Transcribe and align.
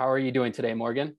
How 0.00 0.08
are 0.08 0.18
you 0.18 0.32
doing 0.32 0.50
today, 0.50 0.72
Morgan? 0.72 1.14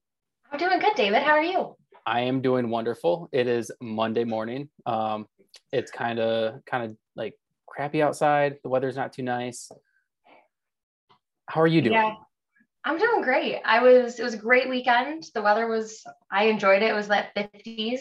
I'm 0.50 0.58
doing 0.58 0.80
good, 0.80 0.96
David. 0.96 1.22
How 1.22 1.34
are 1.34 1.40
you? 1.40 1.76
I 2.04 2.22
am 2.22 2.40
doing 2.42 2.68
wonderful. 2.68 3.28
It 3.30 3.46
is 3.46 3.70
Monday 3.80 4.24
morning. 4.24 4.70
Um, 4.86 5.28
it's 5.70 5.92
kind 5.92 6.18
of 6.18 6.64
kind 6.64 6.90
of 6.90 6.96
like 7.14 7.38
crappy 7.68 8.02
outside. 8.02 8.56
The 8.64 8.68
weather's 8.68 8.96
not 8.96 9.12
too 9.12 9.22
nice. 9.22 9.70
How 11.46 11.60
are 11.60 11.68
you 11.68 11.80
doing? 11.80 11.92
Yeah, 11.92 12.14
I'm 12.84 12.98
doing 12.98 13.22
great. 13.22 13.60
I 13.64 13.80
was 13.84 14.18
it 14.18 14.24
was 14.24 14.34
a 14.34 14.38
great 14.38 14.68
weekend. 14.68 15.26
The 15.32 15.42
weather 15.42 15.68
was 15.68 16.02
I 16.28 16.46
enjoyed 16.46 16.82
it. 16.82 16.90
It 16.90 16.94
was 16.94 17.06
that 17.06 17.32
50s. 17.36 18.00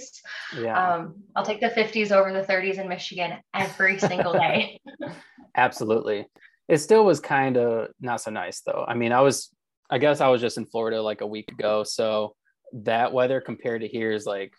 Yeah. 0.57 0.95
Um, 0.95 1.25
I'll 1.35 1.45
take 1.45 1.61
the 1.61 1.69
50s 1.69 2.11
over 2.11 2.33
the 2.33 2.41
30s 2.41 2.79
in 2.79 2.89
Michigan 2.89 3.37
every 3.53 3.99
single 3.99 4.33
day. 4.33 4.81
Absolutely. 5.55 6.25
It 6.67 6.79
still 6.79 7.05
was 7.05 7.19
kind 7.19 7.57
of 7.57 7.89
not 7.99 8.21
so 8.21 8.31
nice 8.31 8.61
though. 8.61 8.83
I 8.87 8.95
mean, 8.95 9.11
I 9.11 9.21
was 9.21 9.51
I 9.91 9.97
guess 9.97 10.21
I 10.21 10.27
was 10.29 10.39
just 10.41 10.57
in 10.57 10.65
Florida 10.65 11.01
like 11.01 11.21
a 11.21 11.27
week 11.27 11.51
ago, 11.51 11.83
so 11.83 12.35
that 12.73 13.11
weather 13.11 13.41
compared 13.41 13.81
to 13.81 13.87
here 13.87 14.11
is 14.11 14.25
like, 14.25 14.53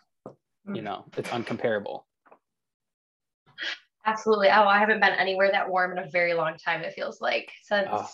you 0.73 0.83
know, 0.83 1.07
it's 1.17 1.31
uncomparable. 1.31 2.03
Absolutely. 4.05 4.49
Oh, 4.49 4.65
I 4.65 4.79
haven't 4.79 5.01
been 5.01 5.13
anywhere 5.13 5.51
that 5.53 5.69
warm 5.69 5.93
in 5.97 5.99
a 6.05 6.11
very 6.11 6.35
long 6.35 6.57
time. 6.57 6.83
It 6.83 6.93
feels 6.93 7.21
like 7.21 7.51
since 7.63 7.89
Oh. 7.91 8.07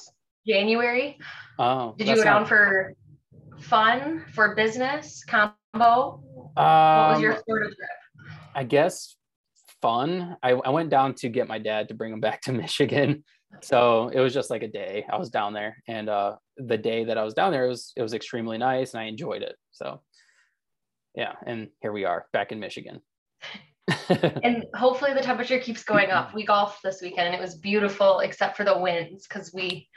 January. 0.47 1.19
Oh, 1.59 1.95
Did 1.97 2.09
you 2.09 2.15
go 2.17 2.25
down 2.25 2.43
not- 2.43 2.49
for 2.49 2.95
fun, 3.61 4.25
for 4.35 4.55
business, 4.55 5.25
combo? 5.25 5.53
What 5.73 6.55
was 6.55 7.21
your 7.21 7.35
Um, 7.35 7.43
Florida 7.45 7.75
trip? 7.75 7.89
I 8.55 8.65
guess 8.65 9.17
fun. 9.81 10.37
I, 10.43 10.51
I 10.53 10.71
went 10.71 10.91
down 10.91 11.15
to 11.17 11.29
get 11.29 11.49
my 11.49 11.59
dad 11.59 11.89
to 11.89 11.95
bring 11.95 12.13
him 12.13 12.21
back 12.21 12.43
to 12.43 12.53
Michigan. 12.63 13.25
So 13.61 14.09
it 14.09 14.21
was 14.21 14.35
just 14.35 14.51
like 14.51 14.63
a 14.63 14.69
day 14.69 15.05
I 15.11 15.17
was 15.17 15.31
down 15.31 15.53
there. 15.53 15.83
And 15.89 16.09
uh, 16.09 16.37
the 16.57 16.79
day 16.79 17.05
that 17.05 17.19
I 17.19 17.25
was 17.25 17.35
down 17.35 17.53
there, 17.53 17.65
it 17.67 17.69
was, 17.69 17.93
it 17.97 18.03
was 18.03 18.15
extremely 18.15 18.59
nice 18.59 18.95
and 18.95 19.01
I 19.01 19.05
enjoyed 19.05 19.43
it. 19.43 19.57
So 19.73 20.03
yeah. 21.15 21.33
And 21.47 21.69
here 21.81 21.93
we 21.93 22.05
are 22.05 22.27
back 22.33 22.53
in 22.53 22.61
Michigan. 22.61 23.01
And 24.43 24.65
hopefully 24.75 25.13
the 25.15 25.23
temperature 25.23 25.59
keeps 25.59 25.83
going 25.83 26.11
up. 26.11 26.35
We 26.35 26.45
golfed 26.45 26.83
this 26.83 27.01
weekend 27.03 27.27
and 27.29 27.35
it 27.35 27.41
was 27.41 27.57
beautiful 27.57 28.21
except 28.21 28.57
for 28.57 28.65
the 28.65 28.79
winds 28.79 29.27
because 29.27 29.53
we 29.53 29.89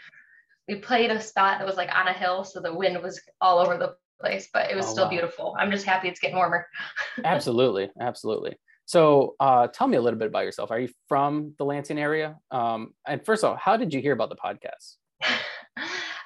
we 0.67 0.75
played 0.75 1.11
a 1.11 1.19
spot 1.19 1.59
that 1.59 1.67
was 1.67 1.75
like 1.75 1.93
on 1.93 2.07
a 2.07 2.13
hill, 2.13 2.43
so 2.43 2.61
the 2.61 2.73
wind 2.73 3.01
was 3.01 3.19
all 3.41 3.59
over 3.59 3.77
the 3.77 3.95
place, 4.21 4.47
but 4.53 4.69
it 4.69 4.75
was 4.75 4.85
Oh, 4.87 4.91
still 4.91 5.03
wow. 5.05 5.09
beautiful. 5.09 5.55
I'm 5.59 5.71
just 5.71 5.85
happy 5.85 6.07
it's 6.07 6.19
getting 6.19 6.37
warmer. 6.37 6.67
absolutely. 7.25 7.89
Absolutely. 7.99 8.55
So 8.91 9.35
uh, 9.39 9.67
tell 9.67 9.87
me 9.87 9.95
a 9.95 10.01
little 10.01 10.19
bit 10.19 10.27
about 10.27 10.43
yourself. 10.43 10.69
Are 10.69 10.77
you 10.77 10.89
from 11.07 11.53
the 11.57 11.63
Lansing 11.63 11.97
area? 11.97 12.35
Um, 12.51 12.93
and 13.07 13.25
first 13.25 13.41
of 13.41 13.51
all, 13.51 13.55
how 13.55 13.77
did 13.77 13.93
you 13.93 14.01
hear 14.01 14.11
about 14.11 14.27
the 14.27 14.35
podcast? 14.35 14.97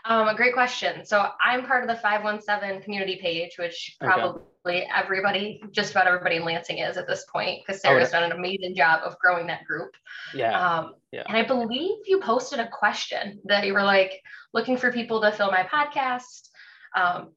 um, 0.05 0.27
a 0.29 0.33
great 0.33 0.55
question. 0.55 1.05
So 1.05 1.29
I'm 1.39 1.67
part 1.67 1.83
of 1.83 1.89
the 1.89 2.01
517 2.01 2.81
community 2.81 3.19
page, 3.21 3.51
which 3.59 3.95
Okay. 4.01 4.11
probably 4.11 4.87
everybody, 4.91 5.61
just 5.69 5.91
about 5.91 6.07
everybody 6.07 6.37
in 6.37 6.43
Lansing 6.43 6.79
is 6.79 6.97
at 6.97 7.05
this 7.07 7.23
point, 7.31 7.61
because 7.67 7.81
Oh, 7.85 7.89
yeah. 7.89 7.97
Sarah's 7.97 8.09
done 8.09 8.23
an 8.23 8.31
amazing 8.31 8.75
job 8.75 9.01
of 9.03 9.15
growing 9.19 9.45
that 9.45 9.63
group. 9.65 9.91
Yeah. 10.33 10.59
Um, 10.59 10.95
Yeah. 11.11 11.21
And 11.27 11.37
I 11.37 11.43
believe 11.43 11.97
you 12.07 12.19
posted 12.19 12.59
a 12.59 12.67
question 12.67 13.41
that 13.45 13.67
you 13.67 13.75
were 13.75 13.83
like 13.83 14.19
looking 14.55 14.75
for 14.75 14.91
people 14.91 15.21
to 15.21 15.31
fill 15.31 15.51
my 15.51 15.61
podcast. 15.71 16.49
Um, 16.95 17.33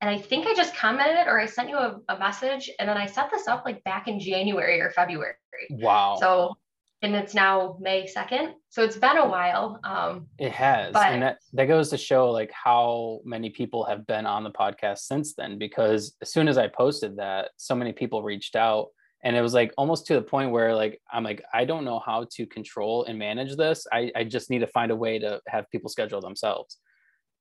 and 0.00 0.08
I 0.10 0.18
think 0.18 0.46
I 0.46 0.54
just 0.54 0.74
commented 0.74 1.26
or 1.26 1.38
I 1.40 1.46
sent 1.46 1.68
you 1.68 1.76
a, 1.76 2.00
a 2.08 2.18
message 2.18 2.70
and 2.78 2.88
then 2.88 2.96
I 2.96 3.06
set 3.06 3.30
this 3.30 3.46
up 3.46 3.64
like 3.64 3.82
back 3.84 4.08
in 4.08 4.18
January 4.18 4.80
or 4.80 4.90
February. 4.90 5.34
wow. 5.70 6.16
So, 6.20 6.56
and 7.02 7.14
it's 7.14 7.34
now 7.34 7.76
May 7.80 8.06
2nd. 8.06 8.52
So 8.68 8.82
it's 8.82 8.96
been 8.96 9.16
a 9.16 9.26
while. 9.28 9.80
Um, 9.84 10.26
It 10.38 10.52
has, 10.52 10.92
But- 10.92 11.12
and 11.12 11.22
that 11.22 11.38
that 11.54 11.66
goes 11.66 11.88
to 11.90 11.96
show 11.98 12.30
like 12.30 12.50
how 12.52 13.20
many 13.24 13.50
people 13.50 13.84
have 13.84 14.06
been 14.06 14.26
on 14.26 14.44
the 14.44 14.50
podcast 14.50 14.98
since 15.00 15.34
then. 15.34 15.58
Because 15.58 16.14
as 16.22 16.30
soon 16.32 16.46
as 16.48 16.58
I 16.58 16.68
posted 16.68 17.16
that, 17.16 17.50
so 17.56 17.74
many 17.74 17.92
people 17.92 18.22
reached 18.22 18.54
out, 18.54 18.88
and 19.24 19.34
it 19.36 19.42
was 19.42 19.54
like 19.54 19.72
almost 19.76 20.06
to 20.06 20.14
the 20.14 20.22
point 20.22 20.50
where 20.50 20.74
like 20.74 21.00
I'm 21.12 21.24
like 21.24 21.42
I 21.54 21.64
don't 21.64 21.84
know 21.84 22.00
how 22.04 22.26
to 22.36 22.46
control 22.46 23.04
and 23.04 23.18
manage 23.18 23.56
this. 23.56 23.86
I 23.92 24.12
I 24.14 24.24
just 24.24 24.48
need 24.50 24.60
to 24.60 24.66
find 24.66 24.90
a 24.90 24.96
way 24.96 25.18
to 25.18 25.40
have 25.46 25.70
people 25.70 25.88
schedule 25.90 26.20
themselves, 26.20 26.76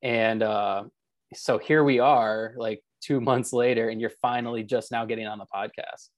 and 0.01 0.41
uh, 0.43 0.83
so 1.33 1.57
here 1.57 1.83
we 1.83 1.99
are, 1.99 2.53
like 2.57 2.81
two 3.01 3.21
months 3.29 3.53
later, 3.53 3.89
and 3.89 3.99
you're 4.01 4.11
finally 4.21 4.63
just 4.63 4.91
now 4.91 5.05
getting 5.05 5.27
on 5.27 5.37
the 5.39 5.45
podcast. 5.45 6.09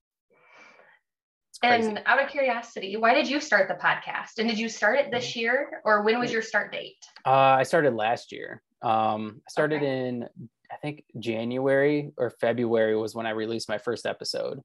And 1.63 2.01
out 2.07 2.19
of 2.23 2.29
curiosity, 2.29 2.97
why 2.97 3.13
did 3.13 3.29
you 3.29 3.39
start 3.39 3.67
the 3.67 3.75
podcast? 3.75 4.39
And 4.39 4.49
did 4.49 4.57
you 4.57 4.67
start 4.67 4.97
it 4.97 5.05
Mm-hmm. 5.05 5.11
this 5.11 5.35
year 5.35 5.81
or 5.85 6.01
when 6.01 6.19
was 6.19 6.31
your 6.31 6.41
start 6.41 6.71
date? 6.71 6.95
Uh, 7.23 7.29
I 7.29 7.63
started 7.63 7.93
last 7.93 8.31
year. 8.31 8.63
Um, 8.81 9.41
I 9.47 9.51
started 9.51 9.83
Okay. 9.83 10.07
in, 10.07 10.27
I 10.71 10.77
think 10.77 11.03
January 11.19 12.13
or 12.17 12.31
February 12.31 12.95
was 12.97 13.13
when 13.13 13.27
I 13.27 13.31
released 13.31 13.69
my 13.69 13.77
first 13.77 14.07
episode. 14.07 14.59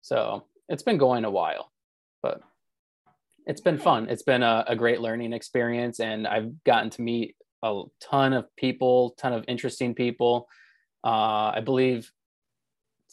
So 0.00 0.46
it's 0.70 0.82
been 0.82 0.96
going 0.96 1.26
a 1.26 1.30
while, 1.30 1.70
but 2.22 2.40
it's 3.44 3.60
been 3.60 3.76
fun. 3.76 4.08
It's 4.08 4.22
been 4.22 4.42
a, 4.42 4.64
a 4.68 4.76
great 4.76 5.02
learning 5.02 5.34
experience, 5.34 6.00
and 6.00 6.26
I've 6.26 6.64
gotten 6.64 6.88
to 6.90 7.02
meet 7.02 7.34
a 7.62 7.82
ton 8.00 8.32
of 8.32 8.54
people, 8.56 9.14
ton 9.18 9.32
of 9.32 9.44
interesting 9.48 9.94
people. 9.94 10.48
Uh, 11.04 11.52
I 11.54 11.60
believe, 11.64 12.10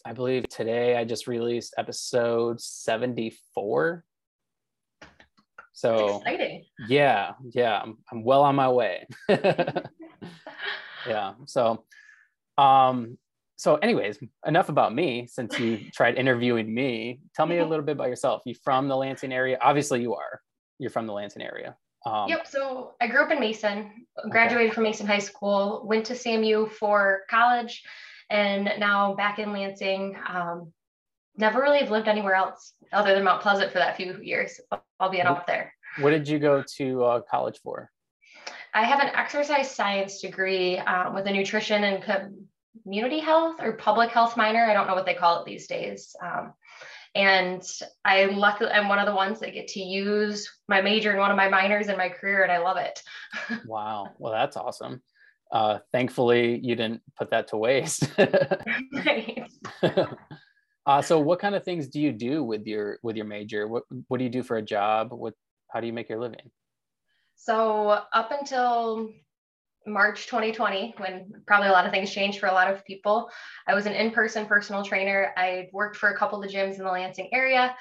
I 0.05 0.13
believe 0.13 0.47
today 0.49 0.95
I 0.97 1.03
just 1.03 1.27
released 1.27 1.73
episode 1.77 2.61
seventy 2.61 3.35
four. 3.53 4.03
So 5.73 6.19
Exciting. 6.19 6.63
yeah 6.87 7.33
yeah 7.53 7.81
i'm, 7.83 7.97
I'm 8.09 8.23
well 8.23 8.43
on 8.43 8.55
my 8.55 8.69
way 8.69 9.05
yeah 11.05 11.33
so 11.45 11.83
um 12.57 13.17
so 13.57 13.75
anyways 13.75 14.17
enough 14.45 14.69
about 14.69 14.95
me 14.95 15.27
since 15.29 15.59
you 15.59 15.91
tried 15.93 16.15
interviewing 16.15 16.73
me 16.73 17.19
tell 17.35 17.45
me 17.45 17.57
a 17.57 17.65
little 17.67 17.83
bit 17.83 17.91
about 17.93 18.07
yourself 18.07 18.41
you 18.45 18.55
from 18.63 18.87
the 18.87 18.95
lansing 18.95 19.33
area 19.33 19.57
obviously 19.61 20.01
you 20.01 20.15
are 20.15 20.39
you're 20.79 20.89
from 20.89 21.07
the 21.07 21.13
lansing 21.13 21.41
area 21.41 21.75
um 22.05 22.29
Yep. 22.29 22.47
So 22.47 22.93
I 23.01 23.07
grew 23.07 23.23
up 23.23 23.31
in 23.31 23.39
Mason, 23.39 24.05
graduated 24.29 24.73
from 24.73 24.83
Mason 24.83 25.07
High 25.07 25.19
School, 25.19 25.83
went 25.85 26.05
to 26.07 26.13
CMU 26.13 26.71
for 26.71 27.21
college, 27.29 27.83
and 28.29 28.69
now 28.79 29.15
back 29.15 29.39
in 29.39 29.51
Lansing. 29.51 30.17
Um, 30.27 30.71
never 31.37 31.61
really 31.61 31.79
have 31.79 31.91
lived 31.91 32.07
anywhere 32.07 32.35
else 32.35 32.73
other 32.93 33.13
than 33.13 33.23
Mount 33.23 33.41
Pleasant 33.41 33.71
for 33.71 33.79
that 33.79 33.97
few 33.97 34.17
years, 34.21 34.59
albeit 35.01 35.25
up 35.25 35.45
there. 35.47 35.73
what 35.99 36.11
did 36.11 36.27
you 36.27 36.39
go 36.39 36.63
to 36.77 37.03
uh, 37.03 37.21
college 37.29 37.59
for 37.61 37.89
I 38.75 38.83
have 38.83 38.99
an 38.99 39.07
exercise 39.15 39.71
science 39.73 40.19
degree 40.19 40.77
um, 40.79 41.13
with 41.13 41.25
a 41.27 41.31
nutrition 41.31 41.85
and 41.85 42.03
community 42.83 43.19
health 43.19 43.61
or 43.61 43.73
public 43.73 44.09
health 44.09 44.35
minor. 44.35 44.65
I 44.65 44.73
don't 44.73 44.85
know 44.85 44.95
what 44.95 45.05
they 45.05 45.13
call 45.13 45.39
it 45.39 45.45
these 45.45 45.65
days. 45.65 46.13
Um, 46.21 46.53
and 47.15 47.63
I 48.03 48.25
luckily 48.25 48.69
I'm 48.71 48.89
one 48.89 48.99
of 48.99 49.05
the 49.05 49.15
ones 49.15 49.39
that 49.39 49.53
get 49.53 49.69
to 49.69 49.79
use 49.79 50.49
my 50.67 50.81
major 50.81 51.11
and 51.11 51.19
one 51.19 51.31
of 51.31 51.37
my 51.37 51.47
minors 51.47 51.87
in 51.87 51.97
my 51.97 52.09
career, 52.09 52.43
and 52.43 52.51
I 52.51 52.57
love 52.57 52.77
it. 52.77 53.01
wow. 53.65 54.09
Well 54.17 54.33
that's 54.33 54.57
awesome. 54.57 55.01
Uh 55.51 55.79
thankfully 55.91 56.59
you 56.61 56.75
didn't 56.75 57.01
put 57.17 57.31
that 57.31 57.47
to 57.49 57.57
waste. 57.57 58.09
Right. 58.17 59.49
uh 60.85 61.01
so 61.01 61.19
what 61.19 61.39
kind 61.39 61.55
of 61.55 61.63
things 61.63 61.87
do 61.87 62.01
you 62.01 62.11
do 62.11 62.43
with 62.43 62.67
your 62.67 62.99
with 63.01 63.15
your 63.15 63.25
major? 63.25 63.67
What 63.67 63.83
what 64.09 64.17
do 64.17 64.25
you 64.25 64.29
do 64.29 64.43
for 64.43 64.57
a 64.57 64.61
job? 64.61 65.13
What 65.13 65.33
how 65.69 65.79
do 65.79 65.87
you 65.87 65.93
make 65.93 66.09
your 66.09 66.19
living? 66.19 66.51
So 67.35 67.89
up 68.11 68.31
until 68.31 69.11
March 69.87 70.25
2020, 70.25 70.95
when 70.97 71.31
probably 71.45 71.67
a 71.67 71.71
lot 71.71 71.85
of 71.85 71.91
things 71.91 72.11
changed 72.11 72.39
for 72.39 72.47
a 72.47 72.53
lot 72.53 72.71
of 72.71 72.85
people, 72.85 73.29
I 73.67 73.73
was 73.73 73.85
an 73.85 73.93
in-person 73.93 74.45
personal 74.45 74.83
trainer. 74.83 75.33
I 75.37 75.69
worked 75.71 75.97
for 75.97 76.09
a 76.09 76.17
couple 76.17 76.43
of 76.43 76.49
gyms 76.49 76.77
in 76.77 76.83
the 76.83 76.91
Lansing 76.91 77.29
area 77.33 77.75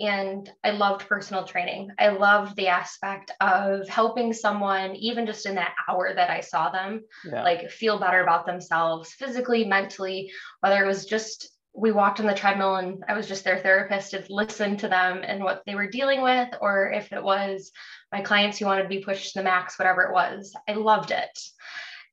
and 0.00 0.50
I 0.64 0.70
loved 0.70 1.06
personal 1.06 1.44
training. 1.44 1.90
I 1.98 2.08
loved 2.08 2.56
the 2.56 2.68
aspect 2.68 3.32
of 3.40 3.86
helping 3.86 4.32
someone, 4.32 4.96
even 4.96 5.26
just 5.26 5.44
in 5.44 5.54
that 5.56 5.74
hour 5.88 6.14
that 6.14 6.30
I 6.30 6.40
saw 6.40 6.70
them, 6.70 7.02
yeah 7.24 7.42
like 7.42 7.70
feel 7.70 7.98
better 7.98 8.22
about 8.22 8.46
themselves 8.46 9.12
physically, 9.12 9.64
mentally, 9.64 10.32
whether 10.60 10.82
it 10.82 10.86
was 10.86 11.04
just 11.04 11.50
we 11.72 11.92
walked 11.92 12.20
on 12.20 12.26
the 12.26 12.34
treadmill 12.34 12.76
and 12.76 13.04
I 13.08 13.14
was 13.14 13.28
just 13.28 13.44
their 13.44 13.58
therapist 13.58 14.10
to 14.10 14.24
listen 14.28 14.76
to 14.78 14.88
them 14.88 15.20
and 15.24 15.42
what 15.42 15.62
they 15.66 15.74
were 15.74 15.86
dealing 15.86 16.22
with, 16.22 16.48
or 16.60 16.90
if 16.90 17.12
it 17.12 17.22
was 17.22 17.70
my 18.12 18.20
clients 18.20 18.58
who 18.58 18.66
wanted 18.66 18.82
to 18.82 18.88
be 18.88 19.04
pushed 19.04 19.32
to 19.32 19.38
the 19.38 19.44
max, 19.44 19.78
whatever 19.78 20.02
it 20.02 20.12
was. 20.12 20.54
I 20.68 20.72
loved 20.72 21.12
it. 21.12 21.38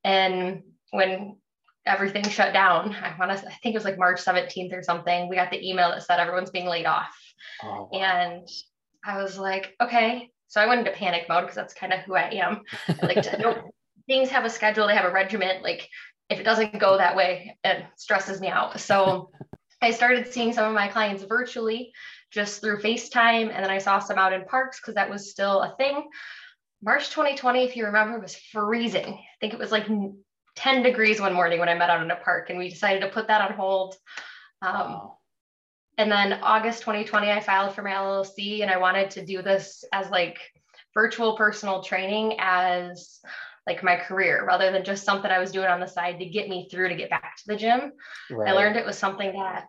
And 0.03 0.61
when 0.91 1.37
everything 1.85 2.23
shut 2.23 2.53
down, 2.53 2.95
I 2.95 3.15
want 3.17 3.31
to, 3.31 3.47
I 3.47 3.53
think 3.55 3.73
it 3.73 3.77
was 3.77 3.85
like 3.85 3.97
March 3.97 4.23
17th 4.23 4.73
or 4.73 4.83
something, 4.83 5.27
we 5.27 5.35
got 5.35 5.51
the 5.51 5.67
email 5.67 5.89
that 5.89 6.03
said 6.03 6.19
everyone's 6.19 6.51
being 6.51 6.67
laid 6.67 6.85
off. 6.85 7.15
Oh, 7.63 7.89
wow. 7.91 7.99
And 7.99 8.47
I 9.03 9.21
was 9.21 9.37
like, 9.37 9.75
okay. 9.81 10.29
So 10.49 10.61
I 10.61 10.67
went 10.67 10.79
into 10.79 10.91
panic 10.91 11.25
mode 11.27 11.43
because 11.43 11.55
that's 11.55 11.73
kind 11.73 11.93
of 11.93 12.01
who 12.01 12.15
I 12.15 12.29
am. 12.29 12.61
I 12.87 13.05
like 13.05 13.21
to, 13.23 13.37
nope, 13.41 13.57
things 14.07 14.29
have 14.29 14.45
a 14.45 14.49
schedule, 14.49 14.87
they 14.87 14.95
have 14.95 15.09
a 15.09 15.13
regiment. 15.13 15.63
Like 15.63 15.89
if 16.29 16.39
it 16.39 16.43
doesn't 16.43 16.79
go 16.79 16.97
that 16.97 17.15
way, 17.15 17.57
it 17.63 17.85
stresses 17.95 18.41
me 18.41 18.47
out. 18.47 18.79
So 18.79 19.31
I 19.81 19.91
started 19.91 20.27
seeing 20.27 20.53
some 20.53 20.67
of 20.67 20.73
my 20.73 20.87
clients 20.87 21.23
virtually 21.23 21.91
just 22.31 22.61
through 22.61 22.81
FaceTime. 22.81 23.51
And 23.53 23.63
then 23.63 23.69
I 23.69 23.77
saw 23.77 23.99
some 23.99 24.17
out 24.17 24.33
in 24.33 24.45
parks 24.45 24.79
because 24.79 24.95
that 24.95 25.09
was 25.09 25.29
still 25.31 25.61
a 25.61 25.75
thing. 25.77 26.09
March 26.83 27.09
2020, 27.09 27.63
if 27.63 27.75
you 27.75 27.85
remember, 27.85 28.19
was 28.19 28.35
freezing. 28.35 29.05
I 29.05 29.37
think 29.39 29.53
it 29.53 29.59
was 29.59 29.71
like 29.71 29.87
10 30.55 30.83
degrees 30.83 31.21
one 31.21 31.33
morning 31.33 31.59
when 31.59 31.69
I 31.69 31.75
met 31.75 31.89
out 31.89 32.03
in 32.03 32.11
a 32.11 32.15
park, 32.15 32.49
and 32.49 32.59
we 32.59 32.69
decided 32.69 33.01
to 33.01 33.09
put 33.09 33.27
that 33.27 33.49
on 33.49 33.57
hold. 33.57 33.95
Um, 34.61 34.73
Wow. 34.73 35.17
and 35.97 36.11
then 36.11 36.33
August 36.33 36.81
2020, 36.81 37.31
I 37.31 37.39
filed 37.39 37.73
for 37.73 37.81
my 37.81 37.91
LLC, 37.91 38.61
and 38.61 38.69
I 38.69 38.77
wanted 38.77 39.11
to 39.11 39.25
do 39.25 39.41
this 39.41 39.83
as 39.91 40.09
like 40.09 40.39
virtual 40.93 41.37
personal 41.37 41.83
training 41.83 42.37
as 42.39 43.19
like 43.67 43.83
my 43.83 43.97
career 43.97 44.45
rather 44.45 44.71
than 44.71 44.83
just 44.83 45.03
something 45.03 45.29
I 45.29 45.39
was 45.39 45.51
doing 45.51 45.67
on 45.67 45.81
the 45.81 45.87
side 45.87 46.19
to 46.19 46.25
get 46.25 46.47
me 46.47 46.67
through 46.71 46.89
to 46.89 46.95
get 46.95 47.09
back 47.09 47.35
to 47.37 47.43
the 47.47 47.57
gym. 47.57 47.91
Right. 48.31 48.49
I 48.49 48.53
learned 48.53 48.77
it 48.77 48.85
was 48.85 48.97
something 48.97 49.33
that 49.33 49.65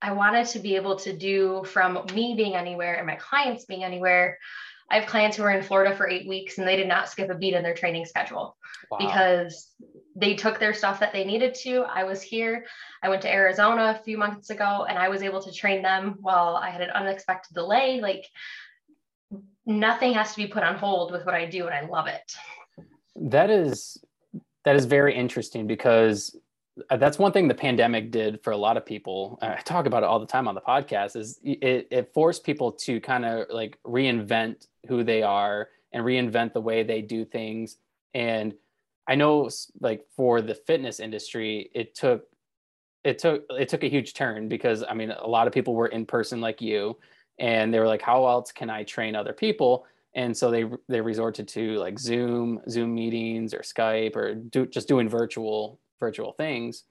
I 0.00 0.12
wanted 0.12 0.46
to 0.48 0.58
be 0.58 0.74
able 0.74 0.96
to 1.00 1.16
do 1.16 1.62
from 1.64 2.06
me 2.14 2.34
being 2.34 2.56
anywhere 2.56 2.94
and 2.94 3.06
my 3.06 3.16
clients 3.16 3.66
being 3.66 3.84
anywhere. 3.84 4.38
I 4.90 4.98
have 4.98 5.08
clients 5.08 5.36
who 5.36 5.42
were 5.42 5.50
in 5.50 5.62
Florida 5.62 5.94
for 5.94 6.08
eight 6.08 6.26
weeks 6.26 6.58
and 6.58 6.66
they 6.66 6.76
did 6.76 6.88
not 6.88 7.08
skip 7.08 7.30
a 7.30 7.34
beat 7.34 7.54
in 7.54 7.62
their 7.62 7.74
training 7.74 8.06
schedule 8.06 8.56
Wow. 8.90 8.98
because 8.98 9.70
they 10.16 10.34
took 10.34 10.58
their 10.58 10.74
stuff 10.74 11.00
that 11.00 11.12
they 11.12 11.24
needed 11.24 11.54
to. 11.62 11.82
I 11.82 12.04
was 12.04 12.20
here. 12.20 12.66
I 13.02 13.08
went 13.08 13.22
to 13.22 13.32
Arizona 13.32 13.96
a 13.98 14.02
few 14.02 14.18
months 14.18 14.50
ago 14.50 14.86
and 14.88 14.98
I 14.98 15.08
was 15.08 15.22
able 15.22 15.42
to 15.42 15.52
train 15.52 15.82
them 15.82 16.16
while 16.20 16.56
I 16.56 16.70
had 16.70 16.80
an 16.80 16.90
unexpected 16.90 17.54
delay. 17.54 18.00
Like 18.00 18.26
nothing 19.64 20.14
has 20.14 20.30
to 20.32 20.36
be 20.36 20.46
put 20.46 20.62
on 20.62 20.76
hold 20.76 21.12
with 21.12 21.24
what 21.24 21.34
I 21.34 21.46
do 21.46 21.66
and 21.66 21.74
I 21.74 21.88
love 21.88 22.06
it. 22.06 22.34
That 23.30 23.50
is 23.50 24.02
that 24.64 24.76
is 24.76 24.84
very 24.84 25.14
interesting 25.14 25.66
because 25.66 26.36
uh, 26.90 26.96
that's 26.96 27.18
one 27.18 27.32
thing 27.32 27.48
the 27.48 27.54
pandemic 27.54 28.10
did 28.10 28.42
for 28.42 28.52
a 28.52 28.56
lot 28.56 28.76
of 28.76 28.84
people 28.84 29.38
i 29.42 29.54
talk 29.62 29.86
about 29.86 30.02
it 30.02 30.06
all 30.06 30.20
the 30.20 30.26
time 30.26 30.48
on 30.48 30.54
the 30.54 30.60
podcast 30.60 31.16
is 31.16 31.38
it, 31.42 31.88
it 31.90 32.12
forced 32.14 32.44
people 32.44 32.72
to 32.72 33.00
kind 33.00 33.24
of 33.24 33.46
like 33.50 33.78
reinvent 33.86 34.66
who 34.88 35.04
they 35.04 35.22
are 35.22 35.68
and 35.92 36.04
reinvent 36.04 36.52
the 36.54 36.60
way 36.60 36.82
they 36.82 37.02
do 37.02 37.24
things. 37.24 37.76
And 38.14 38.54
i 39.08 39.14
know 39.14 39.48
like 39.80 40.04
for 40.16 40.40
the 40.40 40.54
fitness 40.54 41.00
industry 41.00 41.70
it 41.74 41.94
took 41.94 42.24
it 43.04 43.18
took 43.18 43.44
it 43.50 43.68
took 43.68 43.82
a 43.82 43.88
huge 43.88 44.14
turn 44.14 44.48
because 44.48 44.84
i 44.88 44.94
mean 44.94 45.10
a 45.10 45.26
lot 45.26 45.46
of 45.46 45.52
people 45.52 45.74
were 45.74 45.88
in 45.88 46.06
person 46.06 46.40
like 46.40 46.60
you 46.62 46.96
and 47.38 47.72
they 47.72 47.80
were 47.80 47.86
like 47.86 48.02
how 48.02 48.26
else 48.26 48.52
can 48.52 48.70
i 48.70 48.84
train 48.84 49.16
other 49.16 49.32
people 49.32 49.86
and 50.14 50.36
so 50.36 50.50
they 50.50 50.64
they 50.88 51.00
resorted 51.00 51.48
to 51.48 51.78
like 51.78 51.98
zoom 51.98 52.60
zoom 52.68 52.94
meetings 52.94 53.54
or 53.54 53.60
skype 53.60 54.16
or 54.16 54.34
do, 54.34 54.66
just 54.66 54.88
doing 54.88 55.08
virtual 55.08 55.80
virtual 56.00 56.32
things 56.32 56.84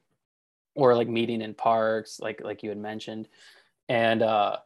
or 0.76 0.96
like 0.96 1.08
meeting 1.08 1.42
in 1.42 1.54
parks 1.54 2.20
like 2.20 2.42
like 2.44 2.64
you 2.64 2.70
had 2.70 2.78
mentioned. 2.78 3.28
And 3.90 4.22
uh 4.22 4.58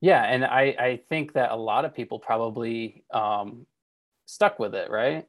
yeah 0.00 0.22
and 0.24 0.44
i 0.44 0.76
i 0.78 1.00
think 1.08 1.32
that 1.32 1.50
a 1.52 1.56
lot 1.56 1.84
of 1.84 1.94
people 1.94 2.18
probably 2.18 3.02
um 3.12 3.66
stuck 4.26 4.58
with 4.58 4.74
it 4.74 4.90
right? 4.90 5.26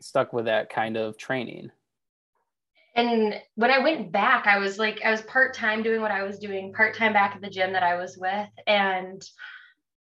Stuck 0.00 0.32
with 0.32 0.46
that 0.46 0.70
kind 0.70 0.96
of 0.96 1.16
training. 1.16 1.70
And 2.94 3.40
when 3.54 3.70
I 3.70 3.78
went 3.78 4.10
back, 4.10 4.48
I 4.48 4.58
was 4.58 4.76
like, 4.78 5.00
I 5.04 5.12
was 5.12 5.22
part 5.22 5.54
time 5.54 5.84
doing 5.84 6.00
what 6.00 6.10
I 6.10 6.24
was 6.24 6.38
doing, 6.38 6.72
part 6.72 6.96
time 6.96 7.12
back 7.12 7.36
at 7.36 7.40
the 7.40 7.50
gym 7.50 7.72
that 7.72 7.84
I 7.84 7.94
was 7.94 8.18
with. 8.18 8.48
And 8.66 9.22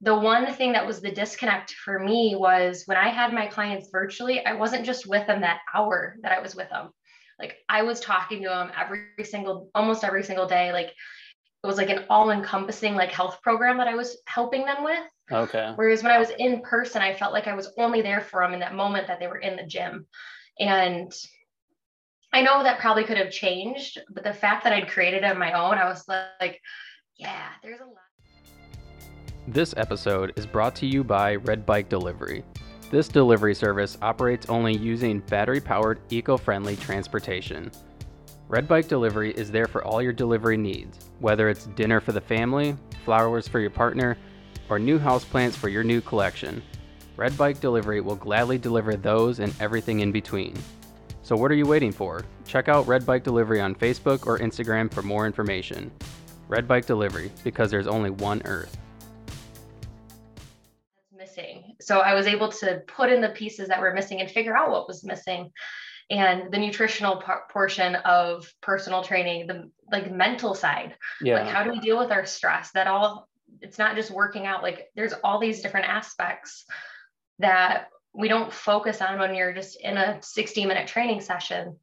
the 0.00 0.14
one 0.14 0.52
thing 0.54 0.72
that 0.72 0.86
was 0.86 1.00
the 1.00 1.10
disconnect 1.10 1.72
for 1.72 1.98
me 1.98 2.34
was 2.36 2.84
when 2.86 2.96
I 2.96 3.08
had 3.08 3.34
my 3.34 3.46
clients 3.46 3.90
virtually, 3.92 4.44
I 4.44 4.54
wasn't 4.54 4.86
just 4.86 5.06
with 5.06 5.26
them 5.26 5.42
that 5.42 5.60
hour 5.74 6.16
that 6.22 6.32
I 6.32 6.40
was 6.40 6.56
with 6.56 6.70
them. 6.70 6.90
Like 7.38 7.56
I 7.68 7.82
was 7.82 8.00
talking 8.00 8.42
to 8.42 8.48
them 8.48 8.70
every 8.78 9.24
single, 9.24 9.70
almost 9.74 10.04
every 10.04 10.24
single 10.24 10.46
day. 10.46 10.72
Like 10.72 10.88
it 10.88 11.66
was 11.66 11.76
like 11.76 11.90
an 11.90 12.04
all 12.08 12.30
encompassing 12.30 12.94
like 12.94 13.10
health 13.10 13.40
program 13.42 13.76
that 13.78 13.88
I 13.88 13.94
was 13.94 14.16
helping 14.26 14.64
them 14.64 14.84
with. 14.84 15.04
okay 15.30 15.72
Whereas 15.76 16.02
when 16.02 16.12
I 16.12 16.18
was 16.18 16.30
in 16.38 16.62
person, 16.62 17.02
I 17.02 17.14
felt 17.14 17.34
like 17.34 17.46
I 17.46 17.54
was 17.54 17.72
only 17.76 18.00
there 18.00 18.22
for 18.22 18.42
them 18.42 18.54
in 18.54 18.60
that 18.60 18.74
moment 18.74 19.06
that 19.08 19.20
they 19.20 19.26
were 19.26 19.38
in 19.38 19.56
the 19.56 19.66
gym. 19.66 20.06
And 20.58 21.12
I 22.32 22.42
know 22.42 22.62
that 22.62 22.80
probably 22.80 23.04
could 23.04 23.18
have 23.18 23.30
changed, 23.30 23.98
but 24.10 24.24
the 24.24 24.32
fact 24.32 24.64
that 24.64 24.72
I'd 24.72 24.88
created 24.88 25.24
it 25.24 25.30
on 25.30 25.38
my 25.38 25.52
own, 25.52 25.74
I 25.74 25.88
was 25.88 26.04
like, 26.08 26.60
yeah, 27.16 27.48
there's 27.62 27.80
a 27.80 27.84
lot. 27.84 28.09
This 29.48 29.72
episode 29.78 30.34
is 30.36 30.44
brought 30.44 30.76
to 30.76 30.86
you 30.86 31.02
by 31.02 31.36
Red 31.36 31.64
Bike 31.64 31.88
Delivery. 31.88 32.44
This 32.90 33.08
delivery 33.08 33.54
service 33.54 33.96
operates 34.02 34.50
only 34.50 34.76
using 34.76 35.20
battery 35.20 35.62
powered, 35.62 35.98
eco 36.10 36.36
friendly 36.36 36.76
transportation. 36.76 37.72
Red 38.48 38.68
Bike 38.68 38.86
Delivery 38.86 39.32
is 39.32 39.50
there 39.50 39.66
for 39.66 39.82
all 39.82 40.02
your 40.02 40.12
delivery 40.12 40.58
needs, 40.58 41.10
whether 41.20 41.48
it's 41.48 41.66
dinner 41.68 42.00
for 42.00 42.12
the 42.12 42.20
family, 42.20 42.76
flowers 43.06 43.48
for 43.48 43.60
your 43.60 43.70
partner, 43.70 44.18
or 44.68 44.78
new 44.78 44.98
houseplants 44.98 45.54
for 45.54 45.70
your 45.70 45.84
new 45.84 46.02
collection. 46.02 46.62
Red 47.16 47.36
Bike 47.38 47.60
Delivery 47.60 48.02
will 48.02 48.16
gladly 48.16 48.58
deliver 48.58 48.94
those 48.94 49.40
and 49.40 49.54
everything 49.58 50.00
in 50.00 50.12
between. 50.12 50.54
So, 51.22 51.34
what 51.34 51.50
are 51.50 51.56
you 51.56 51.66
waiting 51.66 51.92
for? 51.92 52.26
Check 52.46 52.68
out 52.68 52.86
Red 52.86 53.06
Bike 53.06 53.24
Delivery 53.24 53.62
on 53.62 53.74
Facebook 53.74 54.26
or 54.26 54.38
Instagram 54.38 54.92
for 54.92 55.00
more 55.02 55.26
information. 55.26 55.90
Red 56.46 56.68
Bike 56.68 56.84
Delivery, 56.84 57.32
because 57.42 57.70
there's 57.70 57.86
only 57.86 58.10
one 58.10 58.42
Earth. 58.44 58.76
So 61.90 61.98
I 61.98 62.14
was 62.14 62.28
able 62.28 62.52
to 62.52 62.82
put 62.86 63.10
in 63.10 63.20
the 63.20 63.30
pieces 63.30 63.66
that 63.66 63.80
were 63.80 63.92
missing 63.92 64.20
and 64.20 64.30
figure 64.30 64.56
out 64.56 64.70
what 64.70 64.86
was 64.86 65.02
missing. 65.02 65.50
And 66.08 66.52
the 66.52 66.56
nutritional 66.56 67.16
par- 67.16 67.46
portion 67.50 67.96
of 67.96 68.48
personal 68.60 69.02
training, 69.02 69.48
the 69.48 69.72
like 69.90 70.08
mental 70.08 70.54
side, 70.54 70.94
yeah 71.20 71.40
like 71.40 71.48
how 71.48 71.64
do 71.64 71.70
we 71.72 71.80
deal 71.80 71.98
with 71.98 72.12
our 72.12 72.26
stress? 72.26 72.70
That 72.74 72.86
all 72.86 73.28
it's 73.60 73.76
not 73.76 73.96
just 73.96 74.12
working 74.12 74.46
out, 74.46 74.62
like 74.62 74.86
there's 74.94 75.14
all 75.24 75.40
these 75.40 75.62
different 75.62 75.88
aspects 75.88 76.64
that 77.40 77.88
we 78.12 78.28
don't 78.28 78.52
focus 78.52 79.00
on 79.00 79.18
when 79.18 79.34
you're 79.34 79.52
just 79.52 79.80
in 79.80 79.96
a 79.96 80.22
60 80.22 80.66
minute 80.66 80.86
training 80.86 81.20
session 81.20 81.76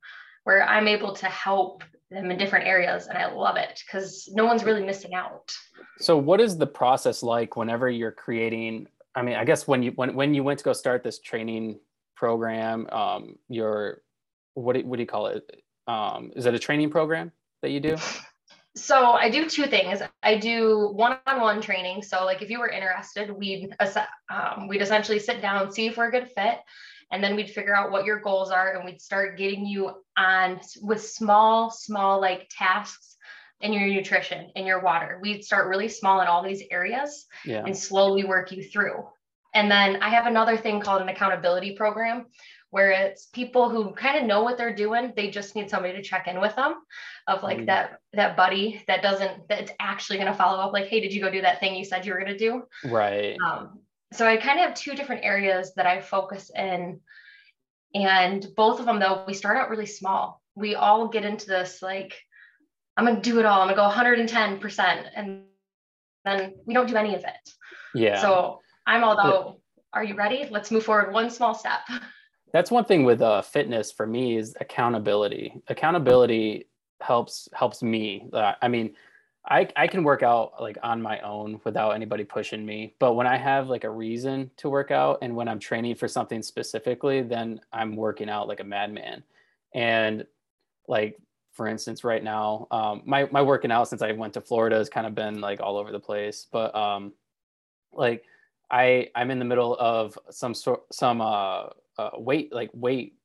where 0.45 0.63
I'm 0.63 0.87
able 0.87 1.15
to 1.15 1.25
help 1.25 1.83
them 2.11 2.31
in 2.31 2.37
different 2.37 2.65
areas. 2.65 3.07
And 3.07 3.17
I 3.17 3.33
love 3.33 3.57
it 3.57 3.83
because 3.85 4.29
no 4.31 4.45
one's 4.45 4.63
really 4.63 4.85
missing 4.85 5.13
out. 5.13 5.51
So 5.99 6.15
what 6.17 6.39
is 6.39 6.57
the 6.57 6.65
process 6.65 7.23
like 7.23 7.57
whenever 7.57 7.89
you're 7.89 8.13
creating? 8.13 8.87
I 9.17 9.23
mean, 9.23 9.35
I 9.35 9.45
guess 9.45 9.67
when 9.67 9.81
you 9.81 9.91
when 9.95 10.13
when 10.13 10.35
you 10.35 10.43
went 10.43 10.59
to 10.59 10.65
go 10.65 10.73
start 10.73 11.03
this 11.03 11.17
training 11.19 11.79
program, 12.15 12.87
um, 12.91 13.35
your 13.49 14.03
what 14.53 14.73
do, 14.73 14.85
what 14.85 14.97
do 14.97 15.01
you 15.01 15.07
call 15.07 15.27
it? 15.27 15.63
Um, 15.87 16.31
is 16.35 16.45
it 16.45 16.53
a 16.53 16.59
training 16.59 16.91
program 16.91 17.31
that 17.63 17.71
you 17.71 17.79
do? 17.79 17.97
So 18.75 19.13
I 19.13 19.31
do 19.31 19.49
two 19.49 19.65
things. 19.65 20.03
I 20.21 20.37
do 20.37 20.89
one-on-one 20.93 21.61
training. 21.61 22.03
So 22.03 22.25
like 22.25 22.43
if 22.43 22.51
you 22.51 22.59
were 22.59 22.69
interested, 22.69 23.31
we'd 23.31 23.75
um, 24.29 24.67
we'd 24.67 24.83
essentially 24.83 25.17
sit 25.17 25.41
down, 25.41 25.71
see 25.71 25.87
if 25.87 25.97
we're 25.97 26.09
a 26.09 26.11
good 26.11 26.29
fit, 26.29 26.59
and 27.11 27.23
then 27.23 27.35
we'd 27.35 27.49
figure 27.49 27.75
out 27.75 27.89
what 27.89 28.05
your 28.05 28.19
goals 28.19 28.51
are, 28.51 28.75
and 28.75 28.85
we'd 28.85 29.01
start 29.01 29.35
getting 29.35 29.65
you 29.65 29.93
on 30.15 30.59
with 30.83 31.01
small, 31.01 31.71
small 31.71 32.21
like 32.21 32.51
tasks 32.55 33.17
in 33.61 33.73
your 33.73 33.87
nutrition, 33.87 34.51
in 34.55 34.65
your 34.65 34.81
water. 34.81 35.19
We'd 35.21 35.43
start 35.43 35.67
really 35.67 35.89
small 35.89 36.21
in 36.21 36.27
all 36.27 36.43
these 36.43 36.63
areas 36.69 37.25
Yeah. 37.45 37.63
and 37.65 37.75
slowly 37.75 38.23
work 38.23 38.51
you 38.51 38.63
through. 38.63 39.07
And 39.57 39.71
then 39.71 40.03
I 40.03 40.09
have 40.09 40.27
another 40.27 40.55
thing 40.55 40.79
called 40.79 41.01
an 41.01 41.09
accountability 41.09 41.71
program 41.75 42.27
where 42.69 42.91
it's 42.91 43.25
people 43.25 43.69
who 43.69 43.91
kind 43.93 44.19
of 44.19 44.25
know 44.25 44.43
what 44.43 44.55
they're 44.55 44.75
doing. 44.75 45.13
They 45.15 45.31
just 45.31 45.55
need 45.55 45.67
somebody 45.67 45.95
to 45.95 46.03
check 46.03 46.27
in 46.27 46.39
with 46.39 46.55
them 46.55 46.75
of 47.25 47.41
like 47.41 47.59
Mm. 47.59 47.65
that 47.65 47.99
that 48.13 48.37
buddy 48.37 48.83
that 48.85 49.01
doesn't 49.01 49.47
that's 49.47 49.71
actually 49.79 50.17
going 50.19 50.31
to 50.31 50.37
follow 50.37 50.59
up 50.59 50.73
like, 50.73 50.87
hey, 50.89 50.99
did 50.99 51.11
you 51.11 51.21
go 51.21 51.31
do 51.31 51.41
that 51.41 51.59
thing 51.59 51.73
you 51.73 51.85
said 51.85 52.05
you 52.05 52.13
were 52.13 52.19
going 52.19 52.37
to 52.37 52.37
do? 52.37 52.67
Right. 52.85 53.35
Um, 53.43 53.79
so 54.13 54.27
I 54.27 54.37
kind 54.37 54.59
of 54.59 54.65
have 54.67 54.75
two 54.75 54.93
different 54.93 55.25
areas 55.25 55.73
that 55.73 55.87
I 55.87 56.01
focus 56.01 56.51
in. 56.55 57.01
And 57.95 58.45
both 58.55 58.79
of 58.79 58.85
them, 58.85 58.99
though, 58.99 59.23
we 59.25 59.33
start 59.33 59.57
out 59.57 59.71
really 59.71 59.87
small. 59.87 60.39
We 60.53 60.75
all 60.75 61.07
get 61.07 61.25
into 61.25 61.47
this 61.47 61.81
like, 61.81 62.13
I'm 62.95 63.05
going 63.05 63.21
to 63.21 63.29
do 63.31 63.39
it 63.39 63.45
all. 63.45 63.61
I'm 63.61 63.75
going 63.75 63.75
to 63.75 63.81
go 63.81 63.89
110%. 63.89 65.09
And 65.15 65.45
then 66.25 66.53
we 66.65 66.75
don't 66.75 66.87
do 66.87 66.95
any 66.95 67.15
of 67.15 67.23
it. 67.23 67.45
Yeah. 67.95 68.21
So 68.21 68.61
I'm 68.87 69.03
all 69.03 69.11
about, 69.11 69.59
are 69.93 70.03
you 70.03 70.15
ready? 70.15 70.47
Let's 70.49 70.71
move 70.71 70.83
forward 70.83 71.13
one 71.13 71.29
small 71.29 71.53
step. 71.53 71.81
that's 72.53 72.71
one 72.71 72.85
thing 72.85 73.03
with 73.03 73.21
uh, 73.21 73.41
fitness 73.41 73.91
for 73.91 74.07
me 74.07 74.37
is 74.37 74.55
accountability. 74.59 75.61
Accountability 75.67 76.67
helps 77.01 77.47
helps 77.53 77.83
me. 77.83 78.27
Uh, 78.33 78.53
i 78.61 78.67
mean 78.67 78.95
I, 79.49 79.69
I 79.77 79.87
can 79.87 80.03
work 80.03 80.23
out 80.23 80.61
like 80.61 80.77
on 80.83 81.01
my 81.01 81.21
own 81.21 81.61
without 81.63 81.91
anybody 81.91 82.25
pushing 82.25 82.65
me. 82.65 82.95
But 82.99 83.13
when 83.13 83.27
i 83.27 83.37
have 83.37 83.67
like 83.67 83.83
a 83.83 83.89
reason 83.89 84.49
to 84.57 84.69
work 84.69 84.89
out 84.89 85.19
and 85.21 85.35
when 85.35 85.47
i'm 85.47 85.59
training 85.59 85.95
for 85.95 86.07
something 86.07 86.41
specifically 86.41 87.21
then 87.21 87.59
i'm 87.71 87.95
working 87.95 88.29
out 88.29 88.47
like 88.47 88.61
a 88.61 88.63
madman. 88.63 89.23
And 89.75 90.25
like 90.87 91.19
for 91.51 91.67
instance 91.67 92.03
right 92.03 92.23
now 92.23 92.67
um, 92.71 93.03
my, 93.05 93.27
my 93.31 93.41
working 93.41 93.71
out 93.71 93.87
since 93.89 94.01
i 94.01 94.11
went 94.11 94.33
to 94.33 94.41
florida 94.41 94.77
has 94.77 94.89
kind 94.89 95.05
of 95.05 95.13
been 95.13 95.39
like 95.41 95.59
all 95.59 95.77
over 95.77 95.91
the 95.91 95.99
place. 95.99 96.47
But 96.51 96.73
um, 96.73 97.13
like 97.91 98.23
i 98.71 99.07
i'm 99.15 99.31
in 99.31 99.39
the 99.39 99.45
middle 99.45 99.75
of 99.79 100.17
some 100.29 100.53
sort 100.53 100.81
some 100.91 101.21
uh 101.21 101.67
uh, 101.97 102.11
weight 102.15 102.53
like 102.53 102.69
weight 102.73 103.15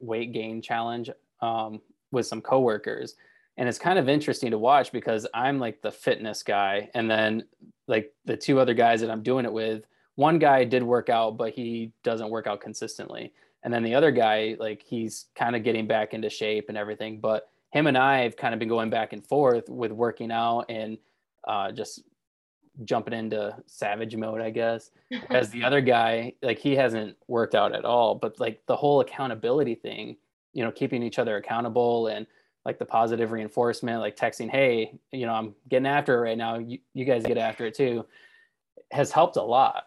weight 0.00 0.32
gain 0.32 0.62
challenge 0.62 1.10
um, 1.40 1.80
with 2.10 2.26
some 2.26 2.40
coworkers. 2.40 3.16
And 3.56 3.68
it's 3.68 3.78
kind 3.78 3.98
of 3.98 4.08
interesting 4.08 4.50
to 4.50 4.58
watch 4.58 4.90
because 4.90 5.26
i'm 5.34 5.58
like 5.58 5.82
the 5.82 5.92
fitness 5.92 6.42
guy. 6.42 6.88
And 6.94 7.10
then 7.10 7.44
like 7.86 8.12
the 8.24 8.36
two 8.36 8.58
other 8.58 8.74
guys 8.74 9.00
that 9.00 9.10
i'm 9.10 9.22
doing 9.22 9.44
it 9.44 9.52
with 9.52 9.84
one 10.14 10.38
guy 10.38 10.64
did 10.64 10.82
work 10.82 11.08
out 11.08 11.36
but 11.36 11.52
he 11.52 11.92
doesn't 12.02 12.30
work 12.30 12.46
out 12.46 12.60
consistently. 12.60 13.32
And 13.62 13.72
then 13.72 13.82
the 13.82 13.94
other 13.94 14.10
guy 14.10 14.56
like 14.58 14.82
he's 14.82 15.26
kind 15.34 15.54
of 15.54 15.62
getting 15.62 15.86
back 15.86 16.14
into 16.14 16.30
shape 16.30 16.66
and 16.68 16.78
everything. 16.78 17.20
But 17.20 17.50
him 17.70 17.86
and 17.86 17.98
i 17.98 18.22
have 18.22 18.36
kind 18.36 18.54
of 18.54 18.58
been 18.58 18.68
going 18.68 18.90
back 18.90 19.12
and 19.12 19.24
forth 19.26 19.68
with 19.68 19.92
working 19.92 20.32
out 20.32 20.66
and 20.68 20.98
uh, 21.46 21.72
just 21.72 22.02
jumping 22.84 23.14
into 23.14 23.54
savage 23.66 24.16
mode 24.16 24.40
i 24.40 24.50
guess 24.50 24.90
as 25.30 25.50
the 25.50 25.62
other 25.62 25.80
guy 25.80 26.32
like 26.42 26.58
he 26.58 26.74
hasn't 26.74 27.16
worked 27.28 27.54
out 27.54 27.74
at 27.74 27.84
all 27.84 28.14
but 28.14 28.38
like 28.40 28.60
the 28.66 28.76
whole 28.76 29.00
accountability 29.00 29.74
thing 29.74 30.16
you 30.52 30.64
know 30.64 30.70
keeping 30.70 31.02
each 31.02 31.18
other 31.18 31.36
accountable 31.36 32.08
and 32.08 32.26
like 32.64 32.78
the 32.78 32.84
positive 32.84 33.32
reinforcement 33.32 34.00
like 34.00 34.16
texting 34.16 34.50
hey 34.50 34.92
you 35.12 35.26
know 35.26 35.32
i'm 35.32 35.54
getting 35.68 35.86
after 35.86 36.16
it 36.16 36.20
right 36.20 36.38
now 36.38 36.58
you, 36.58 36.78
you 36.94 37.04
guys 37.04 37.24
get 37.24 37.38
after 37.38 37.66
it 37.66 37.74
too 37.74 38.04
has 38.90 39.12
helped 39.12 39.36
a 39.36 39.42
lot 39.42 39.84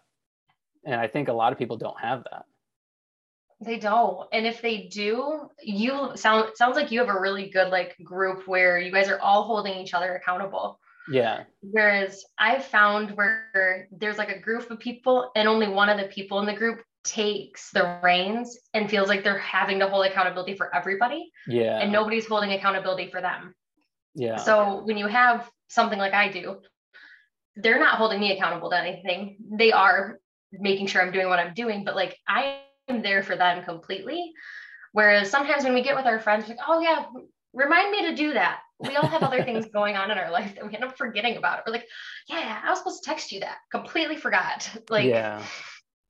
and 0.85 0.99
i 0.99 1.07
think 1.07 1.27
a 1.27 1.33
lot 1.33 1.51
of 1.51 1.59
people 1.59 1.77
don't 1.77 1.99
have 1.99 2.23
that 2.31 2.45
they 3.63 3.77
don't. 3.77 4.27
And 4.31 4.45
if 4.45 4.61
they 4.61 4.89
do, 4.91 5.49
you 5.61 6.11
sound 6.15 6.49
sounds 6.55 6.75
like 6.75 6.91
you 6.91 6.99
have 6.99 7.09
a 7.09 7.19
really 7.19 7.49
good 7.49 7.69
like 7.69 7.95
group 8.03 8.47
where 8.47 8.77
you 8.77 8.91
guys 8.91 9.09
are 9.09 9.19
all 9.19 9.43
holding 9.43 9.77
each 9.77 9.93
other 9.93 10.15
accountable. 10.15 10.79
Yeah. 11.09 11.43
Whereas 11.61 12.23
I've 12.37 12.63
found 12.65 13.11
where 13.11 13.87
there's 13.91 14.17
like 14.17 14.29
a 14.29 14.39
group 14.39 14.69
of 14.71 14.79
people 14.79 15.31
and 15.35 15.47
only 15.47 15.67
one 15.67 15.89
of 15.89 15.97
the 15.97 16.07
people 16.07 16.39
in 16.39 16.45
the 16.45 16.53
group 16.53 16.81
takes 17.03 17.71
the 17.71 17.99
reins 18.01 18.57
and 18.73 18.89
feels 18.89 19.09
like 19.09 19.23
they're 19.23 19.37
having 19.37 19.79
to 19.79 19.87
hold 19.87 20.05
accountability 20.05 20.55
for 20.55 20.73
everybody. 20.73 21.31
Yeah. 21.47 21.79
And 21.79 21.91
nobody's 21.91 22.27
holding 22.27 22.51
accountability 22.53 23.11
for 23.11 23.21
them. 23.21 23.53
Yeah. 24.15 24.37
So 24.37 24.81
when 24.85 24.97
you 24.97 25.07
have 25.07 25.49
something 25.67 25.99
like 25.99 26.13
I 26.13 26.31
do, 26.31 26.61
they're 27.55 27.79
not 27.79 27.97
holding 27.97 28.19
me 28.19 28.31
accountable 28.31 28.69
to 28.69 28.79
anything. 28.79 29.37
They 29.57 29.71
are 29.71 30.19
making 30.51 30.87
sure 30.87 31.01
I'm 31.01 31.11
doing 31.11 31.27
what 31.27 31.39
I'm 31.39 31.53
doing, 31.53 31.83
but 31.83 31.95
like 31.95 32.17
I 32.27 32.59
am 32.87 33.01
there 33.01 33.23
for 33.23 33.35
them 33.35 33.63
completely. 33.63 34.31
Whereas 34.91 35.29
sometimes 35.29 35.63
when 35.63 35.73
we 35.73 35.83
get 35.83 35.95
with 35.95 36.05
our 36.05 36.19
friends, 36.19 36.47
like, 36.47 36.59
oh 36.67 36.79
yeah, 36.79 37.05
remind 37.53 37.91
me 37.91 38.09
to 38.09 38.15
do 38.15 38.33
that. 38.33 38.59
We 38.83 38.95
all 38.95 39.07
have 39.07 39.23
other 39.23 39.43
things 39.43 39.65
going 39.73 39.95
on 39.95 40.11
in 40.11 40.17
our 40.17 40.31
life 40.31 40.55
that 40.55 40.67
we 40.67 40.73
end 40.75 40.83
up 40.83 40.97
forgetting 40.97 41.37
about. 41.37 41.61
We're 41.65 41.73
like, 41.73 41.87
yeah, 42.27 42.61
I 42.63 42.69
was 42.69 42.79
supposed 42.79 43.03
to 43.03 43.09
text 43.09 43.31
you 43.31 43.39
that. 43.41 43.57
Completely 43.71 44.17
forgot. 44.17 44.69
Like, 44.89 45.05
yeah, 45.05 45.41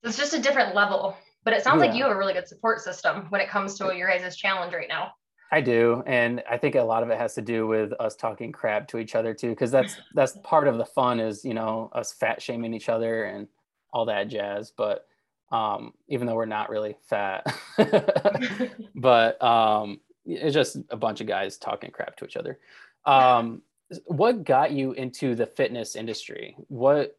it's 0.02 0.18
just 0.18 0.34
a 0.34 0.42
different 0.42 0.76
level. 0.76 1.16
But 1.46 1.54
it 1.54 1.64
sounds 1.64 1.82
yeah. 1.82 1.88
like 1.88 1.98
you 1.98 2.04
have 2.04 2.12
a 2.12 2.18
really 2.18 2.34
good 2.34 2.48
support 2.48 2.82
system 2.82 3.28
when 3.30 3.40
it 3.40 3.50
comes 3.50 3.78
to 3.78 3.96
your 3.96 4.10
guys' 4.10 4.36
challenge 4.36 4.74
right 4.74 4.88
now. 4.90 5.14
I 5.52 5.62
do, 5.62 6.04
and 6.08 6.44
I 6.50 6.58
think 6.58 6.76
a 6.76 6.82
lot 6.82 7.04
of 7.04 7.10
it 7.10 7.18
has 7.20 7.36
to 7.36 7.42
do 7.42 7.68
with 7.68 7.94
us 8.00 8.16
talking 8.16 8.52
crap 8.52 8.88
to 8.90 8.98
each 8.98 9.14
other 9.14 9.34
too, 9.34 9.50
because 9.50 9.70
that's 9.70 9.96
that's 10.16 10.38
part 10.44 10.68
of 10.68 10.78
the 10.78 10.86
fun 10.86 11.20
is 11.20 11.46
you 11.46 11.54
know 11.54 11.92
us 11.94 12.12
fat 12.14 12.42
shaming 12.42 12.74
each 12.74 12.90
other 12.90 13.26
and 13.26 13.48
all 13.94 14.06
that 14.06 14.30
jazz. 14.30 14.74
But 14.76 15.06
um, 15.54 15.94
even 16.08 16.26
though 16.26 16.36
we're 16.36 16.46
not 16.46 16.70
really 16.70 16.98
fat. 17.08 17.46
but 18.96 19.42
um, 19.42 20.02
it's 20.26 20.54
just 20.54 20.78
a 20.90 20.98
bunch 20.98 21.22
of 21.22 21.28
guys 21.28 21.58
talking 21.58 21.92
crap 21.92 22.16
to 22.18 22.26
each 22.26 22.38
other. 22.38 22.60
Um, 23.06 23.62
what 24.06 24.44
got 24.44 24.72
you 24.72 24.94
into 24.94 25.36
the 25.36 25.46
fitness 25.46 25.96
industry? 25.96 26.56
What 26.68 27.18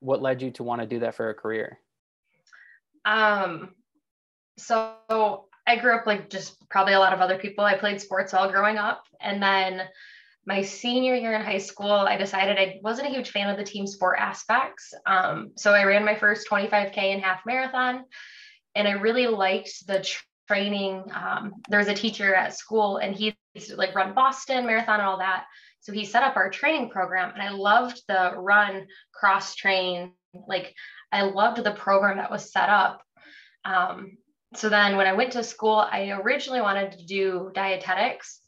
what 0.00 0.20
led 0.20 0.42
you 0.42 0.50
to 0.52 0.64
want 0.64 0.80
to 0.80 0.86
do 0.86 0.98
that 1.00 1.14
for 1.14 1.30
a 1.30 1.34
career? 1.34 1.78
Um, 3.04 3.74
so 4.58 5.46
I 5.66 5.76
grew 5.76 5.94
up 5.94 6.06
like 6.06 6.28
just 6.28 6.68
probably 6.68 6.94
a 6.94 6.98
lot 6.98 7.12
of 7.12 7.20
other 7.20 7.38
people. 7.38 7.64
I 7.64 7.76
played 7.76 8.00
sports 8.00 8.34
all 8.34 8.50
growing 8.50 8.78
up, 8.78 9.04
and 9.20 9.42
then 9.42 9.82
my 10.44 10.62
senior 10.62 11.14
year 11.14 11.34
in 11.34 11.42
high 11.42 11.58
school, 11.58 11.90
I 11.90 12.16
decided 12.16 12.58
I 12.58 12.80
wasn't 12.82 13.08
a 13.08 13.10
huge 13.10 13.30
fan 13.30 13.48
of 13.48 13.56
the 13.56 13.64
team 13.64 13.86
sport 13.86 14.16
aspects. 14.18 14.92
Um, 15.06 15.52
so 15.56 15.72
I 15.72 15.84
ran 15.84 16.04
my 16.04 16.16
first 16.16 16.48
25K 16.50 16.98
and 16.98 17.22
half 17.22 17.42
marathon, 17.46 18.04
and 18.74 18.88
I 18.88 18.92
really 18.92 19.28
liked 19.28 19.86
the 19.86 20.04
training. 20.48 21.04
Um, 21.14 21.54
there 21.68 21.78
was 21.78 21.88
a 21.88 21.94
teacher 21.94 22.34
at 22.34 22.56
school, 22.56 22.98
and 22.98 23.14
he 23.14 23.34
used 23.54 23.70
to 23.70 23.76
like 23.76 23.94
run 23.94 24.14
Boston 24.14 24.66
Marathon 24.66 25.00
and 25.00 25.08
all 25.08 25.18
that. 25.18 25.44
So 25.80 25.92
he 25.92 26.04
set 26.04 26.22
up 26.22 26.36
our 26.36 26.50
training 26.50 26.90
program, 26.90 27.32
and 27.34 27.42
I 27.42 27.50
loved 27.50 28.02
the 28.08 28.32
run, 28.36 28.86
cross 29.12 29.54
train. 29.54 30.12
Like 30.46 30.74
I 31.10 31.22
loved 31.22 31.62
the 31.62 31.72
program 31.72 32.18
that 32.18 32.30
was 32.30 32.52
set 32.52 32.68
up. 32.68 33.02
Um, 33.64 34.18
so 34.54 34.68
then 34.68 34.96
when 34.96 35.06
I 35.06 35.14
went 35.14 35.32
to 35.32 35.44
school, 35.44 35.76
I 35.76 36.10
originally 36.10 36.60
wanted 36.60 36.92
to 36.92 37.06
do 37.06 37.50
dietetics 37.54 38.42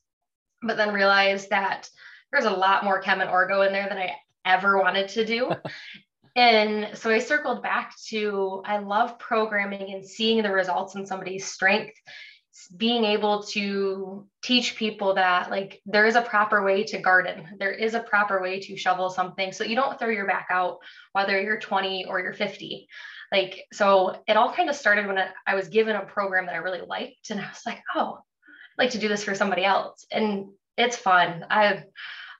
but 0.66 0.76
then 0.76 0.94
realized 0.94 1.50
that 1.50 1.88
there's 2.32 2.44
a 2.46 2.50
lot 2.50 2.84
more 2.84 3.00
chem 3.00 3.20
and 3.20 3.30
orgo 3.30 3.66
in 3.66 3.72
there 3.72 3.88
than 3.88 3.98
I 3.98 4.16
ever 4.44 4.78
wanted 4.80 5.08
to 5.10 5.24
do. 5.24 5.50
and 6.36 6.96
so 6.96 7.10
I 7.10 7.18
circled 7.18 7.62
back 7.62 7.94
to 8.08 8.62
I 8.64 8.78
love 8.78 9.18
programming 9.18 9.92
and 9.94 10.04
seeing 10.04 10.42
the 10.42 10.50
results 10.50 10.94
in 10.94 11.06
somebody's 11.06 11.46
strength 11.46 11.94
being 12.76 13.04
able 13.04 13.42
to 13.42 14.26
teach 14.42 14.76
people 14.76 15.14
that 15.14 15.50
like 15.50 15.82
there 15.86 16.06
is 16.06 16.14
a 16.14 16.22
proper 16.22 16.62
way 16.62 16.84
to 16.84 16.98
garden. 16.98 17.46
There 17.58 17.72
is 17.72 17.94
a 17.94 18.00
proper 18.00 18.40
way 18.40 18.60
to 18.60 18.76
shovel 18.76 19.10
something. 19.10 19.52
So 19.52 19.64
you 19.64 19.74
don't 19.74 19.98
throw 19.98 20.08
your 20.08 20.26
back 20.26 20.46
out 20.50 20.78
whether 21.12 21.40
you're 21.40 21.58
20 21.58 22.06
or 22.06 22.20
you're 22.20 22.32
50 22.32 22.88
like 23.32 23.64
so 23.72 24.22
it 24.28 24.36
all 24.36 24.52
kind 24.52 24.68
of 24.68 24.76
started 24.76 25.06
when 25.06 25.18
i 25.46 25.54
was 25.54 25.68
given 25.68 25.96
a 25.96 26.04
program 26.04 26.44
that 26.44 26.54
i 26.54 26.58
really 26.58 26.82
liked 26.86 27.30
and 27.30 27.40
i 27.40 27.48
was 27.48 27.62
like 27.64 27.82
oh 27.94 28.18
I'd 28.76 28.82
like 28.82 28.92
to 28.92 28.98
do 28.98 29.08
this 29.08 29.24
for 29.24 29.34
somebody 29.34 29.64
else. 29.64 30.04
And 30.10 30.48
it's 30.76 30.96
fun. 30.96 31.46
I 31.48 31.84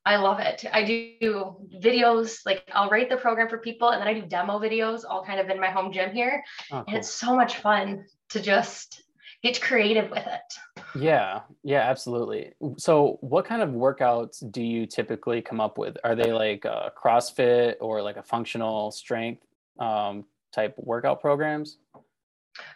i 0.06 0.16
love 0.16 0.38
it. 0.40 0.64
I 0.72 0.84
do 0.84 1.56
videos 1.82 2.38
like 2.46 2.68
i'll 2.72 2.90
write 2.90 3.08
the 3.08 3.16
program 3.16 3.48
for 3.48 3.58
people 3.58 3.90
and 3.90 4.00
then 4.00 4.08
i 4.08 4.14
do 4.14 4.22
demo 4.26 4.58
videos 4.58 5.02
all 5.08 5.24
kind 5.24 5.40
of 5.40 5.48
in 5.48 5.60
my 5.60 5.70
home 5.70 5.92
gym 5.92 6.12
here. 6.12 6.42
Oh, 6.70 6.76
cool. 6.76 6.84
and 6.88 6.96
it's 6.96 7.10
so 7.10 7.34
much 7.34 7.56
fun 7.58 8.04
to 8.30 8.40
just 8.40 9.02
get 9.42 9.60
creative 9.60 10.10
with 10.10 10.26
it. 10.26 10.84
Yeah 10.94 11.40
yeah 11.62 11.80
absolutely. 11.80 12.52
So 12.78 13.18
what 13.20 13.44
kind 13.44 13.62
of 13.62 13.70
workouts 13.70 14.50
do 14.52 14.62
you 14.62 14.86
typically 14.86 15.42
come 15.42 15.60
up 15.60 15.78
with? 15.78 15.96
Are 16.04 16.14
they 16.14 16.32
like 16.32 16.64
a 16.64 16.92
crossfit 16.96 17.76
or 17.80 18.02
like 18.02 18.16
a 18.16 18.22
functional 18.22 18.90
strength 18.90 19.42
um, 19.78 20.24
type 20.52 20.74
workout 20.78 21.20
programs? 21.20 21.78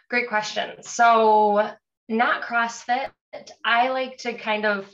Great 0.09 0.27
question. 0.27 0.83
So 0.83 1.71
not 2.07 2.41
crossfit. 2.41 3.11
I 3.63 3.89
like 3.89 4.17
to 4.19 4.33
kind 4.33 4.65
of 4.65 4.87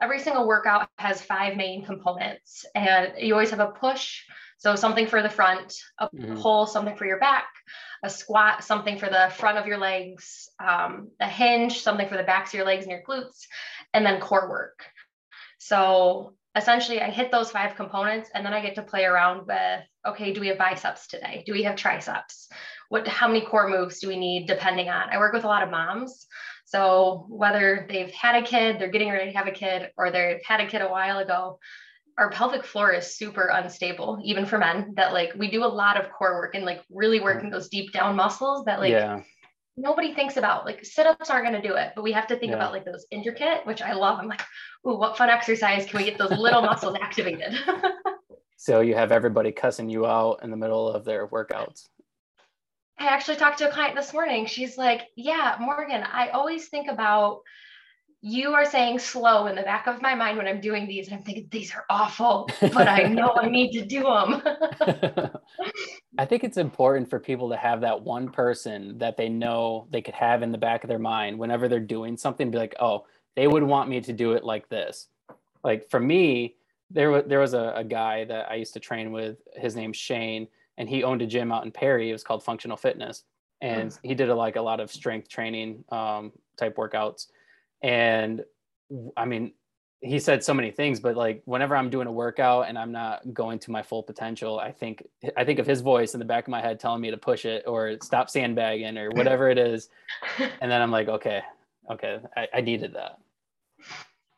every 0.00 0.20
single 0.20 0.46
workout 0.46 0.88
has 0.98 1.20
five 1.22 1.56
main 1.56 1.84
components, 1.84 2.64
and 2.74 3.12
you 3.18 3.34
always 3.34 3.50
have 3.50 3.60
a 3.60 3.68
push. 3.68 4.22
So 4.58 4.74
something 4.74 5.06
for 5.06 5.22
the 5.22 5.28
front, 5.28 5.74
a 5.98 6.08
mm-hmm. 6.08 6.40
pull, 6.40 6.66
something 6.66 6.96
for 6.96 7.04
your 7.04 7.18
back, 7.18 7.46
a 8.02 8.08
squat, 8.08 8.64
something 8.64 8.98
for 8.98 9.08
the 9.08 9.30
front 9.36 9.58
of 9.58 9.66
your 9.66 9.78
legs, 9.78 10.48
um, 10.58 11.10
a 11.20 11.28
hinge, 11.28 11.82
something 11.82 12.08
for 12.08 12.16
the 12.16 12.22
backs 12.22 12.50
of 12.50 12.54
your 12.54 12.66
legs 12.66 12.84
and 12.84 12.90
your 12.92 13.02
glutes, 13.02 13.46
and 13.92 14.04
then 14.04 14.20
core 14.20 14.48
work. 14.48 14.86
So 15.58 16.34
essentially, 16.54 17.02
I 17.02 17.10
hit 17.10 17.30
those 17.30 17.50
five 17.50 17.76
components, 17.76 18.30
and 18.34 18.44
then 18.46 18.54
I 18.54 18.62
get 18.62 18.76
to 18.76 18.82
play 18.82 19.04
around 19.04 19.46
with 19.46 19.82
okay, 20.06 20.32
do 20.32 20.40
we 20.40 20.48
have 20.48 20.58
biceps 20.58 21.08
today? 21.08 21.42
Do 21.46 21.52
we 21.52 21.64
have 21.64 21.76
triceps? 21.76 22.48
What, 22.88 23.08
how 23.08 23.28
many 23.28 23.40
core 23.40 23.68
moves 23.68 24.00
do 24.00 24.08
we 24.08 24.16
need 24.16 24.46
depending 24.46 24.88
on? 24.88 25.08
I 25.10 25.18
work 25.18 25.32
with 25.32 25.44
a 25.44 25.48
lot 25.48 25.62
of 25.62 25.70
moms. 25.70 26.26
So 26.64 27.26
whether 27.28 27.86
they've 27.88 28.10
had 28.10 28.42
a 28.42 28.46
kid, 28.46 28.78
they're 28.78 28.90
getting 28.90 29.10
ready 29.10 29.30
to 29.30 29.36
have 29.38 29.46
a 29.46 29.52
kid, 29.52 29.90
or 29.96 30.10
they've 30.10 30.40
had 30.44 30.60
a 30.60 30.66
kid 30.66 30.82
a 30.82 30.88
while 30.88 31.18
ago, 31.18 31.58
our 32.18 32.30
pelvic 32.30 32.64
floor 32.64 32.92
is 32.92 33.16
super 33.16 33.50
unstable, 33.52 34.18
even 34.24 34.46
for 34.46 34.58
men. 34.58 34.94
That 34.96 35.12
like 35.12 35.32
we 35.36 35.50
do 35.50 35.64
a 35.64 35.66
lot 35.66 35.98
of 35.98 36.10
core 36.10 36.34
work 36.34 36.54
and 36.54 36.64
like 36.64 36.82
really 36.90 37.20
working 37.20 37.50
those 37.50 37.68
deep 37.68 37.92
down 37.92 38.16
muscles 38.16 38.64
that 38.64 38.80
like 38.80 38.90
yeah. 38.90 39.20
nobody 39.76 40.14
thinks 40.14 40.36
about. 40.36 40.64
Like 40.64 40.84
sit-ups 40.84 41.30
aren't 41.30 41.46
going 41.46 41.60
to 41.60 41.66
do 41.66 41.74
it, 41.74 41.92
but 41.94 42.02
we 42.02 42.12
have 42.12 42.26
to 42.28 42.36
think 42.36 42.50
yeah. 42.50 42.56
about 42.56 42.72
like 42.72 42.84
those 42.84 43.06
intricate, 43.10 43.66
which 43.66 43.82
I 43.82 43.92
love. 43.92 44.18
I'm 44.18 44.28
like, 44.28 44.42
ooh, 44.86 44.96
what 44.96 45.16
fun 45.16 45.28
exercise 45.28 45.86
can 45.86 45.98
we 45.98 46.04
get 46.04 46.18
those 46.18 46.30
little 46.30 46.62
muscles 46.62 46.96
activated? 47.00 47.54
so 48.56 48.80
you 48.80 48.94
have 48.94 49.12
everybody 49.12 49.52
cussing 49.52 49.90
you 49.90 50.06
out 50.06 50.40
in 50.42 50.50
the 50.50 50.56
middle 50.56 50.88
of 50.88 51.04
their 51.04 51.28
workouts. 51.28 51.88
I 52.98 53.08
actually 53.08 53.36
talked 53.36 53.58
to 53.58 53.68
a 53.68 53.72
client 53.72 53.94
this 53.94 54.12
morning. 54.12 54.46
She's 54.46 54.78
like, 54.78 55.08
Yeah, 55.16 55.56
Morgan, 55.60 56.02
I 56.02 56.28
always 56.28 56.68
think 56.68 56.88
about 56.88 57.42
you 58.22 58.54
are 58.54 58.64
saying 58.64 58.98
slow 58.98 59.46
in 59.46 59.54
the 59.54 59.62
back 59.62 59.86
of 59.86 60.00
my 60.00 60.14
mind 60.14 60.38
when 60.38 60.48
I'm 60.48 60.60
doing 60.60 60.88
these. 60.88 61.08
And 61.08 61.16
I'm 61.16 61.22
thinking, 61.22 61.48
These 61.50 61.74
are 61.74 61.84
awful, 61.90 62.48
but 62.60 62.88
I 62.88 63.02
know 63.02 63.36
I 63.36 63.48
need 63.48 63.72
to 63.72 63.84
do 63.84 64.02
them. 64.02 64.42
I 66.18 66.24
think 66.24 66.42
it's 66.42 66.56
important 66.56 67.10
for 67.10 67.20
people 67.20 67.50
to 67.50 67.56
have 67.56 67.82
that 67.82 68.00
one 68.00 68.30
person 68.30 68.96
that 68.98 69.18
they 69.18 69.28
know 69.28 69.86
they 69.90 70.00
could 70.00 70.14
have 70.14 70.42
in 70.42 70.50
the 70.50 70.58
back 70.58 70.82
of 70.82 70.88
their 70.88 70.98
mind 70.98 71.38
whenever 71.38 71.68
they're 71.68 71.80
doing 71.80 72.16
something, 72.16 72.50
be 72.50 72.58
like, 72.58 72.76
Oh, 72.80 73.04
they 73.34 73.46
would 73.46 73.62
want 73.62 73.90
me 73.90 74.00
to 74.00 74.12
do 74.14 74.32
it 74.32 74.42
like 74.42 74.68
this. 74.70 75.08
Like 75.62 75.90
for 75.90 76.00
me, 76.00 76.56
there 76.90 77.10
was 77.10 77.24
there 77.26 77.40
was 77.40 77.52
a, 77.52 77.74
a 77.76 77.84
guy 77.84 78.24
that 78.24 78.50
I 78.50 78.54
used 78.54 78.72
to 78.74 78.80
train 78.80 79.12
with. 79.12 79.36
His 79.54 79.76
name's 79.76 79.96
Shane 79.96 80.48
and 80.78 80.88
he 80.88 81.02
owned 81.02 81.22
a 81.22 81.26
gym 81.26 81.52
out 81.52 81.64
in 81.64 81.72
Perry. 81.72 82.10
It 82.10 82.12
was 82.12 82.24
called 82.24 82.42
Functional 82.42 82.76
Fitness, 82.76 83.24
and 83.60 83.90
mm. 83.90 83.98
he 84.02 84.14
did 84.14 84.28
a, 84.28 84.34
like 84.34 84.56
a 84.56 84.62
lot 84.62 84.80
of 84.80 84.90
strength 84.90 85.28
training 85.28 85.84
um, 85.90 86.32
type 86.56 86.76
workouts. 86.76 87.26
And 87.82 88.44
I 89.16 89.24
mean, 89.24 89.52
he 90.00 90.18
said 90.18 90.44
so 90.44 90.54
many 90.54 90.70
things, 90.70 91.00
but 91.00 91.16
like 91.16 91.42
whenever 91.46 91.74
I'm 91.74 91.90
doing 91.90 92.06
a 92.06 92.12
workout 92.12 92.68
and 92.68 92.78
I'm 92.78 92.92
not 92.92 93.32
going 93.32 93.58
to 93.60 93.70
my 93.70 93.82
full 93.82 94.02
potential, 94.02 94.58
I 94.58 94.70
think 94.70 95.02
I 95.36 95.44
think 95.44 95.58
of 95.58 95.66
his 95.66 95.80
voice 95.80 96.14
in 96.14 96.18
the 96.18 96.26
back 96.26 96.44
of 96.44 96.50
my 96.50 96.60
head 96.60 96.78
telling 96.78 97.00
me 97.00 97.10
to 97.10 97.16
push 97.16 97.44
it 97.44 97.64
or 97.66 97.96
stop 98.02 98.28
sandbagging 98.30 98.98
or 98.98 99.10
whatever 99.10 99.48
it 99.50 99.58
is. 99.58 99.88
And 100.60 100.70
then 100.70 100.82
I'm 100.82 100.90
like, 100.90 101.08
okay, 101.08 101.42
okay, 101.90 102.18
I, 102.36 102.48
I 102.54 102.60
needed 102.60 102.94
that. 102.94 103.18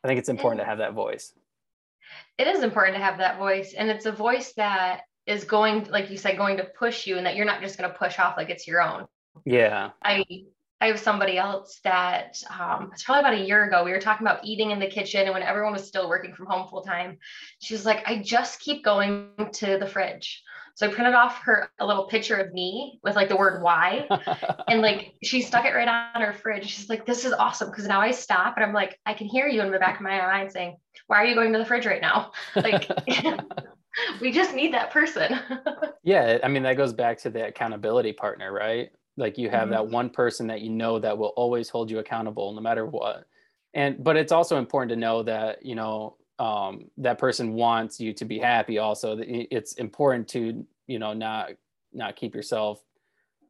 I 0.03 0.07
think 0.07 0.19
it's 0.19 0.29
important 0.29 0.61
to 0.61 0.65
have 0.65 0.77
that 0.77 0.93
voice. 0.93 1.33
It 2.37 2.47
is 2.47 2.63
important 2.63 2.95
to 2.95 3.03
have 3.03 3.17
that 3.17 3.37
voice. 3.37 3.73
And 3.73 3.89
it's 3.89 4.05
a 4.05 4.11
voice 4.11 4.53
that 4.53 5.01
is 5.29 5.43
going, 5.43 5.85
like 5.91 6.09
you 6.09 6.17
said, 6.17 6.37
going 6.37 6.57
to 6.57 6.63
push 6.63 7.05
you 7.05 7.17
and 7.17 7.25
that 7.25 7.35
you're 7.35 7.45
not 7.45 7.61
just 7.61 7.77
going 7.77 7.89
to 7.89 7.95
push 7.95 8.17
off 8.17 8.35
like 8.35 8.49
it's 8.49 8.67
your 8.67 8.81
own. 8.81 9.05
Yeah. 9.45 9.91
I 10.03 10.25
I 10.81 10.87
have 10.87 10.99
somebody 10.99 11.37
else 11.37 11.81
that 11.83 12.41
um, 12.57 12.89
it's 12.93 13.03
probably 13.03 13.19
about 13.19 13.33
a 13.33 13.45
year 13.45 13.65
ago. 13.65 13.83
We 13.83 13.91
were 13.91 13.99
talking 13.99 14.25
about 14.25 14.45
eating 14.45 14.71
in 14.71 14.79
the 14.79 14.87
kitchen, 14.87 15.21
and 15.25 15.33
when 15.33 15.43
everyone 15.43 15.73
was 15.73 15.85
still 15.85 16.07
working 16.07 16.33
from 16.33 16.45
home 16.45 16.69
full 16.69 16.81
time, 16.81 17.17
she's 17.59 17.85
like, 17.85 18.01
"I 18.07 18.21
just 18.23 18.61
keep 18.61 18.83
going 18.83 19.27
to 19.55 19.77
the 19.77 19.85
fridge." 19.85 20.41
So 20.75 20.87
I 20.87 20.93
printed 20.93 21.15
off 21.15 21.41
her 21.41 21.69
a 21.79 21.85
little 21.85 22.05
picture 22.05 22.37
of 22.37 22.53
me 22.53 22.97
with 23.03 23.17
like 23.17 23.27
the 23.27 23.35
word 23.35 23.61
"why," 23.61 24.07
and 24.69 24.81
like 24.81 25.15
she 25.21 25.41
stuck 25.41 25.65
it 25.65 25.75
right 25.75 26.13
on 26.15 26.21
her 26.21 26.31
fridge. 26.31 26.69
She's 26.69 26.87
like, 26.87 27.05
"This 27.05 27.25
is 27.25 27.33
awesome," 27.33 27.71
because 27.71 27.85
now 27.85 27.99
I 27.99 28.11
stop 28.11 28.55
and 28.55 28.63
I'm 28.63 28.73
like, 28.73 28.97
I 29.05 29.13
can 29.13 29.27
hear 29.27 29.47
you 29.47 29.61
in 29.61 29.71
the 29.71 29.79
back 29.79 29.97
of 29.97 30.01
my 30.01 30.17
mind 30.17 30.53
saying, 30.53 30.77
"Why 31.07 31.17
are 31.17 31.25
you 31.25 31.35
going 31.35 31.51
to 31.51 31.59
the 31.59 31.65
fridge 31.65 31.85
right 31.85 32.01
now?" 32.01 32.31
Like. 32.55 32.89
we 34.21 34.31
just 34.31 34.53
need 34.53 34.73
that 34.73 34.91
person. 34.91 35.39
yeah, 36.03 36.37
I 36.43 36.47
mean 36.47 36.63
that 36.63 36.77
goes 36.77 36.93
back 36.93 37.17
to 37.19 37.29
the 37.29 37.47
accountability 37.47 38.13
partner, 38.13 38.51
right? 38.51 38.91
like 39.19 39.37
you 39.37 39.49
have 39.49 39.63
mm-hmm. 39.63 39.71
that 39.71 39.87
one 39.87 40.09
person 40.09 40.47
that 40.47 40.61
you 40.61 40.69
know 40.69 40.97
that 40.97 41.15
will 41.15 41.33
always 41.35 41.69
hold 41.69 41.91
you 41.91 41.99
accountable 41.99 42.53
no 42.53 42.61
matter 42.61 42.85
what 42.85 43.25
and 43.73 44.03
but 44.03 44.15
it's 44.15 44.31
also 44.31 44.57
important 44.57 44.89
to 44.89 44.95
know 44.95 45.21
that 45.21 45.63
you 45.63 45.75
know 45.75 46.15
um, 46.39 46.85
that 46.97 47.17
person 47.17 47.53
wants 47.53 47.99
you 47.99 48.13
to 48.13 48.23
be 48.23 48.39
happy 48.39 48.77
also 48.77 49.17
it's 49.19 49.73
important 49.73 50.27
to 50.29 50.65
you 50.87 50.97
know 50.97 51.13
not 51.13 51.51
not 51.93 52.15
keep 52.15 52.33
yourself 52.33 52.81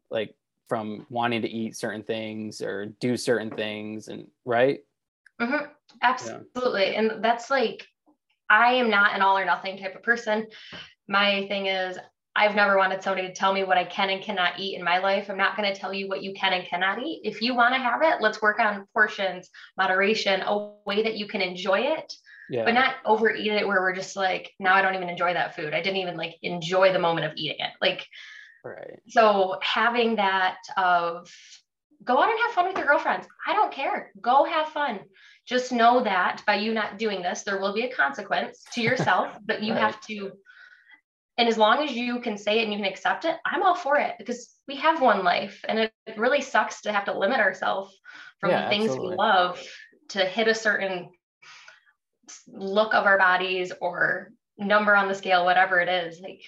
like 0.10 0.34
from 0.68 1.06
wanting 1.10 1.42
to 1.44 1.48
eat 1.48 1.78
certain 1.78 2.04
things 2.04 2.62
or 2.62 2.88
do 3.00 3.16
certain 3.16 3.52
things 3.52 4.08
and 4.08 4.28
right 4.44 4.80
mm-hmm. 5.40 5.66
absolutely 6.02 6.92
yeah. 6.92 7.00
and 7.00 7.24
that's 7.24 7.52
like 7.52 7.88
i 8.50 8.74
am 8.74 8.90
not 8.90 9.16
an 9.16 9.22
all 9.22 9.38
or 9.38 9.46
nothing 9.46 9.78
type 9.78 9.96
of 9.96 10.04
person 10.04 10.46
my 11.08 11.48
thing 11.48 11.66
is 11.66 11.98
I've 12.36 12.56
never 12.56 12.78
wanted 12.78 13.04
somebody 13.04 13.28
to 13.28 13.34
tell 13.34 13.52
me 13.52 13.66
what 13.66 13.78
I 13.78 13.84
can 13.84 14.10
and 14.10 14.22
cannot 14.22 14.60
eat 14.60 14.78
in 14.78 14.84
my 14.84 15.00
life. 15.00 15.30
I'm 15.30 15.38
not 15.38 15.58
going 15.58 15.74
to 15.74 15.78
tell 15.78 15.94
you 15.94 16.08
what 16.08 16.24
you 16.24 16.34
can 16.34 16.54
and 16.54 16.66
cannot 16.66 17.04
eat. 17.04 17.22
If 17.24 17.42
you 17.42 17.54
want 17.54 17.74
to 17.74 17.82
have 17.82 18.02
it, 18.02 18.22
let's 18.22 18.42
work 18.42 18.60
on 18.60 18.86
portions, 18.94 19.50
moderation, 19.78 20.42
a 20.42 20.72
way 20.86 21.04
that 21.04 21.18
you 21.18 21.28
can 21.28 21.42
enjoy 21.42 21.80
it, 21.80 22.14
yeah. 22.50 22.64
but 22.64 22.76
not 22.76 22.96
overeat 23.04 23.52
it 23.52 23.68
where 23.68 23.82
we're 23.82 23.96
just 23.96 24.16
like, 24.16 24.52
now 24.58 24.74
I 24.74 24.82
don't 24.82 24.96
even 24.96 25.10
enjoy 25.10 25.34
that 25.34 25.56
food. 25.56 25.74
I 25.74 25.82
didn't 25.82 25.98
even 25.98 26.16
like 26.16 26.36
enjoy 26.42 26.94
the 26.94 27.00
moment 27.00 27.26
of 27.26 27.34
eating 27.36 27.58
it. 27.60 27.72
Like, 27.82 28.06
right. 28.64 29.00
So 29.10 29.60
having 29.62 30.16
that 30.16 30.60
of 30.78 31.30
go 32.06 32.18
out 32.22 32.30
and 32.30 32.40
have 32.40 32.52
fun 32.52 32.68
with 32.68 32.78
your 32.78 32.88
girlfriends. 32.88 33.28
I 33.46 33.54
don't 33.54 33.74
care. 33.74 34.12
Go 34.22 34.46
have 34.46 34.70
fun. 34.70 35.00
Just 35.50 35.72
know 35.72 36.04
that 36.04 36.44
by 36.46 36.56
you 36.56 36.74
not 36.74 37.00
doing 37.00 37.24
this, 37.24 37.42
there 37.42 37.60
will 37.60 37.74
be 37.74 37.82
a 37.82 37.94
consequence 37.94 38.64
to 38.74 38.82
yourself, 38.82 39.36
but 39.46 39.64
you 39.64 39.74
right. 39.74 39.82
have 39.82 40.00
to 40.02 40.32
and 41.40 41.48
as 41.48 41.58
long 41.58 41.82
as 41.82 41.94
you 41.94 42.20
can 42.20 42.38
say 42.38 42.60
it 42.60 42.64
and 42.64 42.74
you 42.74 42.80
can 42.80 42.86
accept 42.86 43.24
it, 43.24 43.38
I'm 43.46 43.64
all 43.64 43.74
for 43.74 43.96
it 43.96 44.16
because 44.18 44.54
we 44.68 44.76
have 44.76 45.02
one 45.02 45.24
life 45.24 45.64
and 45.70 45.80
it, 45.80 45.94
really 46.18 46.42
sucks 46.42 46.82
to 46.82 46.92
have 46.92 47.06
to 47.06 47.18
limit 47.18 47.40
ourselves 47.40 47.98
from 48.42 48.50
yeah, 48.50 48.64
the 48.64 48.70
things 48.70 48.86
absolutely. 48.90 49.12
we 49.12 49.16
love 49.16 49.62
to 50.10 50.26
hit 50.26 50.50
a 50.50 50.56
certain 50.56 51.10
look 52.48 52.94
of 52.94 53.06
our 53.06 53.18
bodies 53.18 53.72
or 53.80 54.32
number 54.58 54.96
on 54.96 55.08
the 55.08 55.16
scale, 55.16 55.46
whatever 55.46 55.80
it 55.80 55.88
is. 55.88 56.20
Like, 56.20 56.42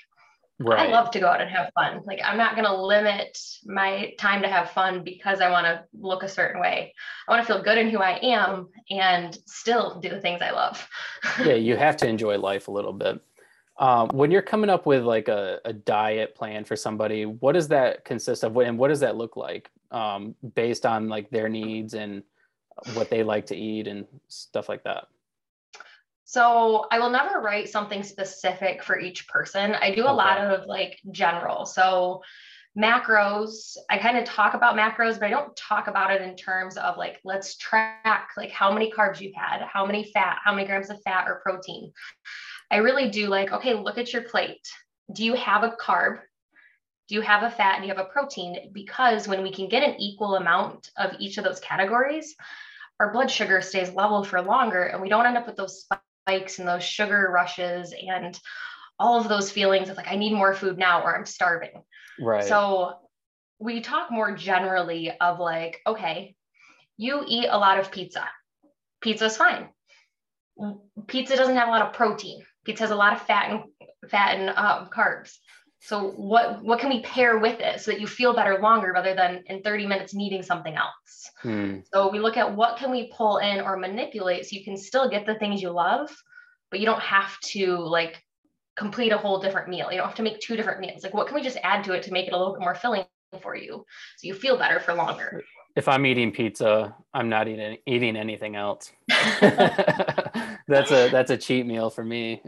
right. 0.63 0.87
I 0.87 0.91
love 0.91 1.11
to 1.11 1.19
go 1.19 1.27
out 1.27 1.41
and 1.41 1.49
have 1.49 1.71
fun. 1.73 2.01
Like, 2.05 2.19
I'm 2.23 2.37
not 2.37 2.55
going 2.55 2.65
to 2.65 2.75
limit 2.75 3.37
my 3.65 4.13
time 4.17 4.41
to 4.41 4.47
have 4.47 4.71
fun 4.71 5.03
because 5.03 5.41
I 5.41 5.49
want 5.49 5.65
to 5.65 5.83
look 5.99 6.23
a 6.23 6.29
certain 6.29 6.61
way. 6.61 6.93
I 7.27 7.31
want 7.31 7.45
to 7.45 7.53
feel 7.53 7.63
good 7.63 7.77
in 7.77 7.89
who 7.89 7.99
I 7.99 8.19
am 8.21 8.69
and 8.89 9.37
still 9.45 9.99
do 9.99 10.09
the 10.09 10.21
things 10.21 10.41
I 10.41 10.51
love. 10.51 10.87
yeah, 11.39 11.53
you 11.53 11.75
have 11.75 11.97
to 11.97 12.07
enjoy 12.07 12.37
life 12.37 12.67
a 12.67 12.71
little 12.71 12.93
bit. 12.93 13.21
Um, 13.77 14.09
when 14.09 14.29
you're 14.29 14.41
coming 14.41 14.69
up 14.69 14.85
with 14.85 15.03
like 15.03 15.27
a, 15.27 15.59
a, 15.65 15.73
diet 15.73 16.35
plan 16.35 16.65
for 16.65 16.75
somebody, 16.75 17.25
what 17.25 17.53
does 17.53 17.69
that 17.69 18.05
consist 18.05 18.43
of, 18.43 18.55
and 18.57 18.77
what 18.77 18.89
does 18.89 18.99
that 18.99 19.15
look 19.15 19.35
like 19.35 19.71
um, 19.89 20.35
based 20.53 20.85
on 20.85 21.07
like 21.09 21.31
their 21.31 21.49
needs 21.49 21.95
and 21.95 22.21
what 22.93 23.09
they 23.09 23.23
like 23.23 23.47
to 23.47 23.55
eat 23.55 23.87
and 23.87 24.05
stuff 24.27 24.69
like 24.69 24.83
that? 24.83 25.07
So 26.31 26.85
I 26.89 26.97
will 26.97 27.09
never 27.09 27.41
write 27.41 27.67
something 27.67 28.03
specific 28.03 28.83
for 28.83 28.97
each 28.97 29.27
person. 29.27 29.75
I 29.75 29.93
do 29.93 30.05
a 30.05 30.05
okay. 30.05 30.13
lot 30.13 30.37
of 30.37 30.65
like 30.65 30.97
general. 31.11 31.65
So 31.65 32.21
macros, 32.77 33.75
I 33.89 33.97
kind 33.97 34.17
of 34.17 34.23
talk 34.23 34.53
about 34.53 34.77
macros, 34.77 35.19
but 35.19 35.25
I 35.25 35.29
don't 35.29 35.53
talk 35.57 35.87
about 35.87 36.09
it 36.09 36.21
in 36.21 36.37
terms 36.37 36.77
of 36.77 36.95
like, 36.95 37.19
let's 37.25 37.57
track 37.57 38.29
like 38.37 38.49
how 38.49 38.71
many 38.71 38.89
carbs 38.89 39.19
you've 39.19 39.35
had, 39.35 39.61
how 39.63 39.85
many 39.85 40.09
fat, 40.13 40.37
how 40.41 40.55
many 40.55 40.65
grams 40.65 40.89
of 40.89 41.01
fat 41.03 41.27
or 41.27 41.41
protein. 41.43 41.91
I 42.71 42.77
really 42.77 43.09
do 43.09 43.27
like, 43.27 43.51
okay, 43.51 43.73
look 43.73 43.97
at 43.97 44.13
your 44.13 44.21
plate. 44.21 44.65
Do 45.11 45.25
you 45.25 45.33
have 45.33 45.63
a 45.63 45.75
carb? 45.83 46.19
Do 47.09 47.15
you 47.15 47.21
have 47.21 47.43
a 47.43 47.51
fat 47.51 47.75
and 47.75 47.85
you 47.85 47.93
have 47.93 48.05
a 48.05 48.09
protein? 48.09 48.71
Because 48.71 49.27
when 49.27 49.43
we 49.43 49.51
can 49.51 49.67
get 49.67 49.83
an 49.83 49.99
equal 49.99 50.35
amount 50.35 50.91
of 50.95 51.11
each 51.19 51.37
of 51.37 51.43
those 51.43 51.59
categories, 51.59 52.33
our 53.01 53.11
blood 53.11 53.29
sugar 53.29 53.59
stays 53.59 53.91
level 53.91 54.23
for 54.23 54.41
longer 54.41 54.83
and 54.83 55.01
we 55.01 55.09
don't 55.09 55.25
end 55.25 55.35
up 55.35 55.45
with 55.45 55.57
those 55.57 55.85
spikes 56.31 56.59
and 56.59 56.67
those 56.67 56.83
sugar 56.83 57.29
rushes 57.33 57.93
and 58.07 58.39
all 58.99 59.19
of 59.19 59.27
those 59.27 59.51
feelings 59.51 59.89
of 59.89 59.97
like, 59.97 60.11
I 60.11 60.15
need 60.15 60.33
more 60.33 60.53
food 60.53 60.77
now 60.77 61.03
or 61.03 61.15
I'm 61.15 61.25
starving. 61.25 61.83
Right. 62.19 62.43
So 62.43 62.93
we 63.59 63.81
talk 63.81 64.11
more 64.11 64.35
generally 64.35 65.11
of 65.19 65.39
like, 65.39 65.79
okay, 65.87 66.35
you 66.97 67.23
eat 67.27 67.47
a 67.49 67.57
lot 67.57 67.79
of 67.79 67.91
pizza. 67.91 68.27
Pizza 69.01 69.25
is 69.25 69.37
fine. 69.37 69.69
Pizza 71.07 71.35
doesn't 71.35 71.55
have 71.55 71.67
a 71.67 71.71
lot 71.71 71.81
of 71.81 71.93
protein. 71.93 72.43
Pizza 72.63 72.83
has 72.83 72.91
a 72.91 72.95
lot 72.95 73.13
of 73.13 73.21
fat 73.21 73.49
and 73.49 74.09
fat 74.09 74.37
and 74.37 74.49
um, 74.49 74.89
carbs. 74.95 75.35
So 75.83 76.11
what 76.11 76.63
what 76.63 76.79
can 76.79 76.89
we 76.89 77.01
pair 77.01 77.39
with 77.39 77.59
it 77.59 77.81
so 77.81 77.89
that 77.89 77.99
you 77.99 78.05
feel 78.05 78.35
better 78.35 78.59
longer 78.59 78.91
rather 78.93 79.15
than 79.15 79.43
in 79.47 79.63
30 79.63 79.87
minutes 79.87 80.13
needing 80.13 80.43
something 80.43 80.75
else? 80.75 81.31
Hmm. 81.41 81.79
So 81.91 82.11
we 82.11 82.19
look 82.19 82.37
at 82.37 82.55
what 82.55 82.77
can 82.77 82.91
we 82.91 83.11
pull 83.15 83.39
in 83.39 83.61
or 83.61 83.77
manipulate 83.77 84.45
so 84.45 84.55
you 84.55 84.63
can 84.63 84.77
still 84.77 85.09
get 85.09 85.25
the 85.25 85.35
things 85.35 85.59
you 85.59 85.71
love, 85.71 86.15
but 86.69 86.79
you 86.79 86.85
don't 86.85 87.01
have 87.01 87.39
to 87.39 87.77
like 87.77 88.23
complete 88.77 89.11
a 89.11 89.17
whole 89.17 89.41
different 89.41 89.69
meal. 89.69 89.91
You 89.91 89.97
don't 89.97 90.05
have 90.05 90.15
to 90.17 90.23
make 90.23 90.39
two 90.39 90.55
different 90.55 90.81
meals. 90.81 91.03
Like 91.03 91.15
what 91.15 91.25
can 91.25 91.35
we 91.35 91.41
just 91.41 91.57
add 91.63 91.83
to 91.85 91.93
it 91.93 92.03
to 92.03 92.13
make 92.13 92.27
it 92.27 92.33
a 92.33 92.37
little 92.37 92.53
bit 92.53 92.61
more 92.61 92.75
filling 92.75 93.03
for 93.41 93.55
you 93.55 93.83
so 94.17 94.27
you 94.27 94.35
feel 94.35 94.59
better 94.59 94.79
for 94.79 94.93
longer? 94.93 95.41
If 95.75 95.87
I'm 95.87 96.05
eating 96.05 96.31
pizza, 96.31 96.95
I'm 97.11 97.27
not 97.27 97.47
eating 97.47 97.77
eating 97.87 98.15
anything 98.17 98.55
else. 98.55 98.91
that's 100.67 100.91
a 100.91 101.09
that's 101.09 101.31
a 101.31 101.37
cheat 101.37 101.65
meal 101.65 101.89
for 101.89 102.03
me. 102.03 102.43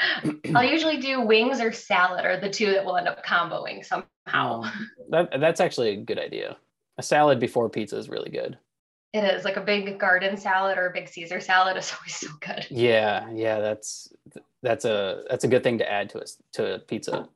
I'll 0.54 0.64
usually 0.64 0.98
do 0.98 1.20
wings 1.20 1.60
or 1.60 1.72
salad 1.72 2.24
or 2.24 2.38
the 2.38 2.50
two 2.50 2.72
that 2.72 2.84
will 2.84 2.96
end 2.96 3.08
up 3.08 3.24
comboing 3.24 3.84
somehow. 3.84 4.06
Oh, 4.32 4.72
that 5.10 5.30
that's 5.40 5.60
actually 5.60 5.90
a 5.90 5.96
good 5.96 6.18
idea. 6.18 6.56
A 6.98 7.02
salad 7.02 7.40
before 7.40 7.68
pizza 7.68 7.96
is 7.96 8.08
really 8.08 8.30
good. 8.30 8.58
It 9.12 9.24
is 9.24 9.44
like 9.44 9.56
a 9.56 9.60
big 9.60 9.98
garden 9.98 10.36
salad 10.36 10.78
or 10.78 10.86
a 10.86 10.92
big 10.92 11.08
Caesar 11.08 11.40
salad 11.40 11.76
is 11.76 11.92
always 11.98 12.14
so 12.14 12.28
good. 12.40 12.66
Yeah, 12.70 13.30
yeah, 13.32 13.60
that's 13.60 14.12
that's 14.62 14.84
a 14.84 15.24
that's 15.28 15.44
a 15.44 15.48
good 15.48 15.62
thing 15.62 15.78
to 15.78 15.90
add 15.90 16.10
to 16.10 16.20
a 16.20 16.24
to 16.54 16.74
a 16.74 16.78
pizza. 16.78 17.28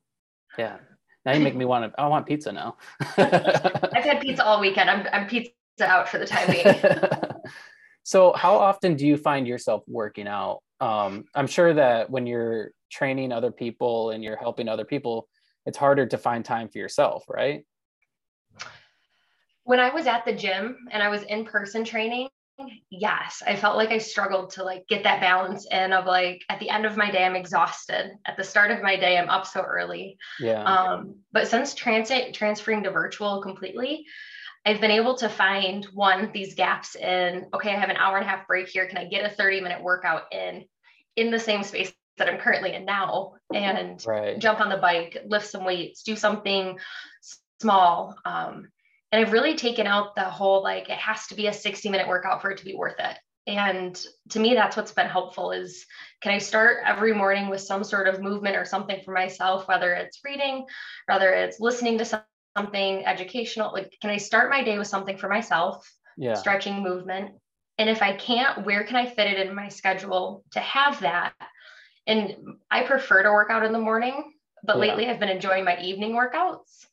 Yeah. 0.59 0.79
Now 1.25 1.33
you 1.33 1.41
make 1.41 1.57
me 1.57 1.65
want 1.65 1.93
to 1.93 2.01
I 2.01 2.07
want 2.07 2.27
pizza 2.27 2.53
now. 2.53 2.77
I've 3.19 4.05
had 4.05 4.21
pizza 4.21 4.45
all 4.45 4.61
weekend. 4.61 4.89
I'm 4.89 5.07
I'm 5.13 5.27
pizza 5.27 5.53
out 5.81 6.09
for 6.09 6.19
the 6.19 6.27
time 6.27 6.51
being. 6.51 6.75
so 8.05 8.33
how 8.33 8.57
often 8.57 8.95
do 8.95 9.07
you 9.07 9.17
find 9.17 9.47
yourself 9.47 9.83
working 9.89 10.29
out? 10.29 10.63
Um, 10.81 11.25
I'm 11.35 11.47
sure 11.47 11.73
that 11.75 12.11
when 12.11 12.27
you're 12.27 12.73
training 12.91 13.33
other 13.33 13.51
people 13.51 14.11
and 14.11 14.23
you're 14.23 14.37
helping 14.37 14.69
other 14.69 14.85
people, 14.85 15.29
it's 15.65 15.79
harder 15.79 16.07
to 16.07 16.19
find 16.19 16.45
time 16.45 16.69
for 16.69 16.79
yourself, 16.79 17.25
right? 17.29 17.65
When 19.65 19.81
I 19.81 19.91
was 19.91 20.07
at 20.07 20.25
the 20.25 20.33
gym 20.33 20.87
and 20.91 21.03
I 21.03 21.09
was 21.09 21.23
in 21.25 21.45
person 21.45 21.85
training, 21.85 22.29
yes, 22.91 23.43
I 23.47 23.57
felt 23.57 23.77
like 23.77 23.91
I 23.91 23.99
struggled 23.99 24.51
to 24.51 24.65
like 24.65 24.87
get 24.89 25.03
that 25.03 25.21
balance 25.21 25.67
in 25.71 25.93
of 25.93 26.07
like 26.07 26.43
at 26.49 26.61
the 26.61 26.71
end 26.71 26.87
of 26.87 26.97
my 26.97 27.11
day, 27.11 27.25
I'm 27.25 27.37
exhausted. 27.37 28.13
At 28.25 28.37
the 28.37 28.45
start 28.45 28.71
of 28.71 28.83
my 28.83 28.97
day, 28.97 29.19
I'm 29.19 29.29
up 29.29 29.47
so 29.47 29.63
early. 29.63 30.19
Yeah. 30.41 30.63
Um, 30.63 31.17
but 31.33 31.49
since 31.49 31.75
transit 31.75 32.33
transferring 32.33 32.85
to 32.85 32.91
virtual 32.91 33.43
completely, 33.43 34.07
I've 34.67 34.81
been 34.81 34.91
able 34.91 35.15
to 35.19 35.29
find 35.29 35.85
one, 35.95 36.33
these 36.35 36.57
gaps 36.57 36.97
in, 36.97 37.47
okay, 37.55 37.73
I 37.73 37.79
have 37.79 37.89
an 37.89 37.97
hour 37.97 38.17
and 38.17 38.27
a 38.27 38.29
half 38.29 38.49
break 38.49 38.69
here. 38.69 38.89
Can 38.89 38.99
I 38.99 39.05
get 39.05 39.25
a 39.25 39.33
30 39.33 39.61
minute 39.61 39.81
workout 39.81 40.25
in, 40.33 40.65
in 41.15 41.31
the 41.31 41.39
same 41.39 41.63
space 41.63 41.93
that 42.19 42.29
I'm 42.29 42.39
currently 42.39 42.75
in 42.75 42.85
now 42.85 43.35
and 43.55 44.05
right. 44.05 44.39
jump 44.39 44.61
on 44.61 44.69
the 44.69 44.79
bike, 44.79 45.19
lift 45.27 45.47
some 45.47 45.65
weights, 45.65 46.03
do 46.03 46.17
something 46.17 46.79
small. 47.61 48.17
Um, 48.25 48.69
and 49.13 49.25
I've 49.25 49.33
really 49.33 49.55
taken 49.55 49.87
out 49.87 50.17
the 50.17 50.25
whole, 50.25 50.65
like, 50.65 50.91
it 50.91 50.99
has 50.99 51.29
to 51.29 51.37
be 51.37 51.47
a 51.47 51.53
60 51.53 51.89
minute 51.89 52.09
workout 52.09 52.43
for 52.43 52.51
it 52.51 52.59
to 52.59 52.65
be 52.65 52.75
worth 52.75 52.99
it. 52.99 53.17
and 53.47 54.05
to 54.31 54.41
me 54.41 54.55
that's 54.55 54.77
what's 54.77 54.91
been 54.91 55.07
helpful 55.07 55.53
is 55.53 55.87
can 56.21 56.33
i 56.33 56.39
start 56.39 56.79
every 56.85 57.15
morning 57.15 57.49
with 57.49 57.61
some 57.61 57.85
sort 57.85 58.09
of 58.09 58.21
movement 58.21 58.57
or 58.57 58.65
something 58.65 59.01
for 59.05 59.13
myself 59.13 59.69
whether 59.69 59.93
it's 59.93 60.19
reading 60.25 60.67
whether 61.07 61.31
it's 61.33 61.61
listening 61.61 61.97
to 61.97 62.05
something 62.57 63.05
educational 63.07 63.73
like 63.73 63.93
can 64.01 64.11
i 64.11 64.17
start 64.17 64.51
my 64.51 64.63
day 64.65 64.79
with 64.79 64.87
something 64.89 65.17
for 65.19 65.29
myself? 65.29 65.91
Yeah. 66.17 66.35
Stretching 66.35 66.83
movement. 66.83 67.33
And 67.79 67.91
if 67.91 68.03
i 68.03 68.13
can't 68.15 68.65
where 68.65 68.85
can 68.85 68.97
i 68.97 69.07
fit 69.07 69.31
it 69.33 69.47
in 69.47 69.55
my 69.55 69.69
schedule 69.69 70.45
to 70.53 70.61
have 70.61 71.01
that? 71.01 71.35
And 72.07 72.37
i 72.71 72.83
prefer 72.83 73.23
to 73.23 73.31
work 73.31 73.51
out 73.51 73.65
in 73.65 73.73
the 73.73 73.79
morning 73.79 74.33
but 74.65 74.77
Yeah. 74.77 74.83
lately 74.87 75.07
i've 75.09 75.21
been 75.21 75.29
enjoying 75.29 75.65
my 75.65 75.79
evening 75.81 76.13
workouts. 76.13 76.87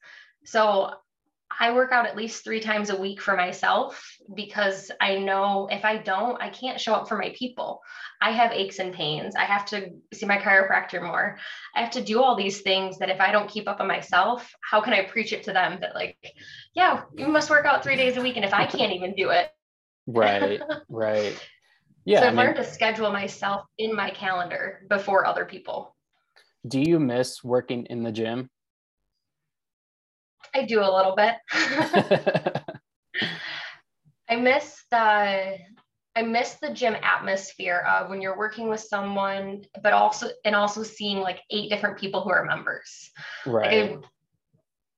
So 0.45 0.91
I 1.59 1.73
work 1.73 1.91
out 1.91 2.05
at 2.05 2.15
least 2.15 2.43
three 2.43 2.59
times 2.59 2.89
a 2.89 2.95
week 2.95 3.21
for 3.21 3.35
myself 3.35 4.17
because 4.35 4.91
I 5.01 5.17
know 5.17 5.67
if 5.71 5.85
I 5.85 5.97
don't, 5.97 6.41
I 6.41 6.49
can't 6.49 6.79
show 6.79 6.93
up 6.93 7.07
for 7.07 7.17
my 7.17 7.33
people. 7.37 7.81
I 8.21 8.31
have 8.31 8.51
aches 8.51 8.79
and 8.79 8.93
pains. 8.93 9.35
I 9.35 9.45
have 9.45 9.65
to 9.67 9.89
see 10.13 10.25
my 10.25 10.37
chiropractor 10.37 11.01
more. 11.01 11.37
I 11.75 11.81
have 11.81 11.91
to 11.91 12.03
do 12.03 12.21
all 12.21 12.35
these 12.35 12.61
things 12.61 12.97
that 12.99 13.09
if 13.09 13.19
I 13.21 13.31
don't 13.31 13.49
keep 13.49 13.67
up 13.67 13.79
on 13.81 13.87
myself, 13.87 14.53
how 14.61 14.81
can 14.81 14.93
I 14.93 15.03
preach 15.05 15.33
it 15.33 15.43
to 15.43 15.53
them 15.53 15.79
that, 15.81 15.95
like, 15.95 16.17
yeah, 16.73 17.03
you 17.15 17.27
must 17.27 17.49
work 17.49 17.65
out 17.65 17.83
three 17.83 17.95
days 17.97 18.17
a 18.17 18.21
week. 18.21 18.35
And 18.35 18.45
if 18.45 18.53
I 18.53 18.65
can't 18.65 18.93
even 18.93 19.13
do 19.15 19.29
it, 19.29 19.49
right 20.07 20.61
right 20.89 21.39
yeah 22.05 22.21
so 22.21 22.25
I 22.25 22.29
I've 22.29 22.35
mean, 22.35 22.45
learned 22.45 22.57
to 22.57 22.63
schedule 22.65 23.11
myself 23.11 23.65
in 23.77 23.95
my 23.95 24.09
calendar 24.11 24.81
before 24.89 25.25
other 25.25 25.45
people. 25.45 25.95
do 26.67 26.79
you 26.79 26.99
miss 26.99 27.43
working 27.43 27.85
in 27.87 28.03
the 28.03 28.11
gym 28.11 28.49
I 30.53 30.63
do 30.65 30.81
a 30.81 30.95
little 30.95 31.15
bit. 31.15 31.35
I 34.29 34.35
miss 34.35 34.83
the 34.89 35.57
I 36.15 36.21
miss 36.21 36.55
the 36.55 36.71
gym 36.71 36.95
atmosphere 37.01 37.83
of 37.87 38.09
when 38.09 38.21
you're 38.21 38.37
working 38.37 38.69
with 38.69 38.81
someone, 38.81 39.65
but 39.81 39.93
also 39.93 40.29
and 40.45 40.55
also 40.55 40.83
seeing 40.83 41.19
like 41.19 41.39
eight 41.49 41.69
different 41.69 41.97
people 41.97 42.21
who 42.21 42.29
are 42.29 42.45
members. 42.45 43.11
Like 43.45 43.55
right 43.55 43.91
I, 43.91 43.97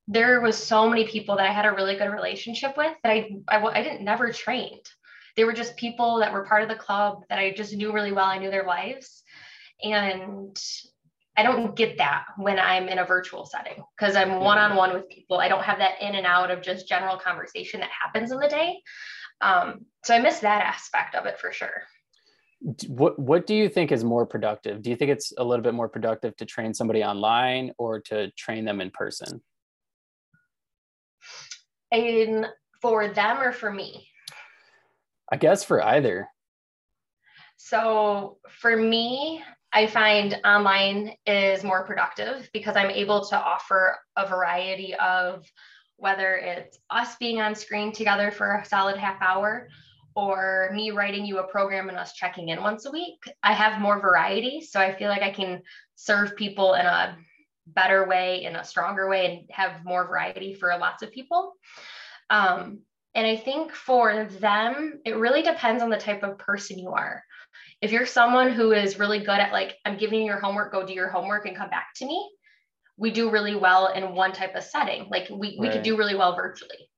there 0.08 0.42
was 0.42 0.58
so 0.58 0.90
many 0.90 1.08
people 1.08 1.38
that 1.38 1.50
I 1.50 1.54
had 1.54 1.66
a 1.66 1.72
really 1.72 1.96
good 1.96 2.12
relationship 2.12 2.78
with 2.78 2.94
that 3.04 3.12
I, 3.12 3.30
I 3.48 3.58
I 3.58 3.82
didn't 3.82 4.04
never 4.04 4.32
trained. 4.32 4.86
They 5.36 5.46
were 5.46 5.54
just 5.54 5.78
people 5.78 6.20
that 6.20 6.32
were 6.32 6.46
part 6.46 6.64
of 6.64 6.70
the 6.70 6.76
club 6.76 7.24
that 7.30 7.40
I 7.40 7.52
just 7.52 7.74
knew 7.74 7.92
really 7.92 8.12
well. 8.12 8.26
I 8.26 8.38
knew 8.38 8.52
their 8.52 8.66
lives, 8.66 9.24
and 9.82 10.58
I 11.38 11.44
don't 11.44 11.76
get 11.76 11.98
that 11.98 12.26
when 12.38 12.60
I'm 12.60 12.88
in 12.88 13.00
a 13.00 13.06
virtual 13.06 13.46
setting 13.46 13.84
because 13.98 14.16
I'm 14.16 14.40
one 14.40 14.58
on 14.58 14.76
one 14.76 14.94
with 14.94 15.10
people. 15.10 15.38
I 15.38 15.48
don't 15.50 15.64
have 15.64 15.80
that 15.80 16.02
in 16.02 16.16
and 16.16 16.26
out 16.26 16.50
of 16.50 16.62
just 16.62 16.88
general 16.88 17.18
conversation 17.18 17.82
that 17.82 17.90
happens 17.90 18.32
in 18.32 18.40
the 18.40 18.48
day. 18.48 18.82
Um, 19.42 19.86
so 20.06 20.16
I 20.16 20.20
miss 20.20 20.40
that 20.40 20.64
aspect 20.64 21.14
of 21.16 21.26
it 21.26 21.40
for 21.40 21.52
sure. 21.52 21.84
What 22.88 23.20
what 23.20 23.46
do 23.46 23.54
you 23.54 23.68
think 23.68 23.92
is 23.92 24.04
more 24.04 24.26
productive 24.26 24.82
do 24.82 24.90
you 24.90 24.96
think 24.96 25.12
it's 25.12 25.34
a 25.38 25.44
little 25.44 25.62
bit 25.62 25.74
more 25.74 25.90
productive 25.90 26.36
to 26.38 26.46
train 26.46 26.74
somebody 26.74 27.04
online 27.04 27.74
or 27.78 28.00
to 28.02 28.32
train 28.32 28.66
them 28.66 28.80
in 28.82 28.90
person 28.92 29.42
And 31.92 32.48
for 32.82 33.08
them 33.10 33.42
or 33.42 33.52
for 33.52 33.72
me. 33.72 34.08
i 35.32 35.36
guess 35.36 35.64
for 35.64 35.84
either 35.84 36.28
So 37.58 38.38
for 38.50 38.76
me, 38.76 39.44
I 39.76 39.88
find 39.88 40.40
online 40.46 41.16
is 41.28 41.62
more 41.62 41.84
productive 41.86 42.50
because 42.54 42.78
I'm 42.78 42.90
able 42.90 43.26
to 43.26 43.38
offer 43.38 43.98
a 44.16 44.26
variety 44.26 44.96
of 44.96 45.46
whether 45.98 46.36
it's 46.36 46.80
us 46.90 47.18
being 47.18 47.42
on 47.42 47.56
screen 47.56 47.92
together 47.92 48.32
for 48.32 48.56
a 48.56 48.64
solid 48.64 48.96
half 48.96 49.22
hour 49.22 49.68
or 50.16 50.72
me 50.74 50.92
writing 50.92 51.26
you 51.26 51.40
a 51.40 51.48
program 51.48 51.90
and 51.90 51.98
us 51.98 52.14
checking 52.14 52.50
in 52.50 52.64
once 52.64 52.86
a 52.86 52.92
week. 52.92 53.22
I 53.44 53.52
have 53.52 53.82
more 53.82 54.00
variety. 54.00 54.62
So 54.62 54.80
I 54.80 54.96
feel 54.96 55.10
like 55.10 55.24
I 55.24 55.32
can 55.32 55.62
serve 55.96 56.38
people 56.38 56.76
in 56.76 56.86
a 56.86 57.18
better 57.68 58.08
way, 58.08 58.46
in 58.46 58.56
a 58.56 58.64
stronger 58.64 59.10
way, 59.10 59.26
and 59.26 59.52
have 59.52 59.84
more 59.84 60.08
variety 60.08 60.54
for 60.54 60.70
lots 60.78 61.04
of 61.04 61.12
people. 61.12 61.52
Um, 62.30 62.80
and 63.14 63.28
I 63.28 63.36
think 63.36 63.74
for 63.74 64.24
them, 64.24 65.02
it 65.04 65.18
really 65.18 65.42
depends 65.42 65.84
on 65.84 65.90
the 65.90 65.98
type 65.98 66.24
of 66.24 66.38
person 66.38 66.80
you 66.80 66.92
are 66.92 67.24
if 67.82 67.92
you're 67.92 68.06
someone 68.06 68.52
who 68.52 68.72
is 68.72 69.00
really 69.00 69.20
good 69.20 69.30
at 69.30 69.52
like 69.52 69.76
i'm 69.86 69.98
giving 69.98 70.20
you 70.20 70.26
your 70.26 70.40
homework 70.40 70.72
go 70.72 70.86
do 70.86 70.94
your 70.94 71.10
homework 71.10 71.46
and 71.46 71.58
come 71.58 71.70
back 71.70 71.88
to 71.96 72.06
me 72.06 72.30
we 72.98 73.12
do 73.12 73.30
really 73.30 73.56
well 73.56 73.88
in 73.88 74.16
one 74.16 74.32
type 74.32 74.56
of 74.56 74.64
setting. 74.64 75.08
Like 75.10 75.28
we, 75.30 75.58
we 75.60 75.70
could 75.70 75.84
do 75.84 75.98
really 75.98 76.16
well 76.16 76.36
virtually. 76.36 76.90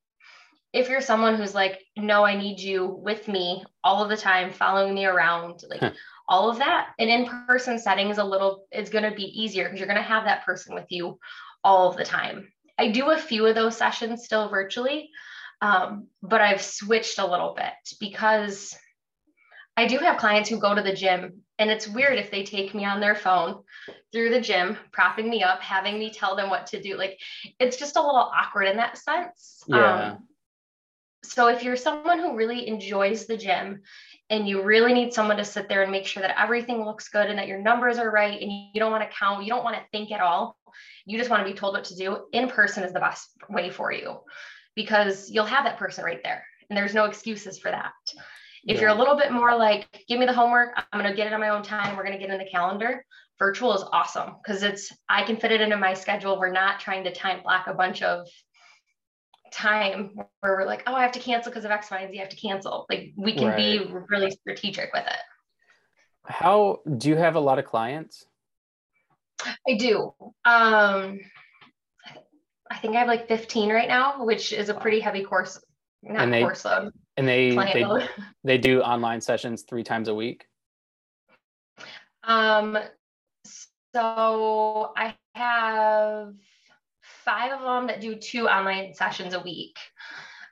If 0.73 0.89
you're 0.89 1.01
someone 1.01 1.35
who's 1.35 1.55
like 1.55 1.79
no 1.97 2.23
i 2.23 2.35
need 2.35 2.59
you 2.59 2.85
with 2.85 3.27
me 3.27 3.63
all 3.83 4.03
of 4.03 4.09
the 4.09 4.17
time 4.17 4.51
following 4.51 4.93
me 4.93 5.05
around 5.05 5.61
like 5.69 5.79
Huh. 5.79 5.91
all 6.29 6.51
of 6.51 6.57
that 6.59 6.89
an 6.99 7.07
in-person 7.07 7.79
setting 7.79 8.09
is 8.09 8.17
a 8.17 8.23
little 8.23 8.65
is 8.71 8.89
going 8.89 9.09
to 9.09 9.15
be 9.15 9.23
easier 9.23 9.63
because 9.63 9.79
you're 9.79 9.87
going 9.87 9.97
to 9.97 10.03
have 10.03 10.25
that 10.25 10.45
person 10.45 10.75
with 10.75 10.85
you 10.89 11.17
all 11.63 11.89
of 11.89 11.97
the 11.97 12.03
time. 12.05 12.47
I 12.77 12.91
do 12.91 13.09
a 13.09 13.17
few 13.17 13.45
of 13.47 13.55
those 13.55 13.75
sessions 13.75 14.23
still 14.23 14.49
virtually 14.49 15.09
um, 15.61 16.07
but 16.21 16.41
i've 16.41 16.61
switched 16.61 17.17
a 17.17 17.25
little 17.25 17.55
bit 17.55 17.73
because 17.99 18.77
I 19.77 19.85
do 19.85 19.99
have 19.99 20.17
clients 20.17 20.49
who 20.49 20.57
go 20.57 20.73
to 20.73 20.81
the 20.81 20.93
gym, 20.93 21.43
and 21.59 21.69
it's 21.69 21.87
weird 21.87 22.17
if 22.17 22.31
they 22.31 22.43
take 22.43 22.73
me 22.73 22.83
on 22.83 22.99
their 22.99 23.15
phone 23.15 23.63
through 24.11 24.31
the 24.31 24.41
gym, 24.41 24.75
propping 24.91 25.29
me 25.29 25.43
up, 25.43 25.61
having 25.61 25.99
me 25.99 26.09
tell 26.09 26.35
them 26.35 26.49
what 26.49 26.67
to 26.67 26.81
do. 26.81 26.97
Like 26.97 27.19
it's 27.59 27.77
just 27.77 27.95
a 27.95 28.01
little 28.01 28.31
awkward 28.35 28.63
in 28.63 28.77
that 28.77 28.97
sense. 28.97 29.63
Yeah. 29.67 30.11
Um, 30.11 30.27
so 31.23 31.47
if 31.47 31.63
you're 31.63 31.75
someone 31.75 32.19
who 32.19 32.35
really 32.35 32.67
enjoys 32.67 33.25
the 33.25 33.37
gym 33.37 33.81
and 34.29 34.47
you 34.47 34.61
really 34.61 34.93
need 34.93 35.13
someone 35.13 35.37
to 35.37 35.45
sit 35.45 35.69
there 35.69 35.83
and 35.83 35.91
make 35.91 36.05
sure 36.05 36.21
that 36.21 36.39
everything 36.39 36.83
looks 36.83 37.09
good 37.09 37.27
and 37.27 37.37
that 37.37 37.47
your 37.47 37.59
numbers 37.59 37.97
are 37.97 38.09
right 38.09 38.41
and 38.41 38.51
you 38.51 38.79
don't 38.79 38.91
want 38.91 39.03
to 39.03 39.17
count, 39.17 39.43
you 39.43 39.49
don't 39.49 39.63
want 39.63 39.75
to 39.75 39.83
think 39.91 40.11
at 40.11 40.21
all, 40.21 40.57
you 41.05 41.17
just 41.17 41.29
want 41.29 41.45
to 41.45 41.51
be 41.51 41.57
told 41.57 41.73
what 41.73 41.85
to 41.85 41.95
do, 41.95 42.25
in 42.33 42.49
person 42.49 42.83
is 42.83 42.93
the 42.93 42.99
best 42.99 43.29
way 43.49 43.69
for 43.69 43.91
you 43.91 44.17
because 44.75 45.29
you'll 45.29 45.45
have 45.45 45.65
that 45.65 45.77
person 45.77 46.03
right 46.03 46.21
there 46.23 46.45
and 46.69 46.77
there's 46.77 46.93
no 46.93 47.05
excuses 47.05 47.59
for 47.59 47.71
that. 47.71 47.93
If 48.65 48.81
you're 48.81 48.89
a 48.89 48.95
little 48.95 49.15
bit 49.15 49.31
more 49.31 49.55
like, 49.55 49.87
give 50.07 50.19
me 50.19 50.25
the 50.25 50.33
homework, 50.33 50.71
I'm 50.75 50.99
going 50.99 51.09
to 51.09 51.15
get 51.15 51.27
it 51.27 51.33
on 51.33 51.39
my 51.39 51.49
own 51.49 51.63
time, 51.63 51.95
we're 51.95 52.03
going 52.03 52.17
to 52.17 52.19
get 52.19 52.31
in 52.33 52.37
the 52.37 52.49
calendar. 52.49 53.05
Virtual 53.39 53.75
is 53.75 53.83
awesome 53.91 54.35
because 54.43 54.63
it's, 54.63 54.91
I 55.07 55.23
can 55.23 55.37
fit 55.37 55.51
it 55.51 55.61
into 55.61 55.77
my 55.77 55.93
schedule. 55.93 56.39
We're 56.39 56.51
not 56.51 56.79
trying 56.79 57.03
to 57.03 57.13
time 57.13 57.43
block 57.43 57.67
a 57.67 57.73
bunch 57.73 58.01
of 58.01 58.27
time 59.51 60.15
where 60.39 60.55
we're 60.57 60.65
like, 60.65 60.83
oh, 60.87 60.95
I 60.95 61.03
have 61.03 61.11
to 61.13 61.19
cancel 61.19 61.51
because 61.51 61.65
of 61.65 61.71
X, 61.71 61.91
Y, 61.91 61.99
and 61.99 62.11
Z, 62.11 62.17
I 62.17 62.21
have 62.21 62.29
to 62.29 62.35
cancel. 62.35 62.85
Like 62.89 63.13
we 63.15 63.35
can 63.35 63.55
be 63.55 63.93
really 64.09 64.31
strategic 64.31 64.91
with 64.93 65.05
it. 65.05 65.19
how 66.25 66.79
do 66.97 67.09
you 67.09 67.15
have 67.15 67.35
a 67.35 67.39
lot 67.39 67.59
of 67.59 67.65
clients 67.65 68.25
I 69.67 69.75
do. 69.75 70.13
Um, 70.45 71.19
I 72.69 72.77
think 72.81 72.95
I 72.95 72.99
have 72.99 73.07
like 73.07 73.27
15 73.27 73.69
right 73.69 73.87
now, 73.87 74.25
which 74.25 74.51
is 74.51 74.69
a 74.69 74.73
pretty 74.73 74.99
heavy 74.99 75.23
course, 75.23 75.59
not 76.03 76.29
they- 76.29 76.41
course 76.41 76.65
load, 76.65 76.91
and 77.17 77.27
they 77.27 77.49
they, 77.51 77.85
they 78.43 78.57
do 78.57 78.81
online 78.81 79.19
sessions 79.21 79.63
three 79.63 79.83
times 79.83 80.07
a 80.07 80.13
week 80.15 80.45
Um, 82.23 82.77
so 83.93 84.91
I 84.97 85.15
have 85.33 86.33
five 87.01 87.51
of 87.53 87.61
them 87.61 87.87
that 87.87 88.01
do 88.01 88.15
two 88.15 88.47
online 88.47 88.93
sessions 88.93 89.33
a 89.33 89.39
week. 89.39 89.77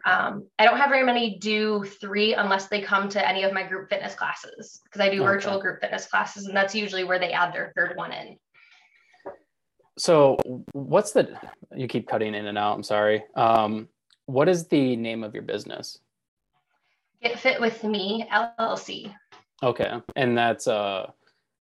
Um, 0.05 0.47
I 0.57 0.65
don't 0.65 0.77
have 0.77 0.89
very 0.89 1.03
many 1.03 1.37
do 1.39 1.83
three 1.99 2.33
unless 2.33 2.67
they 2.67 2.81
come 2.81 3.09
to 3.09 3.27
any 3.27 3.43
of 3.43 3.51
my 3.53 3.63
group 3.63 3.89
fitness 3.89 4.15
classes 4.15 4.79
because 4.85 5.01
I 5.01 5.09
do 5.09 5.17
Okay. 5.17 5.25
virtual 5.25 5.59
group 5.59 5.81
fitness 5.81 6.05
classes, 6.07 6.45
and 6.45 6.55
that's 6.55 6.73
usually 6.75 7.03
where 7.03 7.19
they 7.19 7.31
add 7.33 7.53
their 7.53 7.73
third 7.75 7.97
one 7.97 8.11
in. 8.13 8.37
so 9.97 10.37
what's 10.73 11.11
the 11.11 11.37
you 11.75 11.87
keep 11.87 12.07
cutting 12.07 12.33
in 12.35 12.45
and 12.47 12.57
out 12.57 12.73
i'm 12.75 12.83
sorry 12.83 13.23
um 13.35 13.87
what 14.25 14.49
is 14.49 14.67
the 14.67 14.95
name 14.97 15.23
of 15.23 15.33
your 15.33 15.43
business 15.43 15.99
Get 17.21 17.39
Fit 17.39 17.59
with 17.61 17.83
Me 17.83 18.25
LLC. 18.31 19.13
okay 19.63 19.99
and 20.15 20.37
that's 20.37 20.67
uh 20.67 21.09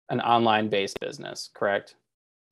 an 0.10 0.20
online 0.22 0.70
based 0.70 1.00
business 1.00 1.50
correct 1.54 1.96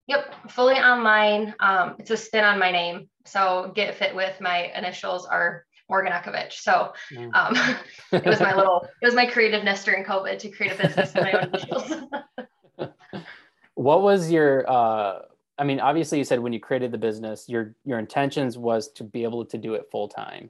Yep, 0.08 0.50
fully 0.50 0.76
online. 0.76 1.54
Um, 1.62 1.96
it's 2.00 2.12
a 2.12 2.18
spin 2.18 2.44
on 2.44 2.60
my 2.60 2.70
name. 2.72 3.08
So 3.24 3.72
Get 3.76 3.96
Fit 3.96 4.14
with 4.14 4.42
my 4.42 4.70
initials 4.76 5.26
are 5.26 5.64
Morgan 5.90 6.12
Ekovich. 6.12 6.54
So 6.54 6.92
Mm. 7.14 7.30
um, 7.34 7.78
it 8.12 8.26
was 8.26 8.42
my 8.42 8.54
little, 8.54 8.86
it 9.02 9.06
was 9.06 9.16
my 9.16 9.26
creativeness 9.26 9.86
during 9.86 10.04
COVID 10.04 10.40
to 10.40 10.50
create 10.50 10.74
a 10.74 10.76
business 10.84 11.14
with 11.14 11.24
my 11.24 11.32
own 11.34 11.44
initials. 11.46 11.94
what 13.76 14.02
was 14.02 14.30
your 14.32 14.70
uh 14.70 15.20
i 15.58 15.64
mean 15.64 15.80
obviously 15.80 16.18
you 16.18 16.24
said 16.26 16.40
when 16.40 16.52
you 16.52 16.60
created 16.60 16.92
the 16.92 16.98
business 16.98 17.48
your 17.48 17.74
your 17.86 18.00
intentions 18.00 18.58
was 18.58 18.92
to 18.92 19.04
be 19.04 19.24
able 19.24 19.46
to 19.46 19.58
do 19.58 19.76
it 19.76 19.88
full 19.92 20.08
time 20.10 20.50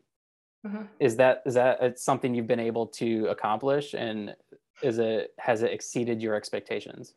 Mhm. 0.65 0.87
is 0.99 1.15
that 1.15 1.41
is 1.45 1.55
that 1.55 1.81
it's 1.81 2.03
something 2.03 2.35
you've 2.35 2.47
been 2.47 2.59
able 2.59 2.85
to 2.85 3.25
accomplish 3.27 3.95
and 3.95 4.35
is 4.83 4.99
it 4.99 5.33
has 5.39 5.63
it 5.63 5.71
exceeded 5.71 6.21
your 6.21 6.35
expectations 6.35 7.15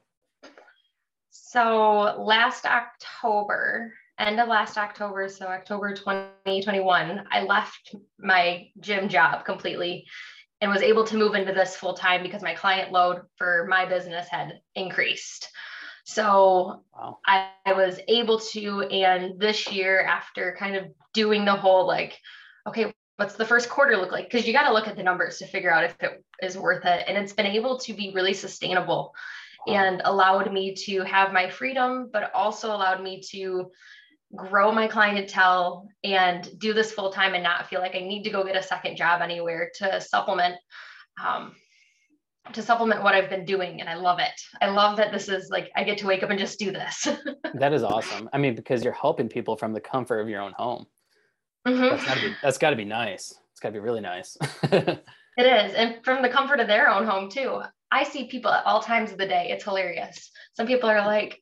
So 1.30 2.16
last 2.18 2.64
October, 2.64 3.92
end 4.18 4.40
of 4.40 4.48
last 4.48 4.76
October, 4.76 5.28
so 5.28 5.46
October 5.46 5.94
2021, 5.94 7.26
I 7.30 7.42
left 7.42 7.94
my 8.18 8.68
gym 8.80 9.08
job 9.08 9.44
completely 9.44 10.06
and 10.60 10.70
was 10.70 10.82
able 10.82 11.04
to 11.04 11.16
move 11.16 11.34
into 11.34 11.52
this 11.52 11.76
full 11.76 11.94
time 11.94 12.22
because 12.22 12.42
my 12.42 12.54
client 12.54 12.92
load 12.92 13.22
for 13.36 13.66
my 13.68 13.84
business 13.84 14.26
had 14.28 14.60
increased. 14.74 15.50
So 16.04 16.84
wow. 16.94 17.18
I, 17.26 17.50
I 17.66 17.72
was 17.72 18.00
able 18.08 18.38
to, 18.40 18.82
and 18.82 19.38
this 19.38 19.70
year, 19.70 20.02
after 20.02 20.56
kind 20.58 20.76
of 20.76 20.86
doing 21.12 21.44
the 21.44 21.54
whole 21.54 21.86
like, 21.86 22.18
okay, 22.66 22.92
what's 23.16 23.34
the 23.34 23.44
first 23.44 23.68
quarter 23.68 23.96
look 23.96 24.12
like? 24.12 24.30
Because 24.30 24.46
you 24.46 24.52
got 24.52 24.66
to 24.66 24.72
look 24.72 24.88
at 24.88 24.96
the 24.96 25.02
numbers 25.02 25.38
to 25.38 25.46
figure 25.46 25.72
out 25.72 25.84
if 25.84 25.96
it 26.00 26.24
is 26.42 26.58
worth 26.58 26.84
it. 26.84 27.04
And 27.06 27.16
it's 27.16 27.32
been 27.32 27.46
able 27.46 27.78
to 27.80 27.92
be 27.92 28.12
really 28.14 28.34
sustainable 28.34 29.14
and 29.66 30.02
allowed 30.04 30.52
me 30.52 30.74
to 30.74 31.02
have 31.04 31.32
my 31.32 31.48
freedom, 31.48 32.10
but 32.12 32.32
also 32.34 32.68
allowed 32.68 33.02
me 33.02 33.22
to 33.30 33.70
grow 34.34 34.72
my 34.72 34.88
clientele 34.88 35.88
and 36.02 36.58
do 36.58 36.72
this 36.72 36.92
full 36.92 37.12
time 37.12 37.34
and 37.34 37.42
not 37.42 37.68
feel 37.68 37.80
like 37.80 37.94
I 37.94 38.00
need 38.00 38.24
to 38.24 38.30
go 38.30 38.44
get 38.44 38.56
a 38.56 38.62
second 38.62 38.96
job 38.96 39.22
anywhere 39.22 39.70
to 39.76 40.00
supplement 40.00 40.56
um, 41.24 41.54
to 42.52 42.62
supplement 42.62 43.02
what 43.02 43.14
I've 43.14 43.30
been 43.30 43.44
doing. 43.44 43.80
And 43.80 43.88
I 43.88 43.94
love 43.94 44.18
it. 44.18 44.32
I 44.60 44.68
love 44.68 44.98
that 44.98 45.12
this 45.12 45.28
is 45.28 45.48
like, 45.50 45.70
I 45.76 45.84
get 45.84 45.98
to 45.98 46.06
wake 46.06 46.22
up 46.22 46.30
and 46.30 46.38
just 46.38 46.58
do 46.58 46.70
this. 46.70 47.08
that 47.54 47.72
is 47.72 47.82
awesome. 47.82 48.28
I 48.32 48.38
mean, 48.38 48.54
because 48.54 48.84
you're 48.84 48.92
helping 48.92 49.28
people 49.28 49.56
from 49.56 49.72
the 49.72 49.80
comfort 49.80 50.20
of 50.20 50.28
your 50.28 50.42
own 50.42 50.52
home. 50.56 50.86
Mm-hmm. 51.66 51.82
That's 51.82 52.04
gotta 52.04 52.20
be, 52.20 52.34
that's 52.42 52.58
gotta 52.58 52.76
be 52.76 52.84
nice. 52.84 53.38
It's 53.52 53.60
gotta 53.60 53.72
be 53.72 53.80
really 53.80 54.00
nice. 54.00 54.36
it 54.62 55.00
is. 55.38 55.74
And 55.74 56.04
from 56.04 56.22
the 56.22 56.28
comfort 56.28 56.60
of 56.60 56.68
their 56.68 56.88
own 56.88 57.06
home 57.06 57.30
too. 57.30 57.62
I 57.90 58.02
see 58.02 58.24
people 58.24 58.50
at 58.50 58.66
all 58.66 58.80
times 58.80 59.12
of 59.12 59.18
the 59.18 59.26
day. 59.26 59.48
It's 59.50 59.64
hilarious. 59.64 60.30
Some 60.54 60.66
people 60.66 60.90
are 60.90 61.06
like, 61.06 61.40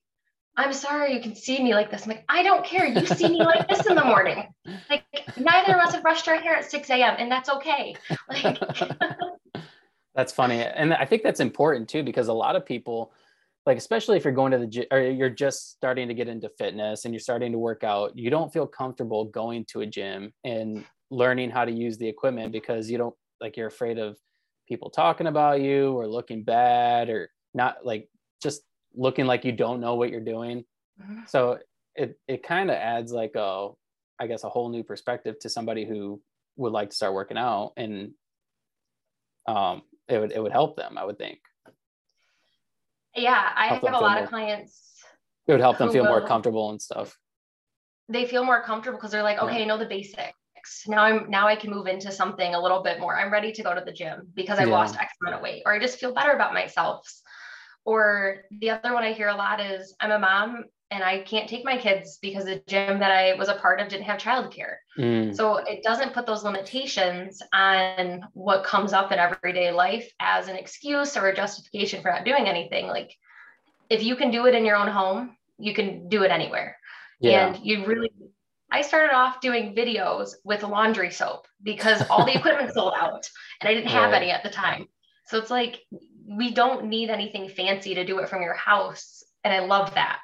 I'm 0.57 0.73
sorry 0.73 1.15
you 1.15 1.21
can 1.21 1.35
see 1.35 1.63
me 1.63 1.75
like 1.75 1.91
this. 1.91 2.03
I'm 2.03 2.11
like, 2.11 2.25
I 2.29 2.43
don't 2.43 2.65
care. 2.65 2.87
You 2.87 3.07
see 3.07 3.29
me 3.29 3.39
like 3.39 3.69
this 3.69 3.87
in 3.87 3.95
the 3.95 4.05
morning. 4.05 4.53
Like 4.91 5.05
neither 5.39 5.75
of 5.75 5.81
us 5.81 5.95
have 5.95 6.03
brushed 6.03 6.29
our 6.29 6.37
hair 6.37 6.55
at 6.55 6.71
6 6.71 6.91
a.m. 6.91 7.17
and 7.19 7.33
that's 7.33 7.49
okay. 7.49 7.97
Like 8.29 8.59
That's 10.15 10.33
funny. 10.33 10.63
And 10.63 10.93
I 10.93 11.07
think 11.07 11.23
that's 11.23 11.41
important 11.41 11.89
too, 11.89 12.03
because 12.03 12.29
a 12.29 12.35
lot 12.35 12.55
of 12.55 12.67
people, 12.67 13.13
like, 13.67 13.79
especially 13.79 14.17
if 14.17 14.25
you're 14.25 14.33
going 14.33 14.53
to 14.53 14.59
the 14.59 14.67
gym 14.67 14.87
or 14.91 15.01
you're 15.01 15.31
just 15.31 15.71
starting 15.71 16.09
to 16.09 16.15
get 16.15 16.29
into 16.29 16.49
fitness 16.59 17.05
and 17.05 17.15
you're 17.15 17.21
starting 17.21 17.53
to 17.53 17.59
work 17.59 17.85
out, 17.85 18.17
you 18.17 18.31
don't 18.31 18.53
feel 18.53 18.67
comfortable 18.67 19.27
going 19.27 19.65
to 19.67 19.83
a 19.83 19.87
gym 19.87 20.33
and 20.45 20.85
learning 21.11 21.51
how 21.51 21.65
to 21.65 21.71
use 21.71 21.99
the 21.99 22.09
equipment 22.09 22.53
because 22.53 22.91
you 22.91 22.99
don't 22.99 23.15
like 23.41 23.57
you're 23.57 23.69
afraid 23.69 23.99
of 23.99 24.17
people 24.69 24.91
talking 24.91 25.27
about 25.27 25.61
you 25.61 25.93
or 25.93 26.09
looking 26.09 26.43
bad 26.43 27.09
or 27.09 27.31
not 27.55 27.85
like 27.85 28.09
just 28.43 28.63
looking 28.95 29.27
like 29.27 29.45
you 29.45 29.53
don't 29.53 29.81
know 29.81 29.95
what 29.95 30.11
you're 30.11 30.21
doing. 30.21 30.65
Mm-hmm. 31.01 31.21
So 31.29 31.59
it 31.95 32.19
it 32.27 32.43
kind 32.43 32.71
of 32.71 32.77
adds 32.77 33.13
like 33.13 33.33
a 33.37 33.69
I 34.19 34.27
guess 34.27 34.45
a 34.45 34.49
whole 34.49 34.71
new 34.71 34.83
perspective 34.83 35.39
to 35.41 35.49
somebody 35.49 35.85
who 35.85 36.21
would 36.57 36.73
like 36.73 36.91
to 36.91 36.97
start 36.97 37.15
working 37.15 37.39
out 37.39 37.73
and 37.77 38.13
um 39.47 39.83
it 40.09 40.19
would 40.19 40.33
it 40.33 40.43
would 40.43 40.53
help 40.53 40.77
them 40.77 40.99
i 40.99 41.05
would 41.05 41.19
think 41.19 41.41
yeah 43.15 43.51
i 43.57 43.67
have 43.67 43.83
a 43.83 43.87
lot 43.87 44.15
more, 44.15 44.23
of 44.23 44.29
clients 44.29 44.95
it 45.47 45.53
would 45.53 45.61
help 45.61 45.79
them 45.79 45.91
feel 45.91 46.05
will, 46.05 46.11
more 46.11 46.27
comfortable 46.27 46.71
and 46.71 46.81
stuff 46.81 47.19
they 48.09 48.27
feel 48.27 48.45
more 48.45 48.63
comfortable 48.63 48.99
because 48.99 49.11
they're 49.11 49.23
like 49.23 49.39
okay 49.39 49.59
yeah. 49.59 49.65
i 49.65 49.67
know 49.67 49.79
the 49.79 49.87
basics 49.87 50.35
now 50.87 51.03
i'm 51.03 51.29
now 51.31 51.47
i 51.47 51.57
can 51.57 51.71
move 51.71 51.87
into 51.87 52.11
something 52.11 52.55
a 52.55 52.61
little 52.61 52.83
bit 52.83 53.01
more 53.01 53.19
i'm 53.19 53.33
ready 53.33 53.53
to 53.53 53.63
go 53.63 53.75
to 53.75 53.83
the 53.85 53.93
gym 53.93 54.29
because 54.35 54.59
i 54.59 54.65
yeah. 54.65 54.71
lost 54.71 54.97
x 54.99 55.13
amount 55.21 55.37
of 55.37 55.43
weight 55.43 55.63
or 55.67 55.73
i 55.73 55.79
just 55.79 55.99
feel 55.99 56.13
better 56.13 56.33
about 56.33 56.55
myself 56.55 57.09
or 57.85 58.43
the 58.61 58.71
other 58.71 58.95
one 58.95 59.03
i 59.03 59.13
hear 59.13 59.29
a 59.29 59.35
lot 59.35 59.61
is 59.61 59.95
i'm 60.01 60.13
a 60.13 60.19
mom 60.19 60.65
and 60.93 61.03
I 61.03 61.21
can't 61.21 61.49
take 61.49 61.65
my 61.65 61.79
kids 61.79 62.19
because 62.21 62.45
the 62.45 62.63
gym 62.67 62.99
that 62.99 63.11
I 63.11 63.33
was 63.33 63.49
a 63.49 63.55
part 63.55 63.81
of 63.81 63.89
didn't 63.89 64.05
have 64.05 64.21
childcare. 64.21 64.75
Mm. 64.99 65.35
So 65.35 65.57
it 65.57 65.83
doesn't 65.83 66.13
put 66.13 66.27
those 66.27 66.45
limitations 66.45 67.43
on 67.51 68.27
what 68.35 68.63
comes 68.65 68.93
up 68.93 69.11
in 69.11 69.19
everyday 69.19 69.73
life 69.73 70.13
as 70.21 70.49
an 70.49 70.57
excuse 70.57 71.17
or 71.17 71.29
a 71.29 71.35
justification 71.35 72.03
for 72.03 72.11
not 72.11 72.27
doing 72.27 72.47
anything. 72.47 72.89
Like 72.89 73.11
if 73.89 74.03
you 74.03 74.17
can 74.17 74.31
do 74.31 74.45
it 74.45 74.55
in 74.55 74.67
your 74.67 74.77
own 74.77 74.89
home, 74.89 75.35
you 75.59 75.73
can 75.73 76.11
do 76.11 76.25
it 76.25 76.31
anywhere. 76.31 76.77
Yeah. 77.21 77.47
And 77.47 77.65
you 77.65 77.87
really 77.87 78.11
I 78.71 78.83
started 78.83 79.15
off 79.15 79.41
doing 79.41 79.75
videos 79.75 80.33
with 80.45 80.63
laundry 80.63 81.11
soap 81.11 81.47
because 81.63 82.03
all 82.11 82.27
the 82.27 82.37
equipment 82.39 82.75
sold 82.75 82.93
out 82.99 83.29
and 83.61 83.69
I 83.69 83.73
didn't 83.73 83.91
have 83.91 84.11
right. 84.11 84.23
any 84.23 84.31
at 84.31 84.43
the 84.43 84.51
time. 84.51 84.87
So 85.29 85.39
it's 85.39 85.51
like 85.51 85.81
we 86.29 86.53
don't 86.53 86.87
need 86.87 87.09
anything 87.09 87.49
fancy 87.49 87.95
to 87.95 88.05
do 88.05 88.19
it 88.19 88.29
from 88.29 88.43
your 88.43 88.55
house. 88.55 89.25
And 89.43 89.55
I 89.55 89.61
love 89.61 89.95
that. 89.95 90.21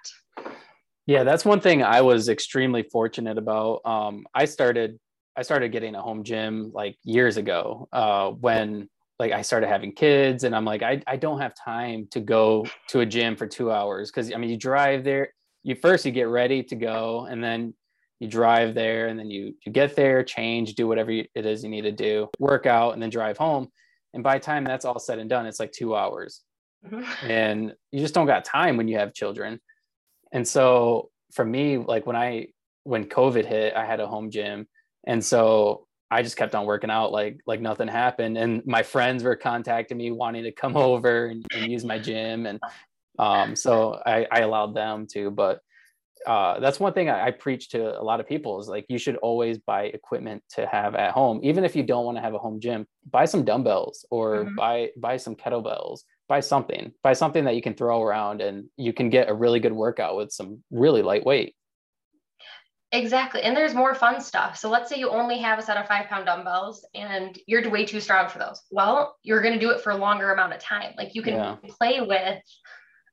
Yeah, 1.06 1.24
that's 1.24 1.44
one 1.44 1.60
thing 1.60 1.82
I 1.82 2.02
was 2.02 2.28
extremely 2.28 2.82
fortunate 2.82 3.38
about. 3.38 3.80
Um, 3.84 4.26
I 4.34 4.44
started 4.44 4.98
I 5.36 5.42
started 5.42 5.70
getting 5.70 5.94
a 5.94 6.02
home 6.02 6.24
gym 6.24 6.72
like 6.74 6.96
years 7.04 7.36
ago 7.36 7.88
uh, 7.92 8.30
when 8.30 8.88
like 9.18 9.32
I 9.32 9.42
started 9.42 9.68
having 9.68 9.92
kids 9.92 10.44
and 10.44 10.54
I'm 10.54 10.64
like 10.64 10.82
I, 10.82 11.02
I 11.06 11.16
don't 11.16 11.40
have 11.40 11.54
time 11.54 12.08
to 12.10 12.20
go 12.20 12.66
to 12.88 13.00
a 13.00 13.06
gym 13.06 13.36
for 13.36 13.46
two 13.46 13.70
hours 13.72 14.10
because 14.10 14.32
I 14.32 14.36
mean 14.36 14.50
you 14.50 14.56
drive 14.56 15.04
there 15.04 15.32
you 15.62 15.74
first 15.74 16.04
you 16.04 16.12
get 16.12 16.28
ready 16.28 16.62
to 16.64 16.76
go 16.76 17.26
and 17.30 17.42
then 17.42 17.74
you 18.20 18.28
drive 18.28 18.74
there 18.74 19.06
and 19.08 19.18
then 19.18 19.30
you 19.30 19.54
you 19.64 19.72
get 19.72 19.96
there 19.96 20.22
change 20.22 20.74
do 20.74 20.86
whatever 20.86 21.10
it 21.10 21.28
is 21.34 21.62
you 21.62 21.70
need 21.70 21.82
to 21.82 21.92
do 21.92 22.28
work 22.38 22.66
out 22.66 22.94
and 22.94 23.02
then 23.02 23.10
drive 23.10 23.38
home 23.38 23.68
and 24.14 24.22
by 24.22 24.38
the 24.38 24.44
time 24.44 24.64
that's 24.64 24.84
all 24.84 24.98
said 24.98 25.18
and 25.18 25.30
done 25.30 25.46
it's 25.46 25.60
like 25.60 25.72
two 25.72 25.94
hours 25.96 26.42
mm-hmm. 26.84 27.30
and 27.30 27.72
you 27.92 28.00
just 28.00 28.14
don't 28.14 28.26
got 28.26 28.44
time 28.44 28.76
when 28.76 28.88
you 28.88 28.98
have 28.98 29.14
children 29.14 29.60
and 30.32 30.46
so 30.46 31.10
for 31.32 31.44
me, 31.44 31.78
like 31.78 32.06
when 32.06 32.16
I 32.16 32.48
when 32.84 33.04
COVID 33.04 33.44
hit, 33.44 33.74
I 33.74 33.84
had 33.84 34.00
a 34.00 34.06
home 34.06 34.30
gym. 34.30 34.66
And 35.06 35.24
so 35.24 35.86
I 36.10 36.22
just 36.22 36.36
kept 36.36 36.54
on 36.54 36.64
working 36.64 36.90
out 36.90 37.12
like 37.12 37.38
like 37.46 37.60
nothing 37.60 37.88
happened. 37.88 38.38
And 38.38 38.66
my 38.66 38.82
friends 38.82 39.22
were 39.22 39.36
contacting 39.36 39.98
me 39.98 40.10
wanting 40.10 40.44
to 40.44 40.52
come 40.52 40.76
over 40.88 41.26
and, 41.26 41.44
and 41.54 41.70
use 41.70 41.84
my 41.84 41.98
gym. 41.98 42.46
And 42.46 42.60
um, 43.18 43.56
so 43.56 44.00
I, 44.06 44.26
I 44.30 44.40
allowed 44.40 44.74
them 44.74 45.06
to. 45.12 45.30
But 45.30 45.60
uh, 46.26 46.60
that's 46.60 46.80
one 46.80 46.92
thing 46.92 47.08
I, 47.08 47.26
I, 47.26 47.30
preach 47.30 47.68
to 47.70 47.98
a 47.98 48.02
lot 48.02 48.18
of 48.18 48.26
people 48.26 48.60
is 48.60 48.66
like 48.66 48.84
you 48.88 48.98
should 48.98 49.16
always 49.16 49.58
buy 49.58 49.84
equipment 49.84 50.42
to 50.50 50.66
have 50.66 50.96
at 50.96 51.12
home, 51.12 51.38
even 51.44 51.64
if 51.64 51.76
you 51.76 51.84
don't 51.84 52.04
want 52.04 52.16
to 52.16 52.22
have 52.22 52.34
a 52.34 52.38
home 52.38 52.58
gym. 52.58 52.86
Buy 53.08 53.24
some 53.24 53.44
dumbbells 53.44 54.04
or 54.10 54.44
mm-hmm. 54.44 54.56
buy 54.56 54.90
buy 54.96 55.16
some 55.16 55.36
kettlebells 55.36 56.00
buy 56.28 56.40
something 56.40 56.92
buy 57.02 57.12
something 57.12 57.44
that 57.44 57.56
you 57.56 57.62
can 57.62 57.74
throw 57.74 58.02
around 58.02 58.40
and 58.40 58.68
you 58.76 58.92
can 58.92 59.10
get 59.10 59.28
a 59.28 59.34
really 59.34 59.60
good 59.60 59.72
workout 59.72 60.16
with 60.16 60.30
some 60.30 60.62
really 60.70 61.02
lightweight. 61.02 61.54
Exactly 62.92 63.42
and 63.42 63.56
there's 63.56 63.74
more 63.74 63.94
fun 63.94 64.20
stuff. 64.20 64.56
So 64.56 64.70
let's 64.70 64.88
say 64.88 64.96
you 64.96 65.10
only 65.10 65.38
have 65.38 65.58
a 65.58 65.62
set 65.62 65.76
of 65.76 65.86
five 65.86 66.06
pound 66.06 66.26
dumbbells 66.26 66.86
and 66.94 67.38
you're 67.46 67.68
way 67.68 67.84
too 67.84 68.00
strong 68.00 68.28
for 68.28 68.38
those. 68.38 68.62
Well 68.70 69.16
you're 69.22 69.42
going 69.42 69.54
to 69.54 69.60
do 69.60 69.70
it 69.70 69.80
for 69.80 69.90
a 69.90 69.96
longer 69.96 70.32
amount 70.32 70.52
of 70.52 70.60
time. 70.60 70.92
Like 70.96 71.14
you 71.14 71.22
can 71.22 71.34
yeah. 71.34 71.56
play 71.78 72.00
with 72.00 72.42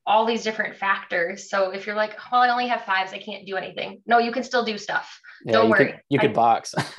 all 0.06 0.24
these 0.24 0.44
different 0.44 0.76
factors. 0.76 1.50
So 1.50 1.70
if 1.70 1.86
you're 1.86 1.96
like 1.96 2.16
well 2.30 2.42
i 2.42 2.48
only 2.48 2.68
have 2.68 2.82
fives 2.82 3.12
i 3.12 3.18
can't 3.18 3.46
do 3.46 3.56
anything. 3.56 4.02
No 4.06 4.18
you 4.18 4.32
can 4.32 4.42
still 4.42 4.64
do 4.64 4.78
stuff. 4.78 5.20
Yeah, 5.44 5.52
don't 5.52 5.64
you 5.64 5.70
worry. 5.70 5.86
could, 5.86 6.00
you 6.10 6.18
could 6.18 6.30
I, 6.30 6.34
box. 6.34 6.74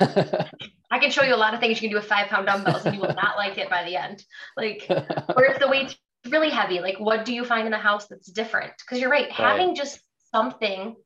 I 0.90 0.98
can 0.98 1.10
show 1.10 1.22
you 1.22 1.34
a 1.34 1.36
lot 1.36 1.54
of 1.54 1.60
things 1.60 1.82
you 1.82 1.88
can 1.88 1.90
do 1.90 1.96
with 1.96 2.08
five 2.08 2.28
pound 2.28 2.46
dumbbells 2.46 2.86
and 2.86 2.94
you 2.94 3.00
will 3.00 3.14
not 3.14 3.36
like 3.36 3.58
it 3.58 3.68
by 3.68 3.84
the 3.84 3.96
end. 3.96 4.24
Like, 4.56 4.86
or 5.36 5.44
if 5.44 5.58
the 5.58 5.68
weight's 5.68 5.96
really 6.30 6.50
heavy. 6.50 6.80
Like 6.80 6.98
what 6.98 7.24
do 7.24 7.34
you 7.34 7.44
find 7.44 7.66
in 7.66 7.72
the 7.72 7.78
house 7.78 8.06
that's 8.06 8.30
different? 8.30 8.72
Because 8.78 9.00
you're 9.00 9.10
right, 9.10 9.28
right. 9.28 9.32
having 9.32 9.74
just 9.74 10.00
something 10.32 10.96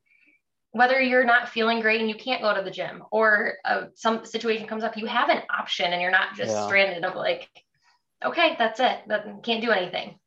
whether 0.73 0.99
you're 0.99 1.23
not 1.23 1.49
feeling 1.49 1.79
great 1.81 2.01
and 2.01 2.09
you 2.09 2.15
can't 2.15 2.41
go 2.41 2.53
to 2.53 2.63
the 2.63 2.71
gym 2.71 3.03
or 3.11 3.53
uh, 3.63 3.85
some 3.93 4.25
situation 4.25 4.67
comes 4.67 4.83
up 4.83 4.97
you 4.97 5.05
have 5.05 5.29
an 5.29 5.41
option 5.55 5.93
and 5.93 6.01
you're 6.01 6.11
not 6.11 6.35
just 6.35 6.51
yeah. 6.51 6.65
stranded 6.65 7.05
of 7.05 7.15
like 7.15 7.47
okay 8.25 8.55
that's 8.57 8.79
it. 8.79 8.99
That 9.07 9.43
can't 9.43 9.61
do 9.61 9.71
anything. 9.71 10.19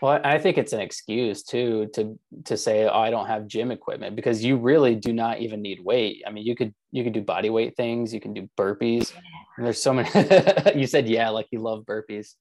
Well 0.00 0.18
i 0.24 0.38
think 0.38 0.56
it's 0.56 0.72
an 0.72 0.80
excuse 0.80 1.42
too 1.42 1.90
to 1.94 2.18
to 2.46 2.56
say 2.56 2.88
oh 2.88 2.98
i 2.98 3.10
don't 3.10 3.26
have 3.26 3.46
gym 3.46 3.70
equipment 3.70 4.16
because 4.16 4.42
you 4.42 4.56
really 4.56 4.94
do 4.94 5.12
not 5.12 5.40
even 5.40 5.60
need 5.60 5.84
weight. 5.84 6.22
I 6.26 6.30
mean 6.30 6.46
you 6.46 6.56
could 6.56 6.74
you 6.90 7.04
could 7.04 7.12
do 7.12 7.20
body 7.20 7.50
weight 7.50 7.76
things 7.76 8.12
you 8.14 8.20
can 8.20 8.32
do 8.32 8.48
burpees. 8.58 9.12
And 9.56 9.66
there's 9.66 9.82
so 9.82 9.92
many 9.92 10.08
you 10.74 10.86
said 10.86 11.06
yeah 11.08 11.28
like 11.28 11.48
you 11.50 11.58
love 11.58 11.84
burpees 11.84 12.34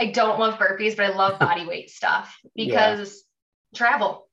I 0.00 0.06
don't 0.06 0.38
love 0.38 0.58
burpees, 0.58 0.96
but 0.96 1.06
I 1.06 1.14
love 1.14 1.38
body 1.40 1.66
weight 1.66 1.90
stuff 1.90 2.36
because 2.54 3.24
yeah. 3.72 3.78
travel. 3.78 4.28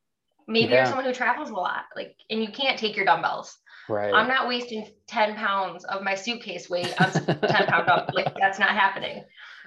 Maybe 0.48 0.70
yeah. 0.70 0.78
you're 0.78 0.86
someone 0.86 1.06
who 1.06 1.14
travels 1.14 1.50
a 1.50 1.56
lot, 1.56 1.86
like, 1.96 2.16
and 2.30 2.42
you 2.42 2.50
can't 2.50 2.78
take 2.78 2.96
your 2.96 3.06
dumbbells. 3.06 3.58
Right. 3.88 4.14
I'm 4.14 4.28
not 4.28 4.48
wasting 4.48 4.88
10 5.08 5.36
pounds 5.36 5.84
of 5.86 6.04
my 6.04 6.16
suitcase 6.16 6.70
weight 6.70 6.94
on 7.00 7.12
10 7.26 7.40
pound 7.40 7.88
dumbbell. 7.88 8.08
Like 8.14 8.34
that's 8.40 8.60
not 8.60 8.70
happening. 8.70 9.24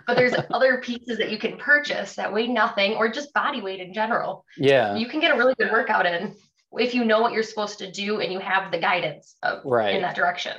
But 0.06 0.16
there's 0.16 0.34
other 0.50 0.78
pieces 0.78 1.18
that 1.18 1.30
you 1.30 1.38
can 1.38 1.56
purchase 1.56 2.14
that 2.16 2.32
weigh 2.32 2.46
nothing 2.46 2.94
or 2.94 3.08
just 3.10 3.32
body 3.32 3.60
weight 3.60 3.80
in 3.80 3.92
general. 3.92 4.44
Yeah. 4.56 4.96
You 4.96 5.06
can 5.06 5.20
get 5.20 5.34
a 5.34 5.38
really 5.38 5.54
good 5.54 5.70
workout 5.70 6.06
in 6.06 6.34
if 6.72 6.94
you 6.94 7.04
know 7.04 7.20
what 7.20 7.32
you're 7.32 7.42
supposed 7.42 7.78
to 7.78 7.90
do 7.90 8.20
and 8.20 8.32
you 8.32 8.40
have 8.40 8.72
the 8.72 8.78
guidance 8.78 9.36
of, 9.42 9.62
right. 9.64 9.94
in 9.94 10.02
that 10.02 10.16
direction. 10.16 10.56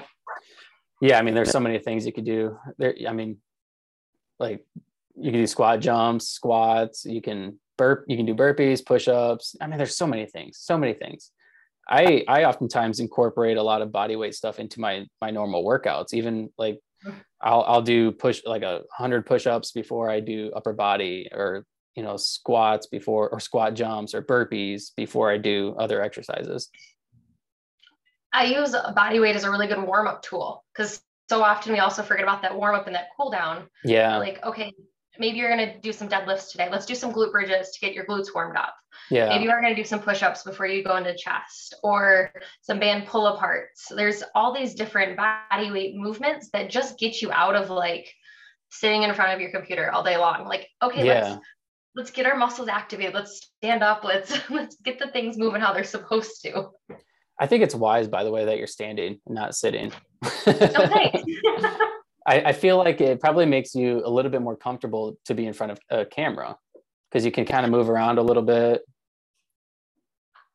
Yeah. 1.01 1.19
I 1.19 1.21
mean, 1.21 1.33
there's 1.33 1.51
so 1.51 1.59
many 1.59 1.79
things 1.79 2.05
you 2.05 2.13
could 2.13 2.25
do 2.25 2.57
there. 2.77 2.95
I 3.07 3.13
mean, 3.13 3.37
like 4.39 4.65
you 5.21 5.31
can 5.31 5.41
do 5.41 5.47
squat 5.47 5.79
jumps, 5.79 6.29
squats, 6.29 7.05
you 7.05 7.21
can 7.21 7.59
burp, 7.77 8.05
you 8.07 8.17
can 8.17 8.25
do 8.25 8.35
burpees, 8.35 8.85
push-ups. 8.85 9.55
I 9.61 9.67
mean, 9.67 9.77
there's 9.77 9.97
so 9.97 10.07
many 10.07 10.25
things, 10.25 10.57
so 10.59 10.77
many 10.77 10.93
things. 10.93 11.31
I 11.89 12.23
I 12.27 12.43
oftentimes 12.43 12.99
incorporate 12.99 13.57
a 13.57 13.63
lot 13.63 13.81
of 13.81 13.91
body 13.91 14.15
weight 14.15 14.35
stuff 14.35 14.59
into 14.59 14.79
my 14.79 15.05
my 15.21 15.31
normal 15.31 15.65
workouts, 15.65 16.13
even 16.13 16.49
like 16.57 16.79
I'll 17.41 17.63
I'll 17.67 17.81
do 17.81 18.11
push 18.11 18.41
like 18.45 18.61
a 18.61 18.81
hundred 18.91 19.25
push-ups 19.25 19.71
before 19.71 20.09
I 20.09 20.19
do 20.19 20.51
upper 20.55 20.73
body 20.73 21.29
or 21.31 21.65
you 21.95 22.03
know 22.03 22.15
squats 22.17 22.87
before 22.87 23.29
or 23.29 23.39
squat 23.39 23.73
jumps 23.73 24.13
or 24.13 24.21
burpees 24.21 24.91
before 24.95 25.31
I 25.31 25.37
do 25.37 25.75
other 25.79 26.01
exercises. 26.01 26.69
I 28.31 28.45
use 28.45 28.75
body 28.95 29.19
weight 29.19 29.35
as 29.35 29.43
a 29.43 29.49
really 29.49 29.65
good 29.65 29.81
warm-up 29.81 30.21
tool 30.21 30.63
because 30.71 31.01
so 31.29 31.43
often 31.43 31.73
we 31.73 31.79
also 31.79 32.03
forget 32.03 32.23
about 32.23 32.43
that 32.43 32.55
warm-up 32.55 32.85
and 32.85 32.95
that 32.95 33.07
cool 33.17 33.31
down. 33.31 33.67
Yeah. 33.83 34.17
Like, 34.17 34.43
okay, 34.43 34.73
maybe 35.19 35.37
you're 35.37 35.55
going 35.55 35.73
to 35.73 35.79
do 35.79 35.91
some 35.91 36.07
deadlifts 36.09 36.51
today. 36.51 36.69
Let's 36.71 36.85
do 36.85 36.95
some 36.95 37.13
glute 37.13 37.31
bridges 37.31 37.71
to 37.71 37.79
get 37.79 37.93
your 37.93 38.05
glutes 38.05 38.33
warmed 38.33 38.57
up. 38.57 38.75
Yeah. 39.11 39.29
Maybe 39.29 39.45
you 39.45 39.49
are 39.51 39.61
going 39.61 39.75
to 39.75 39.81
do 39.81 39.87
some 39.87 39.99
push-ups 39.99 40.43
before 40.43 40.67
you 40.67 40.83
go 40.83 40.95
into 40.95 41.15
chest 41.15 41.75
or 41.83 42.31
some 42.61 42.79
band 42.79 43.07
pull 43.07 43.35
aparts. 43.37 43.93
There's 43.95 44.23
all 44.35 44.53
these 44.53 44.75
different 44.75 45.17
body 45.17 45.71
weight 45.71 45.95
movements 45.95 46.49
that 46.53 46.69
just 46.69 46.99
get 46.99 47.21
you 47.21 47.31
out 47.31 47.55
of 47.55 47.69
like 47.69 48.13
sitting 48.69 49.03
in 49.03 49.13
front 49.13 49.33
of 49.33 49.41
your 49.41 49.51
computer 49.51 49.91
all 49.91 50.03
day 50.03 50.17
long. 50.17 50.45
Like, 50.45 50.67
okay, 50.81 51.05
Yeah. 51.05 51.29
let's 51.29 51.41
let's 51.95 52.11
get 52.11 52.25
our 52.25 52.37
muscles 52.37 52.67
activated. 52.67 53.13
Let's 53.13 53.51
stand 53.57 53.83
up. 53.83 54.03
Let's 54.03 54.37
let's 54.49 54.75
get 54.77 54.99
the 54.99 55.07
things 55.07 55.37
moving 55.37 55.61
how 55.61 55.73
they're 55.73 55.83
supposed 55.83 56.41
to. 56.43 56.69
I 57.39 57.47
think 57.47 57.63
it's 57.63 57.75
wise, 57.75 58.07
by 58.07 58.23
the 58.23 58.31
way, 58.31 58.45
that 58.45 58.57
you're 58.57 58.67
standing, 58.67 59.19
not 59.27 59.55
sitting. 59.55 59.91
Oh, 60.45 60.83
okay. 60.83 61.23
I, 62.27 62.41
I 62.41 62.53
feel 62.53 62.77
like 62.77 63.01
it 63.01 63.19
probably 63.19 63.45
makes 63.45 63.75
you 63.75 64.01
a 64.05 64.09
little 64.09 64.31
bit 64.31 64.41
more 64.41 64.55
comfortable 64.55 65.17
to 65.25 65.33
be 65.33 65.45
in 65.45 65.53
front 65.53 65.71
of 65.71 65.79
a 65.89 66.05
camera 66.05 66.57
because 67.09 67.25
you 67.25 67.31
can 67.31 67.45
kind 67.45 67.65
of 67.65 67.71
move 67.71 67.89
around 67.89 68.17
a 68.19 68.21
little 68.21 68.43
bit. 68.43 68.81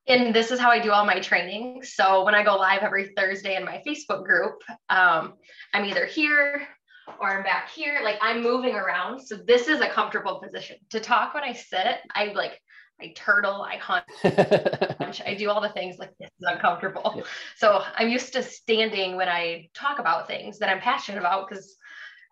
and 0.07 0.35
this 0.35 0.51
is 0.51 0.61
how 0.61 0.71
I 0.71 0.79
do 0.79 0.93
all 0.93 1.05
my 1.05 1.21
training. 1.21 1.83
So 1.83 2.25
when 2.25 2.35
I 2.35 2.43
go 2.45 2.57
live 2.57 2.83
every 2.83 3.13
Thursday 3.17 3.57
in 3.57 3.65
my 3.65 3.83
Facebook 3.87 4.25
group, 4.25 4.63
um, 4.89 5.35
I'm 5.73 5.85
either 5.87 6.07
here 6.07 6.67
or 7.21 7.37
I'm 7.37 7.43
back 7.43 7.71
here. 7.71 8.01
Like 8.03 8.19
I'm 8.21 8.43
moving 8.43 8.75
around. 8.75 9.21
So 9.21 9.37
this 9.37 9.69
is 9.69 9.81
a 9.81 9.89
comfortable 9.89 10.41
position 10.41 10.77
to 10.91 11.01
talk 11.01 11.35
when 11.35 11.43
I 11.43 11.53
sit. 11.53 11.99
I 12.15 12.33
like 12.35 12.61
I 13.01 13.13
turtle, 13.17 13.63
I 13.63 13.77
hunt, 13.77 14.05
I 15.27 15.35
do 15.37 15.51
all 15.51 15.61
the 15.61 15.69
things 15.69 15.99
like 15.99 16.13
this 16.21 16.31
is 16.39 16.47
uncomfortable. 16.47 17.15
Yeah. 17.17 17.23
So 17.57 17.83
I'm 17.97 18.09
used 18.09 18.33
to 18.35 18.43
standing 18.43 19.17
when 19.17 19.29
I 19.29 19.69
talk 19.75 19.99
about 19.99 20.27
things 20.29 20.59
that 20.61 20.69
I'm 20.69 20.81
passionate 20.81 21.19
about 21.19 21.49
because 21.49 21.77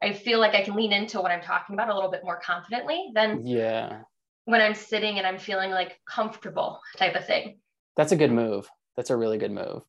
I 0.03 0.13
feel 0.13 0.39
like 0.41 0.55
I 0.55 0.63
can 0.63 0.75
lean 0.75 0.93
into 0.93 1.21
what 1.21 1.31
I'm 1.31 1.43
talking 1.43 1.75
about 1.75 1.89
a 1.89 1.95
little 1.95 2.11
bit 2.11 2.23
more 2.25 2.41
confidently 2.41 3.11
than 3.15 3.47
yeah, 3.47 4.03
when 4.45 4.61
I'm 4.61 4.75
sitting 4.75 5.19
and 5.19 5.27
I'm 5.27 5.39
feeling 5.39 5.71
like 5.71 5.99
comfortable 6.09 6.81
type 6.97 7.15
of 7.17 7.27
thing. 7.27 7.59
that's 7.97 8.13
a 8.13 8.17
good 8.17 8.33
move. 8.33 8.69
That's 8.97 9.11
a 9.11 9.17
really 9.17 9.39
good 9.39 9.53
move. 9.53 9.83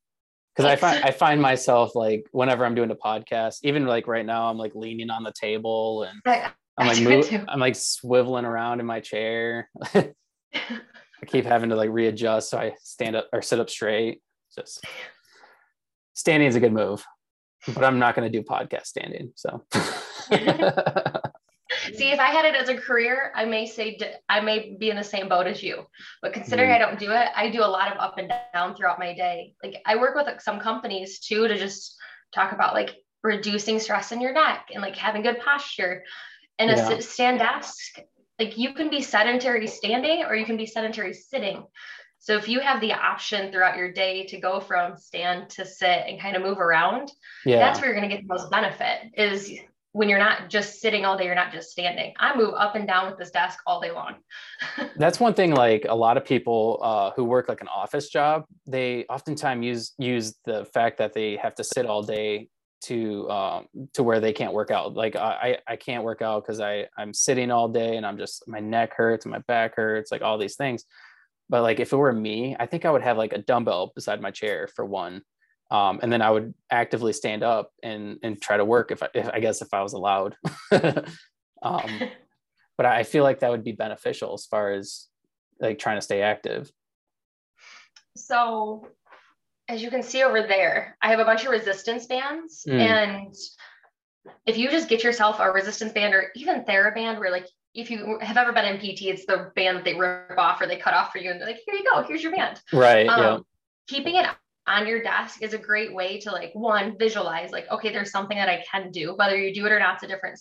Because 0.54 0.70
I 0.70 0.76
find 0.76 1.04
I 1.04 1.10
find 1.10 1.40
myself 1.40 1.94
like 1.94 2.26
whenever 2.32 2.64
I'm 2.64 2.74
doing 2.74 2.90
a 2.90 2.96
podcast, 2.96 3.58
even 3.62 3.86
like 3.86 4.06
right 4.06 4.26
now, 4.26 4.48
I'm 4.50 4.58
like 4.58 4.74
leaning 4.74 5.10
on 5.10 5.22
the 5.22 5.32
table 5.32 6.04
and 6.04 6.20
I- 6.26 6.50
I'm 6.76 6.88
like 6.88 7.00
move. 7.00 7.44
I'm 7.48 7.60
like 7.60 7.74
swiveling 7.74 8.42
around 8.44 8.80
in 8.80 8.86
my 8.86 8.98
chair. 9.00 9.68
I 10.54 11.26
keep 11.26 11.44
having 11.44 11.70
to 11.70 11.76
like 11.76 11.90
readjust 11.90 12.50
so 12.50 12.58
I 12.58 12.74
stand 12.82 13.16
up 13.16 13.28
or 13.32 13.42
sit 13.42 13.60
up 13.60 13.70
straight. 13.70 14.20
Just 14.54 14.84
standing 16.14 16.48
is 16.48 16.54
a 16.56 16.60
good 16.60 16.72
move, 16.72 17.04
but 17.74 17.84
I'm 17.84 17.98
not 17.98 18.14
going 18.14 18.30
to 18.30 18.38
do 18.38 18.44
podcast 18.44 18.86
standing. 18.86 19.32
So 19.36 19.64
See, 21.94 22.10
if 22.12 22.20
I 22.20 22.26
had 22.26 22.44
it 22.44 22.54
as 22.54 22.68
a 22.68 22.76
career, 22.76 23.32
I 23.34 23.44
may 23.46 23.66
say 23.66 23.98
I 24.28 24.40
may 24.40 24.76
be 24.78 24.90
in 24.90 24.96
the 24.96 25.02
same 25.04 25.28
boat 25.28 25.46
as 25.46 25.62
you. 25.62 25.86
But 26.22 26.32
considering 26.32 26.70
Mm. 26.70 26.74
I 26.74 26.78
don't 26.78 26.98
do 26.98 27.10
it, 27.10 27.28
I 27.34 27.48
do 27.50 27.62
a 27.64 27.66
lot 27.66 27.90
of 27.90 27.98
up 27.98 28.16
and 28.18 28.32
down 28.52 28.76
throughout 28.76 28.98
my 28.98 29.14
day. 29.14 29.54
Like 29.62 29.76
I 29.86 29.96
work 29.96 30.14
with 30.14 30.28
some 30.40 30.60
companies 30.60 31.18
too 31.20 31.48
to 31.48 31.58
just 31.58 31.96
talk 32.34 32.52
about 32.52 32.74
like 32.74 32.94
reducing 33.22 33.80
stress 33.80 34.12
in 34.12 34.20
your 34.20 34.32
neck 34.32 34.68
and 34.72 34.82
like 34.82 34.94
having 34.96 35.22
good 35.22 35.40
posture. 35.40 36.04
And 36.58 36.70
a 36.70 36.76
Yeah. 36.76 36.88
sit 36.88 37.02
stand 37.02 37.38
desk, 37.40 37.98
like 38.38 38.58
you 38.58 38.74
can 38.74 38.90
be 38.90 39.00
sedentary 39.00 39.66
standing 39.66 40.24
or 40.24 40.34
you 40.34 40.44
can 40.44 40.56
be 40.56 40.66
sedentary 40.66 41.12
sitting. 41.12 41.64
So 42.18 42.36
if 42.36 42.48
you 42.48 42.60
have 42.60 42.80
the 42.80 42.94
option 42.94 43.52
throughout 43.52 43.76
your 43.76 43.92
day 43.92 44.24
to 44.26 44.40
go 44.40 44.58
from 44.58 44.96
stand 44.96 45.50
to 45.50 45.66
sit 45.66 46.04
and 46.08 46.20
kind 46.20 46.36
of 46.36 46.42
move 46.42 46.58
around, 46.58 47.12
yeah, 47.44 47.58
that's 47.58 47.80
where 47.80 47.90
you're 47.90 47.98
going 47.98 48.08
to 48.08 48.14
get 48.14 48.26
the 48.26 48.34
most 48.34 48.50
benefit 48.50 49.12
is 49.14 49.52
when 49.92 50.08
you're 50.08 50.18
not 50.18 50.48
just 50.48 50.80
sitting 50.80 51.04
all 51.04 51.16
day 51.16 51.24
you're 51.24 51.36
not 51.36 51.52
just 51.52 51.70
standing 51.70 52.12
i 52.18 52.36
move 52.36 52.52
up 52.58 52.74
and 52.74 52.88
down 52.88 53.08
with 53.08 53.16
this 53.16 53.30
desk 53.30 53.60
all 53.64 53.80
day 53.80 53.92
long 53.92 54.16
that's 54.96 55.20
one 55.20 55.34
thing. 55.34 55.54
Like 55.54 55.86
a 55.88 55.94
lot 55.94 56.16
of 56.16 56.24
people 56.24 56.78
uh, 56.82 57.10
who 57.16 57.24
work 57.24 57.48
like 57.48 57.60
an 57.60 57.68
office 57.68 58.08
job, 58.08 58.44
they 58.66 59.04
oftentimes 59.08 59.64
use 59.64 59.92
use 59.98 60.34
the 60.44 60.64
fact 60.66 60.98
that 60.98 61.12
they 61.12 61.36
have 61.36 61.54
to 61.56 61.64
sit 61.64 61.86
all 61.86 62.02
day 62.02 62.48
to 62.84 63.30
um, 63.30 63.68
to 63.94 64.02
where 64.02 64.20
they 64.20 64.32
can't 64.32 64.52
work 64.52 64.70
out. 64.70 64.94
Like 64.94 65.16
I 65.16 65.58
I 65.66 65.76
can't 65.76 66.04
work 66.04 66.22
out 66.22 66.44
because 66.44 66.60
I 66.60 66.86
I'm 66.96 67.12
sitting 67.14 67.50
all 67.50 67.68
day 67.68 67.96
and 67.96 68.06
I'm 68.06 68.18
just 68.18 68.46
my 68.46 68.60
neck 68.60 68.94
hurts, 68.96 69.26
my 69.26 69.38
back 69.40 69.76
hurts, 69.76 70.12
like 70.12 70.22
all 70.22 70.38
these 70.38 70.56
things. 70.56 70.84
But 71.48 71.62
like 71.62 71.80
if 71.80 71.92
it 71.92 71.96
were 71.96 72.12
me, 72.12 72.56
I 72.58 72.66
think 72.66 72.84
I 72.84 72.90
would 72.90 73.02
have 73.02 73.18
like 73.18 73.32
a 73.32 73.38
dumbbell 73.38 73.92
beside 73.94 74.20
my 74.20 74.30
chair 74.30 74.68
for 74.74 74.84
one. 74.84 75.22
Um, 75.70 76.00
and 76.02 76.12
then 76.12 76.22
I 76.22 76.30
would 76.30 76.54
actively 76.70 77.12
stand 77.12 77.42
up 77.42 77.70
and 77.82 78.18
and 78.22 78.40
try 78.40 78.56
to 78.56 78.64
work 78.64 78.90
if 78.90 79.02
I, 79.02 79.08
if 79.14 79.28
I 79.28 79.40
guess 79.40 79.62
if 79.62 79.72
I 79.72 79.82
was 79.82 79.92
allowed. 79.92 80.36
um, 81.62 81.90
but 82.76 82.86
I 82.86 83.02
feel 83.02 83.24
like 83.24 83.40
that 83.40 83.50
would 83.50 83.64
be 83.64 83.72
beneficial 83.72 84.34
as 84.34 84.46
far 84.46 84.72
as 84.72 85.08
like 85.60 85.78
trying 85.78 85.96
to 85.96 86.02
stay 86.02 86.22
active. 86.22 86.70
so 88.16 88.88
as 89.68 89.82
you 89.82 89.90
can 89.90 90.02
see 90.02 90.22
over 90.22 90.42
there 90.42 90.96
i 91.02 91.10
have 91.10 91.20
a 91.20 91.24
bunch 91.24 91.44
of 91.44 91.50
resistance 91.50 92.06
bands 92.06 92.64
Mm. 92.68 92.80
and 92.80 93.34
if 94.46 94.56
you 94.56 94.70
just 94.70 94.88
get 94.88 95.04
yourself 95.04 95.38
a 95.40 95.50
resistance 95.50 95.92
band 95.92 96.14
or 96.14 96.30
even 96.34 96.64
TheraBand 96.64 97.18
where 97.18 97.30
like 97.30 97.46
if 97.74 97.90
you 97.90 98.18
have 98.20 98.36
ever 98.36 98.52
been 98.52 98.64
in 98.64 98.78
pt 98.80 99.02
it's 99.02 99.26
the 99.26 99.50
band 99.56 99.78
that 99.78 99.84
they 99.84 99.94
rip 99.94 100.38
off 100.38 100.60
or 100.60 100.66
they 100.66 100.76
cut 100.76 100.94
off 100.94 101.12
for 101.12 101.18
you 101.18 101.30
and 101.30 101.40
they're 101.40 101.48
like 101.48 101.60
here 101.66 101.74
you 101.74 101.84
go 101.84 102.02
here's 102.02 102.22
your 102.22 102.32
band 102.34 102.60
Right. 102.72 103.08
um, 103.08 103.44
keeping 103.86 104.14
it 104.16 104.26
on 104.66 104.86
your 104.86 105.02
desk 105.02 105.42
is 105.42 105.52
a 105.52 105.58
great 105.58 105.92
way 105.94 106.18
to 106.20 106.30
like 106.30 106.50
one 106.54 106.96
visualize 106.98 107.50
like 107.50 107.70
okay 107.70 107.92
there's 107.92 108.10
something 108.10 108.36
that 108.36 108.48
i 108.48 108.64
can 108.70 108.90
do 108.90 109.14
whether 109.16 109.36
you 109.36 109.52
do 109.54 109.66
it 109.66 109.72
or 109.72 109.78
not 109.78 109.96
is 109.96 110.04
a 110.04 110.06
different 110.06 110.38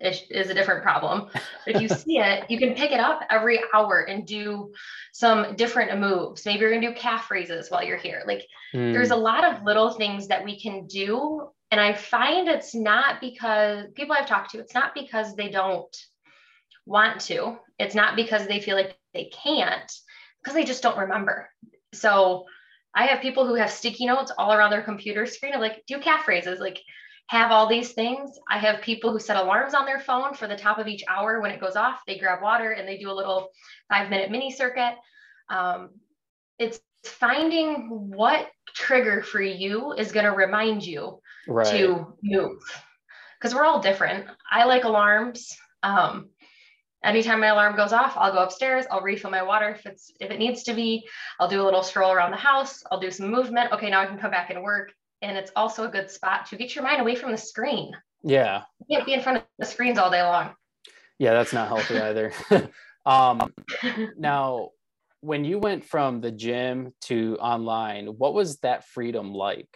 is, 0.00 0.22
is 0.30 0.50
a 0.50 0.54
different 0.54 0.82
problem. 0.82 1.28
But 1.32 1.76
if 1.76 1.82
you 1.82 1.88
see 1.88 2.18
it 2.18 2.50
you 2.50 2.58
can 2.58 2.74
pick 2.74 2.92
it 2.92 3.00
up 3.00 3.22
every 3.30 3.60
hour 3.74 4.00
and 4.00 4.26
do 4.26 4.72
some 5.12 5.56
different 5.56 5.98
moves. 5.98 6.44
Maybe 6.46 6.60
you're 6.60 6.70
going 6.70 6.82
to 6.82 6.88
do 6.88 6.94
calf 6.94 7.30
raises 7.30 7.70
while 7.70 7.82
you're 7.82 7.96
here. 7.96 8.22
Like 8.26 8.46
yeah. 8.72 8.92
there's 8.92 9.10
a 9.10 9.16
lot 9.16 9.44
of 9.44 9.64
little 9.64 9.90
things 9.90 10.28
that 10.28 10.44
we 10.44 10.60
can 10.60 10.86
do 10.86 11.48
and 11.70 11.78
i 11.78 11.92
find 11.92 12.48
it's 12.48 12.74
not 12.74 13.20
because 13.20 13.88
people 13.94 14.16
i've 14.18 14.26
talked 14.26 14.52
to 14.52 14.58
it's 14.58 14.72
not 14.72 14.94
because 14.94 15.36
they 15.36 15.50
don't 15.50 15.94
want 16.88 17.20
to. 17.20 17.58
It's 17.78 17.94
not 17.94 18.16
because 18.16 18.46
they 18.46 18.60
feel 18.60 18.74
like 18.74 18.96
they 19.12 19.26
can't 19.26 19.92
because 20.42 20.54
they 20.54 20.64
just 20.64 20.82
don't 20.82 20.98
remember. 20.98 21.50
So 21.92 22.46
i 22.94 23.04
have 23.04 23.20
people 23.20 23.46
who 23.46 23.54
have 23.54 23.70
sticky 23.70 24.06
notes 24.06 24.32
all 24.38 24.52
around 24.52 24.70
their 24.70 24.82
computer 24.82 25.26
screen 25.26 25.52
of 25.52 25.60
like 25.60 25.84
do 25.86 26.00
calf 26.00 26.26
raises 26.26 26.58
like 26.58 26.80
have 27.28 27.50
all 27.50 27.68
these 27.68 27.92
things. 27.92 28.38
I 28.48 28.58
have 28.58 28.80
people 28.80 29.12
who 29.12 29.18
set 29.18 29.36
alarms 29.36 29.74
on 29.74 29.84
their 29.84 30.00
phone 30.00 30.34
for 30.34 30.48
the 30.48 30.56
top 30.56 30.78
of 30.78 30.88
each 30.88 31.04
hour 31.08 31.40
when 31.40 31.50
it 31.50 31.60
goes 31.60 31.76
off. 31.76 32.00
They 32.06 32.18
grab 32.18 32.42
water 32.42 32.72
and 32.72 32.88
they 32.88 32.96
do 32.96 33.10
a 33.10 33.12
little 33.12 33.50
five 33.88 34.08
minute 34.08 34.30
mini 34.30 34.50
circuit. 34.50 34.94
Um, 35.50 35.90
it's 36.58 36.80
finding 37.04 37.88
what 37.90 38.48
trigger 38.74 39.22
for 39.22 39.42
you 39.42 39.92
is 39.92 40.10
going 40.10 40.24
to 40.24 40.32
remind 40.32 40.84
you 40.84 41.20
right. 41.46 41.66
to 41.66 42.14
move. 42.22 42.58
Because 43.38 43.54
we're 43.54 43.64
all 43.64 43.80
different. 43.80 44.26
I 44.50 44.64
like 44.64 44.84
alarms. 44.84 45.54
Um, 45.82 46.30
anytime 47.04 47.40
my 47.40 47.46
alarm 47.46 47.76
goes 47.76 47.92
off 47.92 48.14
i'll 48.16 48.32
go 48.32 48.42
upstairs 48.42 48.84
i'll 48.90 49.00
refill 49.00 49.30
my 49.30 49.40
water 49.40 49.68
if 49.68 49.86
it's 49.86 50.10
if 50.18 50.32
it 50.32 50.38
needs 50.40 50.64
to 50.64 50.74
be. 50.74 51.06
I'll 51.38 51.46
do 51.46 51.62
a 51.62 51.64
little 51.64 51.84
stroll 51.84 52.10
around 52.10 52.32
the 52.32 52.36
house 52.36 52.82
i'll 52.90 52.98
do 52.98 53.10
some 53.10 53.30
movement. 53.30 53.70
Okay 53.72 53.90
now 53.90 54.00
i 54.00 54.06
can 54.06 54.18
come 54.18 54.32
back 54.32 54.50
and 54.50 54.62
work 54.62 54.92
and 55.22 55.36
it's 55.36 55.50
also 55.56 55.84
a 55.84 55.88
good 55.88 56.10
spot 56.10 56.46
to 56.46 56.56
get 56.56 56.74
your 56.74 56.84
mind 56.84 57.00
away 57.00 57.14
from 57.14 57.30
the 57.30 57.36
screen 57.38 57.92
Yeah. 58.22 58.62
you 58.86 58.96
can't 58.96 59.06
be 59.06 59.14
in 59.14 59.20
front 59.22 59.38
of 59.38 59.44
the 59.58 59.66
screens 59.66 59.98
all 59.98 60.10
day 60.10 60.22
long 60.22 60.54
Yeah. 61.18 61.32
That's 61.32 61.52
not 61.52 61.68
healthy 61.68 61.98
either. 61.98 62.32
um, 63.06 63.52
now, 64.18 64.70
when 65.20 65.44
you 65.44 65.58
went 65.58 65.84
from 65.84 66.20
the 66.20 66.30
gym 66.30 66.92
to 67.02 67.36
online, 67.40 68.06
what 68.06 68.34
was 68.34 68.58
that 68.58 68.86
freedom 68.86 69.32
like? 69.34 69.68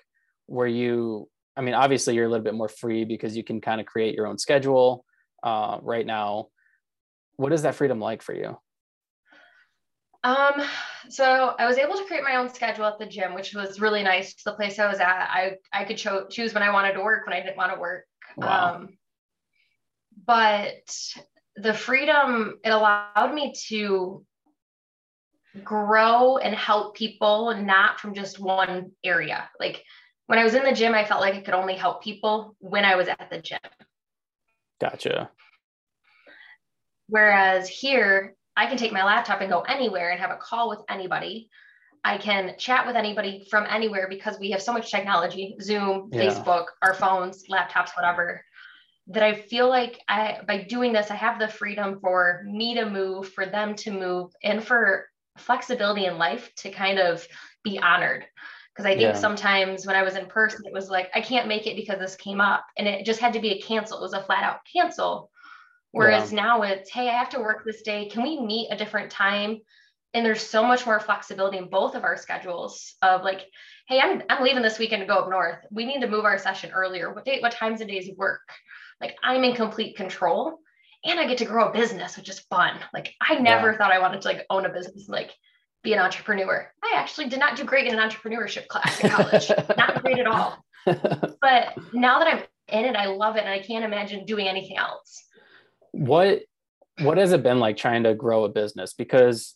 Were 0.47 0.69
you, 0.69 1.29
I 1.57 1.63
mean, 1.63 1.75
obviously 1.75 2.15
you're 2.15 2.27
a 2.27 2.29
little 2.29 2.45
bit 2.45 2.55
more 2.55 2.69
free 2.69 3.05
because 3.05 3.37
you 3.37 3.43
can 3.43 3.61
kind 3.61 3.81
of 3.81 3.87
create 3.87 4.15
your 4.15 4.29
own 4.29 4.39
schedule 4.39 5.05
uh, 5.43 5.79
right 5.83 6.07
now. 6.07 6.49
What 7.37 7.53
is 7.53 7.63
that 7.63 7.75
freedom 7.75 7.99
like 7.99 8.23
for 8.23 8.35
you? 8.35 8.57
Um, 10.25 10.63
so 11.09 11.55
I 11.59 11.67
was 11.67 11.79
able 11.79 11.97
to 11.97 12.05
create 12.05 12.23
my 12.23 12.37
own 12.37 12.49
schedule 12.49 12.85
at 12.85 12.99
the 12.99 13.07
gym, 13.07 13.35
which 13.35 13.55
was 13.55 13.81
really 13.81 14.03
nice. 14.03 14.35
The 14.45 14.53
place 14.53 14.79
I 14.79 14.89
was 14.89 15.01
at, 15.01 15.09
I 15.09 15.57
I 15.73 15.85
could 15.85 15.97
cho- 15.97 16.29
choose 16.29 16.55
when 16.55 16.63
I 16.63 16.71
wanted 16.71 16.93
to 16.93 17.03
work, 17.03 17.27
when 17.27 17.35
I 17.35 17.41
didn't 17.41 17.57
want 17.57 17.75
to 17.75 17.81
work. 17.81 18.05
Wow. 18.37 18.75
Um, 18.75 18.99
but 20.25 20.97
the 21.57 21.75
freedom 21.75 22.59
it 22.65 22.71
allowed 22.71 23.35
me 23.35 23.53
to 23.69 24.25
grow 25.65 26.39
and 26.39 26.55
help 26.55 26.95
people, 26.97 27.51
and 27.51 27.67
not 27.67 27.99
from 27.99 28.15
just 28.15 28.39
one 28.39 28.93
area. 29.03 29.51
Like 29.59 29.83
when 30.27 30.39
I 30.39 30.45
was 30.45 30.55
in 30.55 30.63
the 30.63 30.73
gym, 30.73 30.95
I 30.95 31.05
felt 31.05 31.21
like 31.21 31.35
I 31.35 31.41
could 31.41 31.55
only 31.55 31.75
help 31.75 32.03
people 32.03 32.55
when 32.61 32.85
I 32.85 32.95
was 32.95 33.09
at 33.09 33.29
the 33.29 33.41
gym. 33.41 33.59
Gotcha. 34.81 35.31
Whereas 37.09 37.69
here, 37.69 38.37
I 38.57 38.67
can 38.67 38.77
take 38.77 38.93
my 38.93 39.05
laptop 39.05 39.41
and 39.41 39.51
go 39.51 39.61
anywhere 39.63 40.11
and 40.11 40.21
have 40.21 40.31
a 40.31 40.37
call 40.37 40.69
with 40.69 40.81
anybody. 40.89 41.49
I 42.05 42.19
can 42.19 42.55
chat 42.59 42.87
with 42.87 42.97
anybody 42.97 43.47
from 43.49 43.67
anywhere 43.69 44.09
because 44.09 44.39
we 44.39 44.51
have 44.51 44.63
so 44.63 44.73
much 44.73 44.91
technology 44.91 45.57
Zoom, 45.61 46.11
yeah. 46.13 46.23
Facebook, 46.23 46.67
our 46.83 46.95
phones, 46.95 47.45
laptops, 47.49 47.97
whatever 47.97 48.45
that 49.09 49.23
I 49.23 49.35
feel 49.35 49.69
like 49.69 50.01
I 50.09 50.39
by 50.47 50.63
doing 50.63 50.93
this, 50.93 51.11
I 51.11 51.17
have 51.17 51.39
the 51.39 51.49
freedom 51.49 51.99
for 52.01 52.43
me 52.47 52.75
to 52.75 52.89
move, 52.89 53.33
for 53.33 53.47
them 53.47 53.75
to 53.77 53.91
move, 53.91 54.33
and 54.43 54.63
for 54.63 55.07
flexibility 55.39 56.07
in 56.07 56.19
life 56.19 56.55
to 56.57 56.71
kind 56.71 56.99
of 56.99 57.27
be 57.65 57.79
honored. 57.79 58.25
Because 58.73 58.87
I 58.87 58.91
think 58.91 59.03
yeah. 59.03 59.13
sometimes 59.15 59.87
when 59.87 59.97
I 59.97 60.03
was 60.03 60.17
in 60.17 60.27
person, 60.27 60.65
it 60.67 60.73
was 60.73 60.89
like, 60.89 61.11
I 61.15 61.21
can't 61.21 61.49
make 61.49 61.67
it 61.67 61.77
because 61.77 61.99
this 61.99 62.17
came 62.17 62.41
up. 62.41 62.65
And 62.79 62.89
it 62.89 63.05
just 63.05 63.21
had 63.21 63.35
to 63.35 63.41
be 63.41 63.51
a 63.51 63.61
cancel. 63.61 63.99
It 63.99 64.03
was 64.03 64.15
a 64.15 64.23
flat 64.23 64.45
out 64.45 64.61
cancel. 64.73 65.31
Whereas 65.93 66.33
yeah. 66.33 66.43
now 66.43 66.63
it's, 66.63 66.91
hey, 66.91 67.09
I 67.09 67.13
have 67.13 67.31
to 67.31 67.41
work 67.41 67.65
this 67.65 67.83
day. 67.83 68.09
Can 68.09 68.23
we 68.23 68.41
meet 68.41 68.69
a 68.71 68.77
different 68.77 69.11
time? 69.11 69.59
And 70.15 70.27
there's 70.27 70.43
so 70.43 70.65
much 70.65 70.85
more 70.85 71.01
flexibility 71.01 71.59
in 71.59 71.69
both 71.69 71.95
of 71.95 72.05
our 72.05 72.17
schedules 72.17 72.95
of 73.03 73.23
like, 73.23 73.47
hey, 73.89 74.01
I'm, 74.01 74.23
I'm 74.29 74.43
leaving 74.43 74.63
this 74.63 74.79
weekend 74.79 75.01
to 75.01 75.07
go 75.07 75.21
up 75.21 75.31
north. 75.31 75.59
We 75.71 75.87
need 75.87 76.01
to 76.01 76.09
move 76.09 76.25
our 76.25 76.39
session 76.39 76.73
earlier. 76.73 77.13
What 77.13 77.25
day, 77.25 77.41
what 77.41 77.53
times 77.53 77.81
and 77.81 77.89
days 77.89 78.11
work? 78.17 78.41
Like 79.01 79.17
I'm 79.23 79.45
in 79.45 79.55
complete 79.55 79.97
control 79.97 80.59
and 81.05 81.19
I 81.19 81.27
get 81.27 81.39
to 81.39 81.45
grow 81.45 81.69
a 81.69 81.73
business, 81.73 82.17
which 82.17 82.29
is 82.29 82.41
fun. 82.41 82.79
Like 82.95 83.13
I 83.21 83.37
never 83.37 83.73
yeah. 83.73 83.79
thought 83.79 83.93
I 83.93 83.99
wanted 83.99 84.23
to 84.23 84.29
like 84.29 84.47
own 84.49 84.65
a 84.65 84.73
business, 84.73 85.09
like 85.09 85.33
be 85.83 85.93
an 85.93 85.99
entrepreneur. 85.99 86.71
I 86.83 86.95
actually 86.97 87.29
did 87.29 87.41
not 87.41 87.57
do 87.57 87.65
great 87.65 87.87
in 87.87 87.99
an 87.99 88.09
entrepreneurship 88.09 88.69
class 88.69 89.01
in 89.01 89.11
college. 89.11 89.51
not 89.77 90.03
great 90.03 90.19
at 90.19 90.27
all. 90.27 90.65
but 90.87 91.77
now 91.93 92.19
that 92.21 92.29
I'm 92.29 92.43
in 92.69 92.85
it, 92.85 92.97
I 92.97 93.07
love 93.07 93.37
it 93.37 93.41
and 93.41 93.49
I 93.49 93.59
can't 93.59 93.85
imagine 93.85 94.25
doing 94.25 94.47
anything 94.47 94.77
else. 94.77 95.25
What 95.93 96.43
what 97.01 97.19
has 97.19 97.33
it 97.33 97.43
been 97.43 97.59
like 97.59 97.77
trying 97.77 98.03
to 98.05 98.15
grow 98.15 98.45
a 98.45 98.49
business? 98.49 98.93
Because 98.93 99.55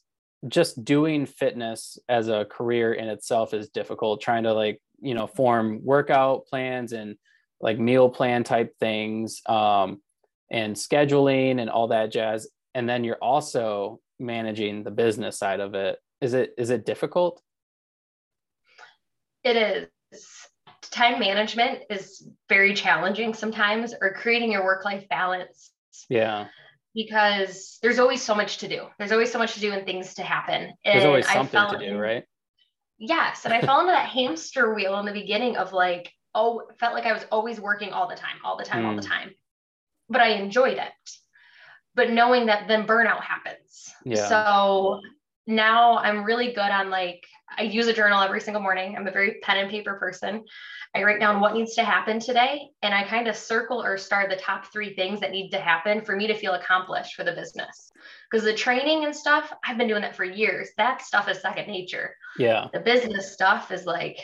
just 0.48 0.84
doing 0.84 1.26
fitness 1.26 1.98
as 2.08 2.28
a 2.28 2.46
career 2.46 2.94
in 2.94 3.08
itself 3.08 3.52
is 3.52 3.68
difficult. 3.68 4.22
Trying 4.22 4.44
to 4.44 4.54
like, 4.54 4.80
you 5.00 5.14
know, 5.14 5.26
form 5.26 5.80
workout 5.84 6.46
plans 6.46 6.92
and 6.92 7.16
like 7.60 7.78
meal 7.78 8.08
plan 8.08 8.44
type 8.44 8.74
things 8.78 9.42
um, 9.46 10.00
and 10.50 10.76
scheduling 10.76 11.60
and 11.60 11.70
all 11.70 11.88
that 11.88 12.12
jazz 12.12 12.48
and 12.76 12.86
then 12.86 13.04
you're 13.04 13.22
also 13.22 14.00
managing 14.18 14.84
the 14.84 14.90
business 14.90 15.38
side 15.38 15.60
of 15.60 15.74
it 15.74 15.98
is 16.20 16.34
it 16.34 16.54
is 16.58 16.70
it 16.70 16.86
difficult 16.86 17.42
it 19.42 19.56
is 19.56 20.22
time 20.82 21.18
management 21.18 21.80
is 21.90 22.28
very 22.48 22.74
challenging 22.74 23.34
sometimes 23.34 23.94
or 24.00 24.12
creating 24.12 24.52
your 24.52 24.64
work 24.64 24.84
life 24.84 25.08
balance 25.08 25.72
yeah 26.08 26.46
because 26.94 27.78
there's 27.82 27.98
always 27.98 28.22
so 28.22 28.34
much 28.34 28.58
to 28.58 28.68
do 28.68 28.86
there's 28.98 29.12
always 29.12 29.30
so 29.30 29.38
much 29.38 29.54
to 29.54 29.60
do 29.60 29.72
and 29.72 29.84
things 29.86 30.14
to 30.14 30.22
happen 30.22 30.72
and 30.84 30.94
there's 30.94 31.04
always 31.04 31.26
something 31.28 31.60
to 31.70 31.78
do 31.78 31.96
right 31.98 32.24
yes 32.98 33.44
and 33.44 33.54
i 33.54 33.60
fell 33.60 33.80
into 33.80 33.92
that 33.92 34.08
hamster 34.08 34.74
wheel 34.74 34.98
in 34.98 35.06
the 35.06 35.12
beginning 35.12 35.56
of 35.56 35.72
like 35.72 36.12
oh 36.36 36.62
felt 36.78 36.94
like 36.94 37.06
I 37.06 37.12
was 37.12 37.24
always 37.32 37.60
working 37.60 37.92
all 37.92 38.06
the 38.06 38.14
time, 38.14 38.36
all 38.44 38.56
the 38.56 38.64
time, 38.64 38.84
mm. 38.84 38.88
all 38.88 38.94
the 38.94 39.02
hmm. 39.02 39.08
time. 39.08 39.30
But 40.08 40.20
I 40.20 40.28
enjoyed 40.34 40.78
it. 40.78 40.92
But 41.96 42.10
knowing 42.10 42.46
that 42.46 42.68
then 42.68 42.86
burnout 42.86 43.22
happens. 43.22 43.90
Yeah. 44.04 44.28
So 44.28 45.00
now 45.48 45.98
I'm 45.98 46.22
really 46.22 46.48
good 46.48 46.58
on 46.58 46.90
like 46.90 47.26
I 47.58 47.62
use 47.62 47.86
a 47.86 47.92
journal 47.92 48.20
every 48.20 48.40
single 48.40 48.62
morning. 48.62 48.96
I'm 48.96 49.06
a 49.06 49.12
very 49.12 49.38
pen 49.42 49.58
and 49.58 49.70
paper 49.70 49.94
person. 49.94 50.44
I 50.94 51.02
write 51.02 51.20
down 51.20 51.40
what 51.40 51.54
needs 51.54 51.74
to 51.74 51.84
happen 51.84 52.18
today 52.18 52.68
and 52.82 52.94
I 52.94 53.04
kind 53.04 53.28
of 53.28 53.36
circle 53.36 53.82
or 53.82 53.98
star 53.98 54.28
the 54.28 54.36
top 54.36 54.72
3 54.72 54.94
things 54.94 55.20
that 55.20 55.30
need 55.30 55.50
to 55.50 55.60
happen 55.60 56.04
for 56.04 56.16
me 56.16 56.26
to 56.26 56.34
feel 56.34 56.54
accomplished 56.54 57.14
for 57.14 57.24
the 57.24 57.32
business. 57.32 57.92
Because 58.30 58.44
the 58.44 58.54
training 58.54 59.04
and 59.04 59.14
stuff, 59.14 59.52
I've 59.64 59.78
been 59.78 59.88
doing 59.88 60.02
that 60.02 60.16
for 60.16 60.24
years. 60.24 60.70
That 60.76 61.02
stuff 61.02 61.28
is 61.28 61.40
second 61.40 61.68
nature. 61.68 62.14
Yeah. 62.38 62.68
The 62.72 62.80
business 62.80 63.32
stuff 63.32 63.70
is 63.70 63.84
like 63.84 64.18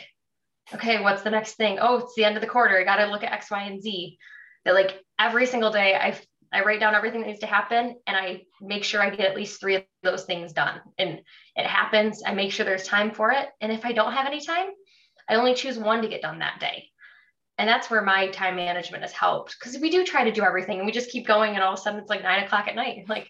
okay, 0.73 1.01
what's 1.01 1.23
the 1.23 1.29
next 1.29 1.55
thing? 1.55 1.77
Oh, 1.81 1.97
it's 1.97 2.15
the 2.15 2.23
end 2.23 2.35
of 2.35 2.41
the 2.41 2.47
quarter. 2.47 2.79
I 2.79 2.83
got 2.83 2.97
to 2.97 3.07
look 3.07 3.23
at 3.23 3.33
X, 3.33 3.51
Y, 3.51 3.63
and 3.63 3.81
Z. 3.81 4.17
That 4.65 4.73
like 4.73 5.03
every 5.19 5.45
single 5.45 5.71
day, 5.71 5.95
I 5.95 6.17
I 6.53 6.61
write 6.61 6.79
down 6.79 6.93
everything 6.93 7.21
that 7.21 7.27
needs 7.27 7.39
to 7.39 7.47
happen, 7.47 7.95
and 8.05 8.15
I 8.15 8.43
make 8.61 8.83
sure 8.83 9.01
I 9.01 9.09
get 9.09 9.29
at 9.29 9.35
least 9.35 9.59
three 9.59 9.75
of 9.75 9.83
those 10.03 10.25
things 10.25 10.53
done. 10.53 10.79
And 10.97 11.19
it 11.55 11.65
happens. 11.65 12.21
I 12.25 12.33
make 12.33 12.51
sure 12.51 12.65
there's 12.65 12.87
time 12.87 13.11
for 13.11 13.31
it. 13.31 13.49
And 13.59 13.71
if 13.71 13.85
I 13.85 13.91
don't 13.91 14.13
have 14.13 14.27
any 14.27 14.39
time, 14.39 14.67
I 15.27 15.35
only 15.35 15.55
choose 15.55 15.77
one 15.77 16.01
to 16.03 16.07
get 16.07 16.21
done 16.21 16.39
that 16.39 16.59
day. 16.59 16.89
And 17.57 17.67
that's 17.67 17.89
where 17.89 18.01
my 18.01 18.27
time 18.27 18.55
management 18.55 19.03
has 19.03 19.11
helped 19.11 19.55
because 19.59 19.79
we 19.79 19.89
do 19.89 20.05
try 20.05 20.23
to 20.23 20.31
do 20.31 20.43
everything, 20.43 20.77
and 20.77 20.85
we 20.85 20.91
just 20.91 21.11
keep 21.11 21.25
going, 21.25 21.55
and 21.55 21.63
all 21.63 21.73
of 21.73 21.79
a 21.79 21.81
sudden 21.81 21.99
it's 21.99 22.09
like 22.09 22.23
nine 22.23 22.43
o'clock 22.43 22.67
at 22.67 22.75
night. 22.75 23.05
like, 23.09 23.29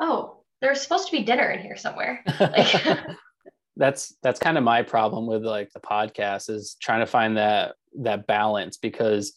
oh, 0.00 0.42
there's 0.60 0.80
supposed 0.80 1.06
to 1.06 1.12
be 1.12 1.24
dinner 1.24 1.50
in 1.50 1.60
here 1.60 1.76
somewhere. 1.76 2.24
Like, 2.40 2.98
that's 3.76 4.16
that's 4.22 4.40
kind 4.40 4.56
of 4.56 4.64
my 4.64 4.82
problem 4.82 5.26
with 5.26 5.44
like 5.44 5.70
the 5.72 5.80
podcast 5.80 6.48
is 6.48 6.76
trying 6.80 7.00
to 7.00 7.06
find 7.06 7.36
that 7.36 7.74
that 8.00 8.26
balance 8.26 8.78
because 8.78 9.34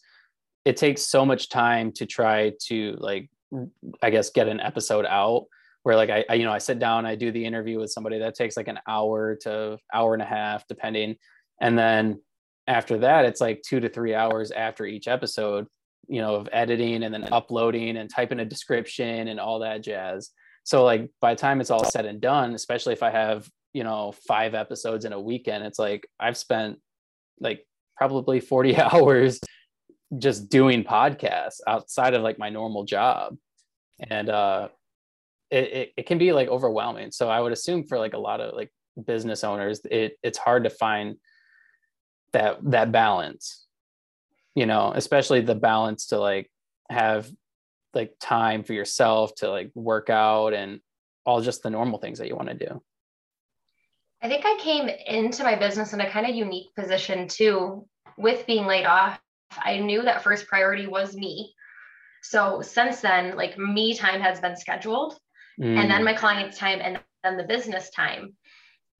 it 0.70 0.76
takes 0.76 1.02
so 1.02 1.26
much 1.26 1.48
time 1.48 1.90
to 1.90 2.06
try 2.06 2.52
to 2.60 2.94
like 3.00 3.28
i 4.02 4.08
guess 4.08 4.30
get 4.30 4.46
an 4.46 4.60
episode 4.60 5.04
out 5.04 5.46
where 5.82 5.96
like 5.96 6.10
I, 6.10 6.24
I, 6.30 6.34
you 6.34 6.44
know 6.44 6.52
i 6.52 6.58
sit 6.58 6.78
down 6.78 7.06
i 7.06 7.16
do 7.16 7.32
the 7.32 7.44
interview 7.44 7.80
with 7.80 7.90
somebody 7.90 8.20
that 8.20 8.36
takes 8.36 8.56
like 8.56 8.68
an 8.68 8.78
hour 8.86 9.34
to 9.42 9.78
hour 9.92 10.14
and 10.14 10.22
a 10.22 10.26
half 10.26 10.66
depending. 10.68 11.16
And 11.60 11.76
then 11.76 12.20
after 12.68 12.98
that 12.98 13.24
it's 13.24 13.40
like 13.40 13.62
two 13.62 13.80
to 13.80 13.88
three 13.88 14.14
hours 14.14 14.52
after 14.52 14.86
each 14.86 15.08
episode 15.08 15.66
you 16.06 16.20
know 16.20 16.36
of 16.36 16.48
editing 16.52 17.02
and 17.02 17.12
then 17.12 17.32
uploading 17.32 17.96
and 17.96 18.08
typing 18.08 18.38
a 18.38 18.44
description 18.44 19.26
and 19.26 19.40
all 19.40 19.58
that 19.58 19.82
jazz. 19.82 20.30
So 20.62 20.84
like 20.84 21.10
by 21.20 21.34
the 21.34 21.40
time 21.40 21.60
it's 21.60 21.70
all 21.70 21.84
said 21.84 22.06
and 22.06 22.20
done 22.20 22.54
especially 22.54 22.92
if 22.92 23.02
i 23.02 23.10
have 23.10 23.48
you 23.72 23.82
know 23.82 24.12
five 24.28 24.54
episodes 24.54 25.04
in 25.04 25.12
a 25.12 25.20
weekend 25.20 25.64
it's 25.64 25.80
like 25.80 26.06
i've 26.20 26.36
spent 26.36 26.78
like 27.40 27.66
probably 27.96 28.38
40 28.38 28.76
hours 28.88 29.40
just 30.18 30.48
doing 30.48 30.84
podcasts 30.84 31.60
outside 31.66 32.14
of 32.14 32.22
like 32.22 32.38
my 32.38 32.50
normal 32.50 32.84
job. 32.84 33.36
And 34.08 34.28
uh 34.28 34.68
it, 35.50 35.64
it, 35.64 35.92
it 35.96 36.06
can 36.06 36.18
be 36.18 36.32
like 36.32 36.48
overwhelming. 36.48 37.10
So 37.10 37.28
i 37.28 37.40
would 37.40 37.52
assume 37.52 37.84
for 37.84 37.98
like 37.98 38.14
a 38.14 38.18
lot 38.18 38.40
of 38.40 38.54
like 38.54 38.72
business 39.06 39.44
owners 39.44 39.80
it 39.90 40.18
it's 40.22 40.38
hard 40.38 40.64
to 40.64 40.70
find 40.70 41.16
that 42.32 42.58
that 42.62 42.92
balance 42.92 43.66
you 44.54 44.66
know 44.66 44.92
especially 44.94 45.40
the 45.40 45.54
balance 45.54 46.08
to 46.08 46.18
like 46.18 46.50
have 46.90 47.30
like 47.94 48.12
time 48.20 48.62
for 48.62 48.72
yourself 48.72 49.34
to 49.36 49.50
like 49.50 49.70
work 49.74 50.10
out 50.10 50.52
and 50.52 50.80
all 51.24 51.40
just 51.40 51.62
the 51.62 51.70
normal 51.70 51.98
things 51.98 52.18
that 52.18 52.28
you 52.28 52.36
want 52.36 52.48
to 52.48 52.54
do. 52.54 52.82
I 54.22 54.28
think 54.28 54.44
I 54.44 54.56
came 54.60 54.88
into 54.88 55.44
my 55.44 55.54
business 55.56 55.92
in 55.92 56.00
a 56.00 56.10
kind 56.10 56.26
of 56.26 56.34
unique 56.34 56.74
position 56.74 57.26
too, 57.26 57.86
with 58.18 58.46
being 58.46 58.66
laid 58.66 58.84
off. 58.84 59.18
I 59.56 59.78
knew 59.78 60.02
that 60.02 60.22
first 60.22 60.46
priority 60.46 60.86
was 60.86 61.14
me. 61.14 61.54
So 62.22 62.62
since 62.62 63.00
then, 63.00 63.36
like 63.36 63.58
me 63.58 63.94
time 63.94 64.20
has 64.20 64.40
been 64.40 64.56
scheduled, 64.56 65.18
mm. 65.60 65.76
and 65.76 65.90
then 65.90 66.02
mm. 66.02 66.04
my 66.04 66.14
clients' 66.14 66.58
time, 66.58 66.80
and 66.82 67.00
then 67.24 67.36
the 67.36 67.44
business 67.44 67.90
time. 67.90 68.34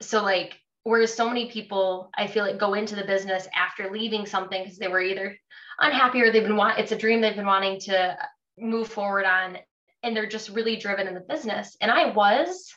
So, 0.01 0.23
like, 0.23 0.59
whereas 0.85 1.13
so 1.13 1.29
many 1.29 1.51
people, 1.51 2.11
I 2.17 2.27
feel 2.27 2.45
like 2.45 2.59
go 2.59 2.75
into 2.75 2.97
the 2.97 3.05
business 3.05 3.47
after 3.55 3.91
leaving 3.91 4.27
something 4.27 4.63
because 4.63 4.79
they 4.79 4.89
were 4.89 5.03
either 5.03 5.37
unhappy 5.79 6.23
or 6.23 6.33
they've 6.33 6.43
been 6.43 6.57
want 6.57 6.79
it's 6.79 6.93
a 6.93 6.99
dream 6.99 7.21
they've 7.21 7.37
been 7.37 7.47
wanting 7.47 7.79
to 7.81 8.17
move 8.59 8.89
forward 8.89 9.27
on, 9.27 9.59
and 10.03 10.17
they're 10.17 10.27
just 10.27 10.49
really 10.49 10.77
driven 10.77 11.07
in 11.07 11.15
the 11.15 11.21
business. 11.21 11.77
And 11.81 11.91
I 11.91 12.11
was, 12.13 12.73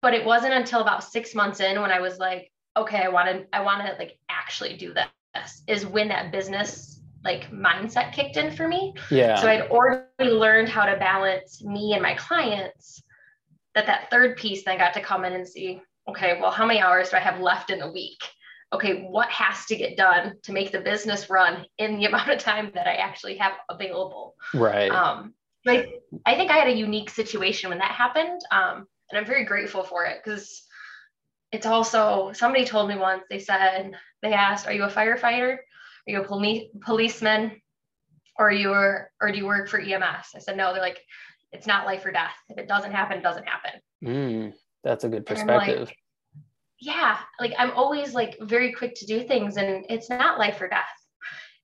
but 0.00 0.14
it 0.14 0.24
wasn't 0.24 0.54
until 0.54 0.80
about 0.80 1.04
six 1.04 1.34
months 1.34 1.60
in 1.60 1.80
when 1.80 1.92
I 1.92 2.00
was 2.00 2.18
like, 2.18 2.50
okay, 2.76 3.02
I 3.02 3.08
want 3.08 3.28
to, 3.28 3.46
I 3.52 3.62
want 3.62 3.86
to 3.86 3.94
like 3.98 4.18
actually 4.28 4.76
do 4.76 4.92
this 4.92 5.06
is 5.66 5.86
when 5.86 6.08
that 6.08 6.32
business 6.32 7.00
like 7.24 7.50
mindset 7.50 8.12
kicked 8.12 8.36
in 8.36 8.50
for 8.50 8.66
me. 8.66 8.94
Yeah. 9.10 9.40
So 9.40 9.48
I'd 9.48 9.70
already 9.70 10.08
learned 10.20 10.68
how 10.68 10.84
to 10.86 10.96
balance 10.96 11.62
me 11.62 11.92
and 11.92 12.02
my 12.02 12.14
clients. 12.14 13.02
That 13.74 13.86
that 13.86 14.10
third 14.10 14.36
piece 14.36 14.64
then 14.64 14.78
got 14.78 14.92
to 14.94 15.00
come 15.00 15.24
in 15.24 15.32
and 15.32 15.48
see, 15.48 15.80
okay, 16.08 16.38
well, 16.40 16.50
how 16.50 16.66
many 16.66 16.80
hours 16.80 17.10
do 17.10 17.16
I 17.16 17.20
have 17.20 17.40
left 17.40 17.70
in 17.70 17.80
a 17.80 17.90
week? 17.90 18.18
Okay, 18.72 19.02
what 19.02 19.28
has 19.30 19.66
to 19.66 19.76
get 19.76 19.96
done 19.96 20.34
to 20.42 20.52
make 20.52 20.72
the 20.72 20.80
business 20.80 21.30
run 21.30 21.64
in 21.78 21.98
the 21.98 22.04
amount 22.06 22.30
of 22.30 22.38
time 22.38 22.70
that 22.74 22.86
I 22.86 22.94
actually 22.94 23.36
have 23.38 23.52
available? 23.70 24.34
Right. 24.52 24.90
Um, 24.90 25.34
like 25.64 26.02
I 26.26 26.34
think 26.34 26.50
I 26.50 26.56
had 26.56 26.68
a 26.68 26.76
unique 26.76 27.08
situation 27.08 27.70
when 27.70 27.78
that 27.78 27.92
happened. 27.92 28.40
Um, 28.50 28.86
and 29.10 29.18
I'm 29.18 29.26
very 29.26 29.44
grateful 29.44 29.84
for 29.84 30.04
it 30.06 30.20
because 30.22 30.62
it's 31.52 31.66
also 31.66 32.32
somebody 32.32 32.64
told 32.64 32.88
me 32.88 32.96
once 32.96 33.24
they 33.30 33.38
said 33.38 33.92
they 34.22 34.32
asked 34.32 34.66
are 34.66 34.72
you 34.72 34.84
a 34.84 34.88
firefighter 34.88 35.56
are 35.56 35.58
you 36.06 36.20
a 36.20 36.24
poli- 36.24 36.70
policeman 36.80 37.60
or 38.38 38.50
you 38.50 38.72
or 38.72 39.10
do 39.30 39.36
you 39.36 39.46
work 39.46 39.68
for 39.68 39.80
ems 39.80 40.26
i 40.34 40.38
said 40.38 40.56
no 40.56 40.72
they're 40.72 40.82
like 40.82 41.00
it's 41.52 41.66
not 41.66 41.86
life 41.86 42.04
or 42.06 42.12
death 42.12 42.34
if 42.48 42.58
it 42.58 42.68
doesn't 42.68 42.92
happen 42.92 43.18
it 43.18 43.22
doesn't 43.22 43.46
happen 43.46 43.80
mm, 44.02 44.52
that's 44.82 45.04
a 45.04 45.08
good 45.08 45.26
perspective 45.26 45.88
like, 45.88 45.96
yeah, 46.82 47.18
like 47.38 47.54
I'm 47.58 47.70
always 47.72 48.12
like 48.12 48.36
very 48.40 48.72
quick 48.72 48.96
to 48.96 49.06
do 49.06 49.22
things 49.22 49.56
and 49.56 49.86
it's 49.88 50.10
not 50.10 50.40
life 50.40 50.60
or 50.60 50.68
death. 50.68 50.82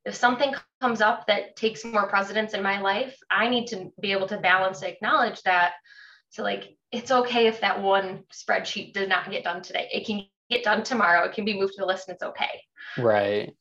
If 0.04 0.14
something 0.14 0.54
comes 0.80 1.00
up 1.00 1.26
that 1.26 1.56
takes 1.56 1.84
more 1.84 2.08
precedence 2.08 2.54
in 2.54 2.62
my 2.62 2.80
life, 2.80 3.18
I 3.28 3.48
need 3.48 3.66
to 3.68 3.92
be 4.00 4.12
able 4.12 4.28
to 4.28 4.38
balance 4.38 4.80
and 4.80 4.92
acknowledge 4.92 5.42
that. 5.42 5.72
So 6.30 6.44
like 6.44 6.76
it's 6.92 7.10
okay 7.10 7.48
if 7.48 7.62
that 7.62 7.82
one 7.82 8.22
spreadsheet 8.32 8.94
does 8.94 9.08
not 9.08 9.28
get 9.28 9.42
done 9.42 9.60
today. 9.60 9.88
It 9.92 10.06
can 10.06 10.24
get 10.50 10.64
done 10.64 10.82
tomorrow. 10.82 11.24
It 11.24 11.32
can 11.32 11.44
be 11.44 11.58
moved 11.58 11.74
to 11.74 11.80
the 11.80 11.86
list 11.86 12.08
and 12.08 12.14
it's 12.14 12.22
okay. 12.22 12.62
Right. 12.96 13.54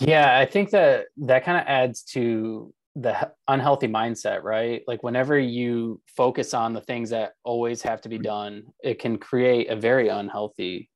Yeah, 0.00 0.38
I 0.38 0.46
think 0.46 0.70
that 0.70 1.06
that 1.18 1.44
kind 1.44 1.58
of 1.58 1.64
adds 1.66 2.02
to 2.12 2.72
the 2.96 3.30
unhealthy 3.48 3.88
mindset, 3.88 4.42
right? 4.42 4.82
Like 4.86 5.02
whenever 5.02 5.38
you 5.38 6.00
focus 6.06 6.54
on 6.54 6.72
the 6.72 6.80
things 6.80 7.10
that 7.10 7.32
always 7.44 7.82
have 7.82 8.00
to 8.02 8.08
be 8.08 8.18
done, 8.18 8.64
it 8.82 8.98
can 8.98 9.18
create 9.18 9.70
a 9.70 9.76
very 9.76 10.08
unhealthy 10.08 10.90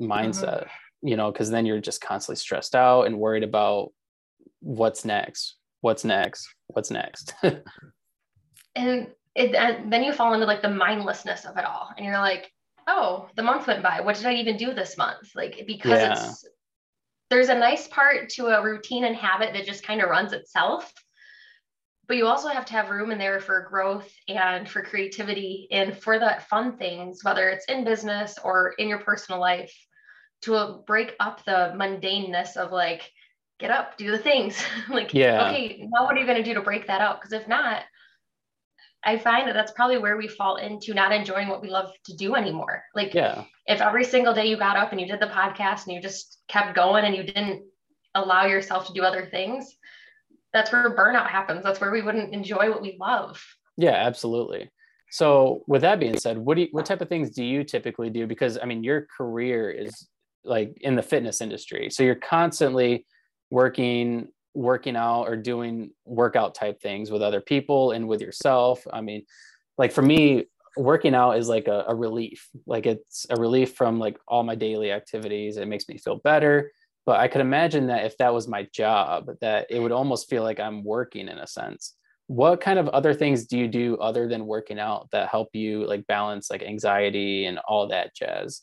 mindset, 0.00 0.64
mm-hmm. 0.64 1.08
you 1.08 1.16
know, 1.16 1.30
because 1.30 1.50
then 1.50 1.66
you're 1.66 1.80
just 1.80 2.00
constantly 2.00 2.36
stressed 2.36 2.74
out 2.74 3.02
and 3.02 3.18
worried 3.18 3.44
about 3.44 3.92
what's 4.60 5.04
next, 5.04 5.56
what's 5.80 6.04
next, 6.04 6.48
what's 6.68 6.90
next. 6.90 7.34
and 8.74 9.08
it, 9.34 9.54
and 9.54 9.92
then 9.92 10.02
you 10.02 10.12
fall 10.12 10.34
into 10.34 10.46
like 10.46 10.62
the 10.62 10.70
mindlessness 10.70 11.44
of 11.44 11.56
it 11.58 11.64
all, 11.64 11.90
and 11.96 12.06
you're 12.06 12.18
like, 12.18 12.50
oh, 12.88 13.28
the 13.36 13.42
month 13.42 13.68
went 13.68 13.82
by. 13.82 14.00
What 14.00 14.16
did 14.16 14.26
I 14.26 14.34
even 14.34 14.56
do 14.56 14.74
this 14.74 14.98
month? 14.98 15.30
Like 15.36 15.64
because 15.66 16.00
yeah. 16.00 16.12
it's 16.12 16.44
there's 17.30 17.48
a 17.50 17.54
nice 17.54 17.86
part 17.86 18.30
to 18.30 18.46
a 18.46 18.62
routine 18.62 19.04
and 19.04 19.14
habit 19.14 19.52
that 19.52 19.66
just 19.66 19.84
kind 19.84 20.00
of 20.00 20.10
runs 20.10 20.32
itself 20.32 20.92
but 22.08 22.16
you 22.16 22.26
also 22.26 22.48
have 22.48 22.64
to 22.64 22.72
have 22.72 22.88
room 22.88 23.10
in 23.10 23.18
there 23.18 23.38
for 23.38 23.68
growth 23.68 24.10
and 24.28 24.68
for 24.68 24.82
creativity 24.82 25.68
and 25.70 25.96
for 25.96 26.18
the 26.18 26.36
fun 26.48 26.76
things 26.76 27.22
whether 27.22 27.48
it's 27.48 27.66
in 27.66 27.84
business 27.84 28.38
or 28.42 28.72
in 28.78 28.88
your 28.88 29.00
personal 29.00 29.40
life 29.40 29.74
to 30.40 30.54
uh, 30.54 30.78
break 30.86 31.14
up 31.20 31.44
the 31.44 31.72
mundaneness 31.76 32.56
of 32.56 32.72
like 32.72 33.10
get 33.60 33.70
up 33.70 33.96
do 33.98 34.10
the 34.10 34.18
things 34.18 34.62
like 34.88 35.12
yeah 35.12 35.48
okay 35.48 35.86
now 35.90 36.04
what 36.04 36.16
are 36.16 36.20
you 36.20 36.26
going 36.26 36.38
to 36.38 36.42
do 36.42 36.54
to 36.54 36.62
break 36.62 36.86
that 36.86 37.00
up 37.00 37.20
because 37.20 37.32
if 37.32 37.46
not 37.46 37.82
I 39.08 39.16
find 39.16 39.48
that 39.48 39.54
that's 39.54 39.72
probably 39.72 39.96
where 39.96 40.18
we 40.18 40.28
fall 40.28 40.56
into 40.56 40.92
not 40.92 41.12
enjoying 41.12 41.48
what 41.48 41.62
we 41.62 41.70
love 41.70 41.90
to 42.04 42.14
do 42.14 42.34
anymore. 42.34 42.82
Like, 42.94 43.14
yeah. 43.14 43.44
if 43.64 43.80
every 43.80 44.04
single 44.04 44.34
day 44.34 44.48
you 44.48 44.58
got 44.58 44.76
up 44.76 44.92
and 44.92 45.00
you 45.00 45.06
did 45.06 45.18
the 45.18 45.28
podcast 45.28 45.86
and 45.86 45.96
you 45.96 46.02
just 46.02 46.42
kept 46.46 46.76
going 46.76 47.06
and 47.06 47.16
you 47.16 47.22
didn't 47.22 47.62
allow 48.14 48.44
yourself 48.44 48.86
to 48.86 48.92
do 48.92 49.02
other 49.02 49.26
things, 49.30 49.78
that's 50.52 50.70
where 50.72 50.94
burnout 50.94 51.26
happens. 51.26 51.62
That's 51.62 51.80
where 51.80 51.90
we 51.90 52.02
wouldn't 52.02 52.34
enjoy 52.34 52.68
what 52.68 52.82
we 52.82 52.98
love. 53.00 53.42
Yeah, 53.78 53.92
absolutely. 53.92 54.70
So 55.10 55.64
with 55.66 55.80
that 55.80 56.00
being 56.00 56.18
said, 56.18 56.36
what 56.36 56.56
do 56.56 56.62
you, 56.62 56.68
what 56.72 56.84
type 56.84 57.00
of 57.00 57.08
things 57.08 57.30
do 57.30 57.42
you 57.42 57.64
typically 57.64 58.10
do? 58.10 58.26
Because 58.26 58.58
I 58.62 58.66
mean, 58.66 58.84
your 58.84 59.06
career 59.16 59.70
is 59.70 60.06
like 60.44 60.76
in 60.82 60.96
the 60.96 61.02
fitness 61.02 61.40
industry. 61.40 61.88
So 61.88 62.02
you're 62.02 62.14
constantly 62.14 63.06
working, 63.50 64.28
working 64.58 64.96
out 64.96 65.24
or 65.24 65.36
doing 65.36 65.90
workout 66.04 66.54
type 66.54 66.80
things 66.80 67.10
with 67.10 67.22
other 67.22 67.40
people 67.40 67.92
and 67.92 68.08
with 68.08 68.20
yourself. 68.20 68.86
I 68.92 69.00
mean, 69.00 69.24
like 69.76 69.92
for 69.92 70.02
me, 70.02 70.46
working 70.76 71.14
out 71.14 71.32
is 71.32 71.48
like 71.48 71.68
a, 71.68 71.84
a 71.88 71.94
relief. 71.94 72.48
Like 72.66 72.86
it's 72.86 73.26
a 73.30 73.36
relief 73.36 73.74
from 73.74 73.98
like 73.98 74.18
all 74.26 74.42
my 74.42 74.54
daily 74.54 74.92
activities. 74.92 75.56
It 75.56 75.68
makes 75.68 75.88
me 75.88 75.98
feel 75.98 76.16
better 76.16 76.70
but 77.08 77.20
i 77.20 77.26
could 77.26 77.40
imagine 77.40 77.86
that 77.86 78.04
if 78.04 78.18
that 78.18 78.34
was 78.34 78.46
my 78.46 78.68
job 78.70 79.30
that 79.40 79.66
it 79.70 79.80
would 79.80 79.92
almost 79.92 80.28
feel 80.28 80.42
like 80.42 80.60
i'm 80.60 80.84
working 80.84 81.26
in 81.26 81.38
a 81.38 81.46
sense 81.46 81.96
what 82.26 82.60
kind 82.60 82.78
of 82.78 82.86
other 82.88 83.14
things 83.14 83.46
do 83.46 83.56
you 83.56 83.66
do 83.66 83.96
other 83.96 84.28
than 84.28 84.44
working 84.44 84.78
out 84.78 85.08
that 85.10 85.30
help 85.30 85.48
you 85.54 85.86
like 85.86 86.06
balance 86.06 86.50
like 86.50 86.62
anxiety 86.62 87.46
and 87.46 87.58
all 87.66 87.88
that 87.88 88.14
jazz 88.14 88.60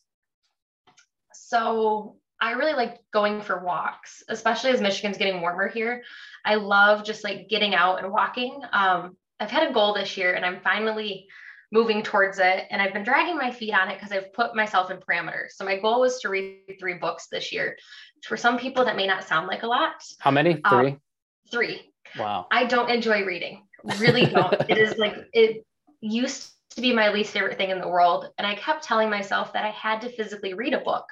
so 1.34 2.18
i 2.46 2.52
really 2.52 2.74
like 2.74 3.00
going 3.12 3.42
for 3.42 3.64
walks 3.64 4.24
especially 4.30 4.72
as 4.72 4.82
michigan's 4.82 5.18
getting 5.18 5.42
warmer 5.42 5.68
here 5.68 6.04
i 6.46 6.56
love 6.56 7.04
just 7.04 7.24
like 7.24 7.50
getting 7.50 7.76
out 7.76 8.02
and 8.02 8.12
walking 8.12 8.62
um, 8.72 9.16
i've 9.40 9.52
had 9.52 9.70
a 9.70 9.74
goal 9.74 9.94
this 9.94 10.18
year 10.18 10.34
and 10.34 10.46
i'm 10.46 10.60
finally 10.62 11.28
moving 11.72 12.02
towards 12.02 12.40
it. 12.40 12.66
And 12.70 12.82
I've 12.82 12.94
been 12.94 13.04
dragging 13.04 13.38
my 13.38 13.52
feet 13.52 13.74
on 13.74 13.90
it 13.90 14.00
because 14.00 14.12
I've 14.12 14.34
put 14.34 14.56
myself 14.56 14.92
in 14.92 14.98
parameters. 14.98 15.52
So 15.56 15.66
my 15.66 15.78
goal 15.78 16.02
was 16.02 16.20
to 16.22 16.30
read 16.30 16.62
three 16.80 16.96
books 16.96 17.28
this 17.28 17.52
year. 17.52 17.78
For 18.24 18.38
some 18.38 18.58
people, 18.58 18.86
that 18.86 18.96
may 18.96 19.06
not 19.06 19.24
sound 19.24 19.48
like 19.48 19.64
a 19.64 19.68
lot. 19.68 20.04
How 20.20 20.32
many? 20.32 20.62
Um, 20.64 20.72
three? 20.72 20.92
Um, 20.92 21.02
three. 21.52 21.94
Wow. 22.18 22.48
I 22.52 22.66
don't 22.66 22.90
enjoy 22.90 23.26
reading. 23.26 23.68
Really 24.00 24.26
don't. 24.26 24.54
it 24.70 24.78
is 24.78 24.98
like, 24.98 25.16
it 25.34 25.66
used 26.02 26.52
to 26.72 26.82
be 26.82 26.94
my 26.94 27.12
least 27.12 27.32
favorite 27.32 27.58
thing 27.58 27.70
in 27.70 27.80
the 27.80 27.88
world. 27.88 28.30
And 28.38 28.48
I 28.48 28.56
kept 28.56 28.84
telling 28.84 29.10
myself 29.10 29.54
that 29.54 29.66
I 29.66 29.72
had 29.72 30.02
to 30.02 30.10
physically 30.10 30.54
read 30.54 30.74
a 30.74 30.80
book. 30.80 31.06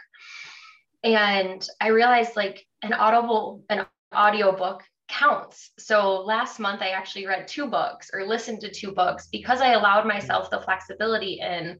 And 1.03 1.67
I 1.81 1.87
realized 1.87 2.35
like 2.35 2.65
an 2.81 2.93
audible, 2.93 3.63
an 3.69 3.85
audio 4.11 4.55
book 4.55 4.83
counts. 5.07 5.71
So 5.77 6.21
last 6.21 6.59
month 6.59 6.81
I 6.81 6.89
actually 6.89 7.27
read 7.27 7.47
two 7.47 7.67
books 7.67 8.09
or 8.13 8.25
listened 8.25 8.61
to 8.61 8.71
two 8.71 8.91
books 8.91 9.27
because 9.31 9.61
I 9.61 9.73
allowed 9.73 10.07
myself 10.07 10.49
the 10.49 10.61
flexibility 10.61 11.39
in 11.39 11.79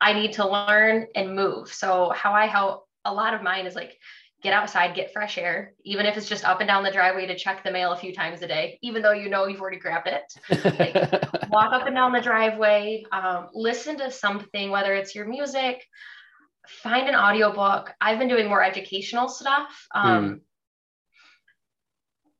I 0.00 0.12
need 0.12 0.34
to 0.34 0.46
learn 0.46 1.06
and 1.14 1.34
move. 1.34 1.72
So 1.72 2.12
how 2.14 2.32
I 2.32 2.46
help 2.46 2.86
a 3.04 3.12
lot 3.12 3.34
of 3.34 3.42
mine 3.42 3.66
is 3.66 3.74
like 3.74 3.96
get 4.42 4.52
outside, 4.52 4.94
get 4.94 5.12
fresh 5.12 5.38
air, 5.38 5.72
even 5.84 6.04
if 6.06 6.16
it's 6.16 6.28
just 6.28 6.44
up 6.44 6.60
and 6.60 6.68
down 6.68 6.84
the 6.84 6.90
driveway 6.90 7.26
to 7.26 7.36
check 7.36 7.64
the 7.64 7.70
mail 7.70 7.92
a 7.92 7.96
few 7.96 8.12
times 8.12 8.42
a 8.42 8.46
day, 8.46 8.78
even 8.82 9.02
though 9.02 9.12
you 9.12 9.30
know 9.30 9.46
you've 9.46 9.60
already 9.60 9.78
grabbed 9.78 10.08
it. 10.08 10.78
Like, 10.78 10.94
walk 11.50 11.72
up 11.72 11.86
and 11.86 11.96
down 11.96 12.12
the 12.12 12.20
driveway, 12.20 13.04
um, 13.12 13.48
listen 13.54 13.96
to 13.98 14.10
something, 14.10 14.70
whether 14.70 14.94
it's 14.94 15.14
your 15.14 15.26
music, 15.26 15.82
find 16.68 17.08
an 17.08 17.14
audiobook. 17.14 17.92
I've 18.00 18.18
been 18.18 18.28
doing 18.28 18.48
more 18.48 18.62
educational 18.62 19.28
stuff. 19.28 19.86
Um, 19.94 20.24
mm 20.24 20.40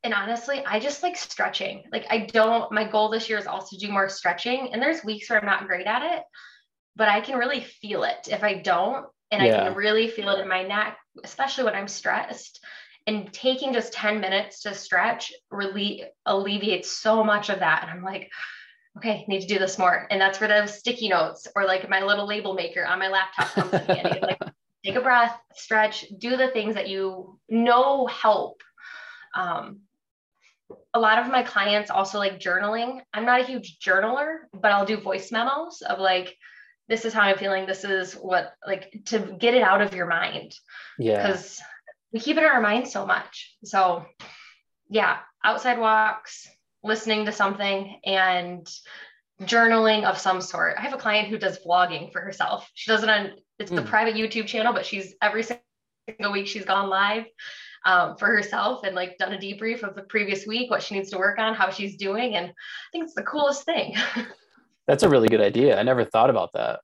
and 0.06 0.14
honestly, 0.14 0.62
I 0.64 0.78
just 0.78 1.02
like 1.02 1.16
stretching. 1.16 1.82
Like 1.90 2.06
I 2.08 2.20
don't, 2.20 2.70
my 2.70 2.84
goal 2.84 3.08
this 3.08 3.28
year 3.28 3.38
is 3.38 3.48
also 3.48 3.76
to 3.76 3.86
do 3.86 3.90
more 3.90 4.08
stretching. 4.08 4.72
And 4.72 4.80
there's 4.80 5.02
weeks 5.02 5.28
where 5.28 5.40
I'm 5.40 5.44
not 5.44 5.66
great 5.66 5.88
at 5.88 6.02
it, 6.02 6.22
but 6.94 7.08
I 7.08 7.20
can 7.20 7.36
really 7.36 7.60
feel 7.60 8.04
it 8.04 8.28
if 8.30 8.44
I 8.44 8.54
don't. 8.54 9.06
And 9.32 9.44
yeah. 9.44 9.62
I 9.62 9.64
can 9.64 9.74
really 9.74 10.06
feel 10.06 10.28
it 10.30 10.40
in 10.40 10.48
my 10.48 10.62
neck, 10.62 10.96
especially 11.24 11.64
when 11.64 11.74
I'm 11.74 11.88
stressed. 11.88 12.64
And 13.08 13.32
taking 13.32 13.72
just 13.72 13.92
10 13.94 14.20
minutes 14.20 14.62
to 14.62 14.74
stretch 14.74 15.32
really 15.50 16.04
alleviates 16.24 16.88
so 16.88 17.24
much 17.24 17.50
of 17.50 17.58
that. 17.58 17.82
And 17.82 17.90
I'm 17.90 18.04
like, 18.04 18.30
okay, 18.96 19.24
need 19.28 19.40
to 19.40 19.46
do 19.46 19.58
this 19.58 19.78
more. 19.78 20.06
And 20.10 20.20
that's 20.20 20.40
where 20.40 20.48
those 20.48 20.78
sticky 20.78 21.08
notes 21.08 21.46
or 21.54 21.64
like 21.64 21.88
my 21.88 22.02
little 22.02 22.26
label 22.26 22.54
maker 22.54 22.84
on 22.84 22.98
my 22.98 23.08
laptop 23.08 23.48
comes 23.48 23.72
in 23.72 23.96
handy. 23.96 24.20
like 24.20 24.38
take 24.84 24.94
a 24.94 25.00
breath, 25.00 25.38
stretch, 25.54 26.06
do 26.18 26.36
the 26.36 26.48
things 26.48 26.74
that 26.74 26.88
you 26.88 27.38
know 27.48 28.06
help. 28.06 28.62
Um, 29.34 29.80
a 30.94 31.00
lot 31.00 31.18
of 31.18 31.30
my 31.30 31.42
clients 31.42 31.90
also 31.90 32.18
like 32.18 32.40
journaling. 32.40 33.00
I'm 33.12 33.26
not 33.26 33.40
a 33.40 33.44
huge 33.44 33.78
journaler, 33.78 34.38
but 34.52 34.72
I'll 34.72 34.86
do 34.86 34.96
voice 34.96 35.30
memos 35.30 35.82
of 35.82 35.98
like, 35.98 36.34
this 36.88 37.04
is 37.04 37.12
how 37.12 37.22
I'm 37.22 37.36
feeling. 37.36 37.66
This 37.66 37.84
is 37.84 38.14
what, 38.14 38.52
like, 38.64 38.92
to 39.06 39.18
get 39.18 39.54
it 39.54 39.62
out 39.62 39.82
of 39.82 39.92
your 39.92 40.06
mind. 40.06 40.54
Yeah. 40.98 41.16
Because 41.16 41.60
we 42.12 42.20
keep 42.20 42.36
it 42.36 42.44
in 42.44 42.48
our 42.48 42.60
mind 42.60 42.86
so 42.86 43.04
much. 43.04 43.56
So, 43.64 44.06
yeah, 44.88 45.18
outside 45.42 45.80
walks, 45.80 46.46
listening 46.82 47.26
to 47.26 47.32
something, 47.32 48.00
and 48.04 48.68
journaling 49.42 50.04
of 50.04 50.18
some 50.18 50.40
sort. 50.40 50.76
I 50.78 50.82
have 50.82 50.94
a 50.94 50.98
client 50.98 51.28
who 51.28 51.38
does 51.38 51.58
vlogging 51.58 52.10
for 52.12 52.20
herself. 52.20 52.70
She 52.74 52.90
does 52.90 53.02
it 53.02 53.10
on, 53.10 53.32
it's 53.58 53.70
mm. 53.70 53.76
the 53.76 53.82
hmm. 53.82 53.88
private 53.88 54.14
YouTube 54.14 54.46
channel, 54.46 54.72
but 54.72 54.86
she's 54.86 55.14
every 55.20 55.42
single 55.42 56.32
week 56.32 56.46
she's 56.46 56.64
gone 56.64 56.88
live 56.88 57.24
um, 57.84 58.16
for 58.16 58.26
herself 58.26 58.84
and 58.84 58.94
like 58.94 59.18
done 59.18 59.34
a 59.34 59.38
debrief 59.38 59.82
of 59.82 59.94
the 59.94 60.02
previous 60.02 60.46
week, 60.46 60.70
what 60.70 60.82
she 60.82 60.94
needs 60.94 61.10
to 61.10 61.18
work 61.18 61.38
on, 61.38 61.54
how 61.54 61.70
she's 61.70 61.96
doing. 61.96 62.34
And 62.34 62.46
I 62.46 62.52
think 62.92 63.04
it's 63.04 63.14
the 63.14 63.22
coolest 63.22 63.64
thing. 63.64 63.94
That's 64.86 65.02
a 65.02 65.08
really 65.08 65.28
good 65.28 65.40
idea. 65.40 65.78
I 65.78 65.82
never 65.82 66.04
thought 66.04 66.30
about 66.30 66.52
that. 66.54 66.80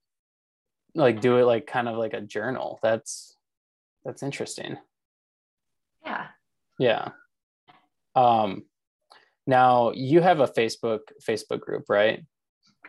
Like 0.95 1.21
do 1.21 1.39
it 1.39 1.45
like 1.45 1.67
kind 1.67 1.89
of 1.89 1.97
like 1.97 2.13
a 2.13 2.21
journal. 2.21 2.79
That's 2.83 3.37
that's 4.05 4.23
interesting. 4.23 4.77
Yeah. 6.05 6.27
Yeah. 6.79 7.09
Um 8.15 8.65
now 9.47 9.93
you 9.93 10.21
have 10.21 10.41
a 10.41 10.47
Facebook 10.47 11.01
Facebook 11.23 11.61
group, 11.61 11.85
right? 11.89 12.25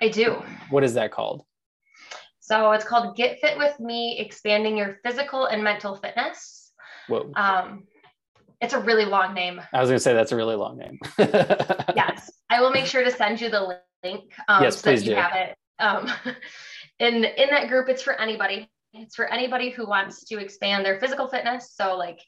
I 0.01 0.10
do. 0.10 0.41
What 0.70 0.84
is 0.84 0.93
that 0.95 1.12
called? 1.12 1.43
So 2.39 2.72
it's 2.74 2.84
called 2.84 3.16
Get 3.16 3.39
Fit 3.39 3.58
with 3.58 3.80
Me, 3.80 4.18
expanding 4.20 4.78
your 4.78 4.99
physical 5.04 5.45
and 5.45 5.64
mental 5.64 5.95
fitness. 5.95 6.72
Whoa. 7.08 7.32
Um, 7.36 7.84
it's 8.60 8.74
a 8.74 8.80
really 8.80 9.06
long 9.06 9.34
name. 9.34 9.62
I 9.74 9.80
was 9.80 9.89
going 9.89 9.97
to 9.97 10.04
say 10.04 10.14
that's 10.14 10.32
a 10.32 10.36
really 10.36 10.56
long 10.56 10.78
name. 10.78 10.99
yes, 11.18 12.32
I 12.49 12.62
will 12.62 12.72
make 12.72 12.86
sure 12.86 13.04
to 13.04 13.12
send 13.12 13.39
you 13.39 13.49
the 13.49 13.80
link. 14.04 14.32
Um, 14.47 14.64
yes, 14.64 14.78
so 14.78 14.84
please 14.84 15.04
that 15.04 15.10
you 15.10 15.16
do. 15.16 15.22
have 15.22 15.36
it. 15.36 15.58
Um, 15.80 16.12
in 16.99 17.24
in 17.24 17.49
that 17.49 17.68
group, 17.70 17.89
it's 17.89 18.01
for 18.01 18.20
anybody. 18.20 18.70
It's 18.93 19.16
for 19.16 19.26
anybody 19.32 19.70
who 19.70 19.88
wants 19.88 20.24
to 20.26 20.39
expand 20.39 20.86
their 20.86 20.99
physical 20.99 21.28
fitness. 21.28 21.74
So 21.76 21.95
like 21.97 22.20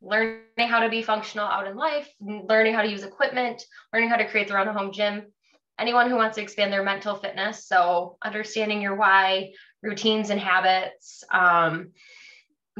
learning 0.00 0.68
how 0.68 0.80
to 0.80 0.88
be 0.88 1.02
functional 1.02 1.46
out 1.46 1.66
in 1.66 1.76
life, 1.76 2.08
learning 2.20 2.74
how 2.74 2.82
to 2.82 2.88
use 2.88 3.02
equipment, 3.02 3.62
learning 3.92 4.08
how 4.08 4.16
to 4.16 4.28
create 4.28 4.48
their 4.48 4.58
own 4.58 4.68
home 4.68 4.92
gym. 4.92 5.26
anyone 5.78 6.10
who 6.10 6.16
wants 6.16 6.36
to 6.36 6.42
expand 6.42 6.72
their 6.72 6.82
mental 6.82 7.14
fitness. 7.14 7.66
So, 7.66 8.16
understanding 8.24 8.82
your 8.82 8.96
why, 8.96 9.52
routines 9.82 10.30
and 10.30 10.40
habits, 10.40 11.22
um, 11.32 11.92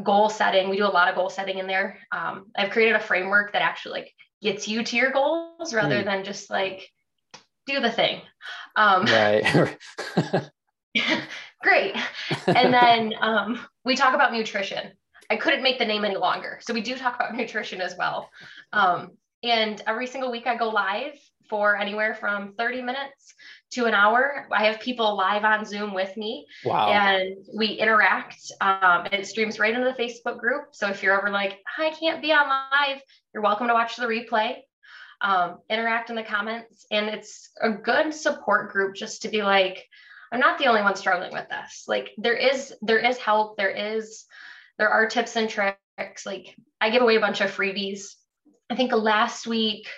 goal 0.03 0.29
setting. 0.29 0.69
We 0.69 0.77
do 0.77 0.85
a 0.85 0.89
lot 0.89 1.09
of 1.09 1.15
goal 1.15 1.31
setting 1.31 1.59
in 1.59 1.67
there. 1.67 1.99
Um, 2.13 2.47
I've 2.57 2.71
created 2.71 2.97
a 2.97 3.01
framework 3.01 3.53
that 3.53 3.63
actually 3.63 4.01
like 4.01 4.15
gets 4.43 4.69
you 4.69 4.83
to 4.85 4.97
your 4.97 5.11
goals 5.11 5.75
rather 5.75 6.03
mm. 6.03 6.05
than 6.05 6.25
just 6.25 6.51
like 6.51 6.89
do 7.67 7.81
the 7.81 7.91
thing. 7.91 8.21
Um, 8.77 9.05
right. 9.05 9.79
great. 11.63 11.97
And 12.47 12.73
then 12.73 13.15
um, 13.21 13.61
we 13.85 13.97
talk 13.97 14.15
about 14.15 14.33
nutrition. 14.33 14.93
I 15.31 15.37
couldn't 15.37 15.63
make 15.63 15.79
the 15.79 15.85
name 15.85 16.05
any 16.05 16.17
longer. 16.17 16.59
So 16.63 16.73
we 16.73 16.81
do 16.81 16.97
talk 16.97 17.17
about 17.17 17.35
nutrition 17.37 17.81
as 17.81 17.97
well. 17.97 18.31
Um, 18.73 19.13
and 19.43 19.81
every 19.87 20.07
single 20.07 20.31
week 20.31 20.47
I 20.47 20.57
go 20.57 20.69
live 20.69 21.15
for 21.49 21.77
anywhere 21.77 22.15
from 22.15 22.55
30 22.59 22.83
minutes 22.83 23.35
to 23.71 23.87
an 23.87 23.95
hour. 23.95 24.47
I 24.53 24.67
have 24.67 24.81
people 24.81 25.17
live 25.17 25.45
on 25.45 25.65
Zoom 25.65 25.95
with 25.95 26.15
me. 26.17 26.47
Wow. 26.65 26.89
And 26.89 27.37
we 27.57 27.69
interact. 27.69 28.41
Um, 28.61 29.07
it 29.13 29.27
streams 29.27 29.59
right 29.59 29.75
into 29.75 29.87
the 29.87 30.03
Facebook 30.03 30.39
group. 30.39 30.69
So 30.73 30.89
if 30.89 31.03
you're 31.03 31.17
ever 31.17 31.31
like, 31.31 31.59
I 31.79 31.91
can't 31.91 32.23
be 32.23 32.33
on 32.33 32.49
live, 32.49 33.01
you're 33.33 33.43
welcome 33.43 33.69
to 33.69 33.75
watch 33.75 33.97
the 33.97 34.07
replay. 34.07 34.57
Um, 35.21 35.59
interact 35.69 36.11
in 36.11 36.17
the 36.17 36.23
comments. 36.23 36.87
And 36.91 37.09
it's 37.09 37.51
a 37.61 37.71
good 37.71 38.15
support 38.15 38.73
group 38.73 38.95
just 38.95 39.23
to 39.23 39.29
be 39.29 39.43
like, 39.43 39.85
I'm 40.31 40.41
not 40.41 40.59
the 40.59 40.67
only 40.67 40.83
one 40.83 40.95
struggling 40.95 41.33
with 41.33 41.49
this. 41.49 41.85
Like 41.89 42.11
there 42.19 42.37
is, 42.37 42.75
there 42.83 42.99
is 42.99 43.17
help. 43.17 43.57
There 43.57 43.71
is, 43.71 44.27
there 44.79 44.89
are 44.89 45.07
tips 45.07 45.37
and 45.37 45.49
tricks. 45.49 46.25
Like 46.25 46.55
I 46.81 46.91
give 46.91 47.03
away 47.03 47.17
a 47.17 47.21
bunch 47.21 47.41
of 47.41 47.51
freebies. 47.51 48.15
I 48.71 48.77
think 48.77 48.93
last 48.93 49.47
week 49.47 49.89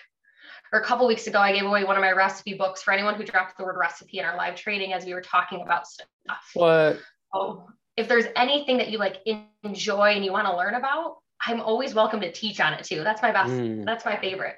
or 0.72 0.80
a 0.80 0.84
couple 0.84 1.06
weeks 1.06 1.26
ago, 1.26 1.40
I 1.40 1.52
gave 1.52 1.64
away 1.64 1.84
one 1.84 1.96
of 1.96 2.02
my 2.02 2.12
recipe 2.12 2.54
books 2.54 2.82
for 2.82 2.92
anyone 2.92 3.14
who 3.14 3.24
dropped 3.24 3.58
the 3.58 3.64
word 3.64 3.76
recipe 3.78 4.18
in 4.18 4.24
our 4.24 4.36
live 4.36 4.54
training 4.54 4.92
as 4.92 5.04
we 5.04 5.14
were 5.14 5.20
talking 5.20 5.62
about 5.62 5.86
stuff. 5.86 6.06
What? 6.54 7.00
Oh, 7.34 7.68
if 7.96 8.08
there's 8.08 8.26
anything 8.36 8.78
that 8.78 8.90
you 8.90 8.98
like 8.98 9.18
enjoy 9.62 10.14
and 10.14 10.24
you 10.24 10.32
want 10.32 10.46
to 10.46 10.56
learn 10.56 10.74
about, 10.74 11.16
I'm 11.44 11.60
always 11.60 11.94
welcome 11.94 12.20
to 12.20 12.32
teach 12.32 12.60
on 12.60 12.72
it 12.72 12.84
too. 12.84 13.02
That's 13.02 13.22
my 13.22 13.32
best. 13.32 13.50
Mm. 13.50 13.84
That's 13.84 14.04
my 14.04 14.16
favorite. 14.16 14.56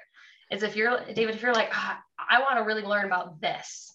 Is 0.51 0.63
if 0.63 0.75
you're 0.75 1.03
David, 1.13 1.35
if 1.35 1.41
you're 1.41 1.53
like, 1.53 1.71
oh, 1.73 1.95
I 2.29 2.41
want 2.41 2.57
to 2.57 2.63
really 2.63 2.83
learn 2.83 3.05
about 3.05 3.41
this, 3.41 3.91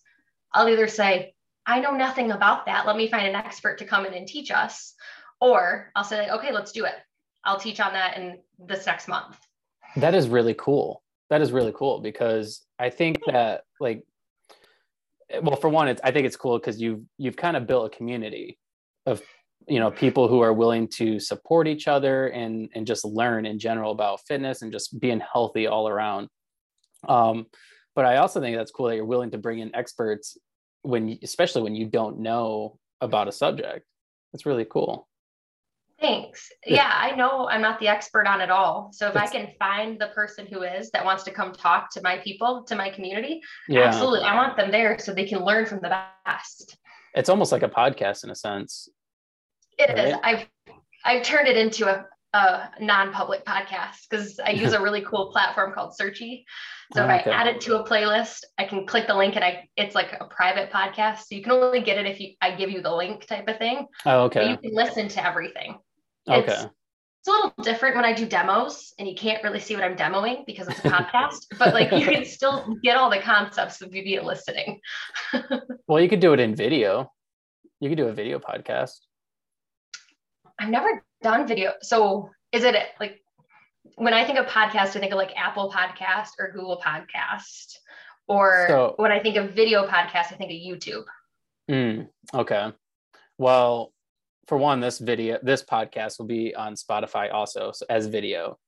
I'll 0.53 0.68
either 0.68 0.89
say, 0.89 1.35
I 1.66 1.81
know 1.81 1.93
nothing 1.93 2.33
about 2.33 2.66
that. 2.66 2.87
Let 2.87 2.97
me 2.97 3.09
find 3.09 3.26
an 3.26 3.35
expert 3.35 3.79
to 3.79 3.85
come 3.85 4.07
in 4.07 4.14
and 4.14 4.26
teach 4.26 4.51
us. 4.51 4.95
Or 5.41 5.91
I'll 5.95 6.05
say, 6.05 6.30
okay, 6.30 6.53
let's 6.53 6.72
do 6.72 6.84
it. 6.84 6.95
I'll 7.45 7.61
teach 7.61 7.80
on 7.80 7.93
that 7.93 8.16
in 8.16 8.39
this 8.59 8.86
next 8.86 9.09
month. 9.09 9.39
That 9.97 10.14
is 10.14 10.28
really 10.28 10.55
cool 10.55 11.03
that 11.30 11.41
is 11.41 11.53
really 11.53 11.72
cool 11.74 12.01
because 12.01 12.64
I 12.78 12.91
think 12.91 13.18
that 13.26 13.62
like 13.80 14.05
well 15.43 15.57
for 15.57 15.68
one 15.68 15.89
it's 15.89 16.01
I 16.03 16.11
think 16.11 16.26
it's 16.26 16.36
cool 16.36 16.59
because 16.59 16.80
you've 16.80 17.01
you've 17.18 17.36
kind 17.36 17.57
of 17.57 17.66
built 17.66 17.93
a 17.93 17.97
community 17.97 18.59
of 19.07 19.22
you 19.66 19.78
know 19.78 19.91
people 19.91 20.28
who 20.28 20.41
are 20.41 20.53
willing 20.53 20.89
to 20.89 21.20
support 21.20 21.68
each 21.68 21.86
other 21.89 22.28
and 22.28 22.70
and 22.74 22.86
just 22.86 23.05
learn 23.05 23.45
in 23.45 23.59
general 23.59 23.93
about 23.93 24.20
fitness 24.26 24.62
and 24.62 24.72
just 24.72 24.99
being 24.99 25.20
healthy 25.20 25.66
all 25.66 25.89
around 25.89 26.28
um 27.09 27.47
but 27.95 28.05
I 28.05 28.18
also 28.18 28.41
think 28.41 28.57
that's 28.57 28.70
cool 28.70 28.86
that 28.86 28.97
you're 28.97 29.05
willing 29.05 29.32
to 29.32 29.39
bring 29.39 29.59
in 29.59 29.74
experts 29.74 30.39
when 30.82 31.18
especially 31.22 31.62
when 31.62 31.74
you 31.74 31.86
don't 31.86 32.20
know 32.20 32.78
about 33.01 33.28
a 33.28 33.32
subject 33.32 33.84
it's 34.32 34.47
really 34.47 34.64
cool 34.64 35.08
Thanks. 36.01 36.49
Yeah, 36.65 36.91
I 36.95 37.17
know 37.17 37.49
I'm 37.49 37.61
not 37.61 37.81
the 37.81 37.89
expert 37.89 38.27
on 38.27 38.41
it 38.41 38.51
all. 38.51 38.91
So 38.93 39.09
if 39.09 39.17
I 39.17 39.27
can 39.27 39.49
find 39.59 40.01
the 40.01 40.09
person 40.09 40.47
who 40.47 40.63
is 40.63 40.91
that 40.93 41.05
wants 41.05 41.25
to 41.25 41.33
come 41.33 41.53
talk 41.53 41.91
to 41.93 42.01
my 42.03 42.19
people, 42.19 42.63
to 42.69 42.77
my 42.77 42.89
community, 42.89 43.41
yeah. 43.69 43.81
absolutely. 43.81 44.21
I 44.21 44.37
want 44.37 44.57
them 44.57 44.71
there 44.71 44.97
so 44.99 45.13
they 45.13 45.27
can 45.27 45.45
learn 45.45 45.67
from 45.67 45.81
the 45.81 46.01
best. 46.25 46.77
It's 47.15 47.29
almost 47.29 47.51
like 47.51 47.65
a 47.65 47.69
podcast 47.69 48.23
in 48.23 48.31
a 48.31 48.37
sense. 48.37 48.89
It 49.77 49.89
right? 49.89 50.09
is. 50.09 50.15
I've 50.23 50.47
I've 51.05 51.23
turned 51.25 51.49
it 51.49 51.57
into 51.57 51.89
a, 51.89 52.05
a 52.33 52.71
non-public 52.81 53.45
podcast 53.45 54.09
because 54.09 54.39
I 54.39 54.51
use 54.51 54.75
a 54.75 54.81
really 54.83 55.01
cool 55.01 55.33
platform 55.33 55.73
called 55.73 55.95
Searchie. 56.01 56.45
So 56.95 57.05
if 57.05 57.21
okay. 57.21 57.31
I 57.31 57.35
add 57.35 57.47
it 57.49 57.61
to 57.63 57.81
a 57.81 57.87
playlist, 57.87 58.45
I 58.57 58.65
can 58.65 58.87
click 58.87 59.07
the 59.09 59.15
link 59.15 59.35
and 59.35 59.45
I 59.45 59.69
it's 59.77 59.97
like 59.97 60.13
a 60.21 60.27
private 60.27 60.71
podcast. 60.71 61.19
So 61.27 61.35
you 61.35 61.43
can 61.43 61.53
only 61.53 61.81
get 61.81 61.99
it 61.99 62.07
if 62.07 62.21
you 62.21 62.35
I 62.41 62.55
give 62.55 62.71
you 62.71 62.83
the 62.83 62.95
link 62.95 63.27
type 63.27 63.49
of 63.49 63.59
thing. 63.59 63.87
Oh, 64.07 64.25
okay. 64.25 64.41
But 64.41 64.51
you 64.51 64.57
can 64.59 64.77
listen 64.77 65.09
to 65.09 65.27
everything. 65.27 65.77
Okay. 66.29 66.53
It's, 66.53 66.64
it's 67.20 67.29
a 67.29 67.31
little 67.31 67.53
different 67.62 67.97
when 67.97 68.05
I 68.05 68.12
do 68.12 68.26
demos 68.26 68.95
and 68.99 69.09
you 69.09 69.14
can't 69.14 69.43
really 69.43 69.61
see 69.61 69.74
what 69.74 69.85
I'm 69.85 69.97
demoing 69.97 70.47
because 70.47 70.68
it's 70.68 70.79
a 70.81 70.89
podcast, 70.89 71.47
but 71.59 71.74
like 71.74 71.91
you 71.93 72.07
can 72.07 72.24
still 72.24 72.76
get 72.83 72.97
all 72.97 73.11
the 73.11 73.18
concepts 73.18 73.81
of 73.83 73.91
VB 73.91 74.22
listening. 74.22 74.81
well, 75.89 76.01
you 76.01 76.09
could 76.09 76.20
do 76.20 76.33
it 76.33 76.41
in 76.41 76.55
video. 76.55 77.12
You 77.81 77.89
could 77.89 77.99
do 77.99 78.09
a 78.09 78.12
video 78.12 78.39
podcast. 78.39 78.99
I've 80.59 80.70
never 80.70 81.05
done 81.22 81.47
video. 81.47 81.72
So 81.83 82.31
is 82.53 82.64
it 82.64 82.74
like 82.99 83.20
when 83.97 84.14
I 84.14 84.24
think 84.24 84.39
of 84.39 84.47
podcast, 84.47 84.97
I 84.97 85.01
think 85.01 85.12
of 85.12 85.18
like 85.18 85.37
Apple 85.37 85.70
Podcast 85.70 86.31
or 86.39 86.53
Google 86.53 86.81
Podcast. 86.85 87.79
Or 88.26 88.66
so, 88.68 88.95
when 88.97 89.11
I 89.11 89.20
think 89.20 89.37
of 89.37 89.53
video 89.53 89.87
podcast, 89.87 90.33
I 90.33 90.37
think 90.37 90.51
of 90.51 90.57
YouTube. 90.57 91.05
Mm, 91.70 92.09
okay. 92.35 92.72
Well, 93.39 93.93
for 94.49 94.57
one, 94.57 94.81
this 94.81 94.99
video, 94.99 95.39
this 95.43 95.63
podcast 95.63 96.19
will 96.19 96.27
be 96.27 96.55
on 96.55 96.75
Spotify 96.75 97.33
also 97.33 97.71
so 97.73 97.85
as 97.91 98.07
video. 98.07 98.59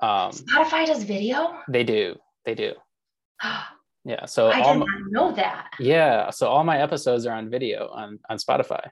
Um, 0.00 0.32
Spotify 0.32 0.86
does 0.86 1.02
video. 1.02 1.58
They 1.68 1.84
do. 1.84 2.16
They 2.46 2.54
do. 2.54 2.72
yeah. 4.04 4.24
So 4.24 4.50
I 4.50 4.62
did 4.62 4.78
not 4.78 4.88
know 5.10 5.32
that. 5.32 5.70
Yeah. 5.78 6.30
So 6.30 6.48
all 6.48 6.64
my 6.64 6.80
episodes 6.80 7.26
are 7.26 7.34
on 7.34 7.50
video 7.50 7.88
on 7.88 8.18
on 8.30 8.38
Spotify. 8.38 8.88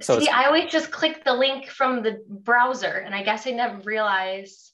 So 0.00 0.18
See, 0.18 0.28
I 0.28 0.46
always 0.46 0.72
just 0.72 0.90
click 0.90 1.22
the 1.24 1.34
link 1.34 1.68
from 1.68 2.02
the 2.02 2.24
browser, 2.28 3.04
and 3.04 3.14
I 3.14 3.22
guess 3.22 3.46
I 3.46 3.50
never 3.50 3.78
realized 3.84 4.72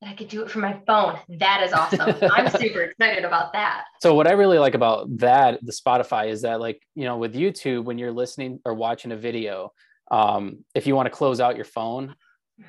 that 0.00 0.10
I 0.10 0.14
could 0.14 0.28
do 0.28 0.42
it 0.42 0.50
from 0.50 0.62
my 0.62 0.80
phone. 0.86 1.18
That 1.38 1.62
is 1.62 1.72
awesome. 1.72 2.14
I'm 2.30 2.50
super 2.60 2.82
excited 2.82 3.24
about 3.24 3.52
that. 3.52 3.84
So 4.02 4.14
what 4.14 4.26
I 4.26 4.32
really 4.32 4.58
like 4.58 4.74
about 4.74 5.06
that, 5.18 5.60
the 5.62 5.72
Spotify, 5.72 6.28
is 6.28 6.42
that 6.42 6.60
like, 6.60 6.82
you 6.94 7.04
know, 7.04 7.16
with 7.16 7.34
YouTube, 7.34 7.84
when 7.84 7.98
you're 7.98 8.12
listening 8.12 8.60
or 8.64 8.74
watching 8.74 9.12
a 9.12 9.16
video, 9.16 9.72
um, 10.10 10.64
if 10.74 10.86
you 10.86 10.94
want 10.94 11.06
to 11.06 11.10
close 11.10 11.40
out 11.40 11.56
your 11.56 11.64
phone, 11.64 12.14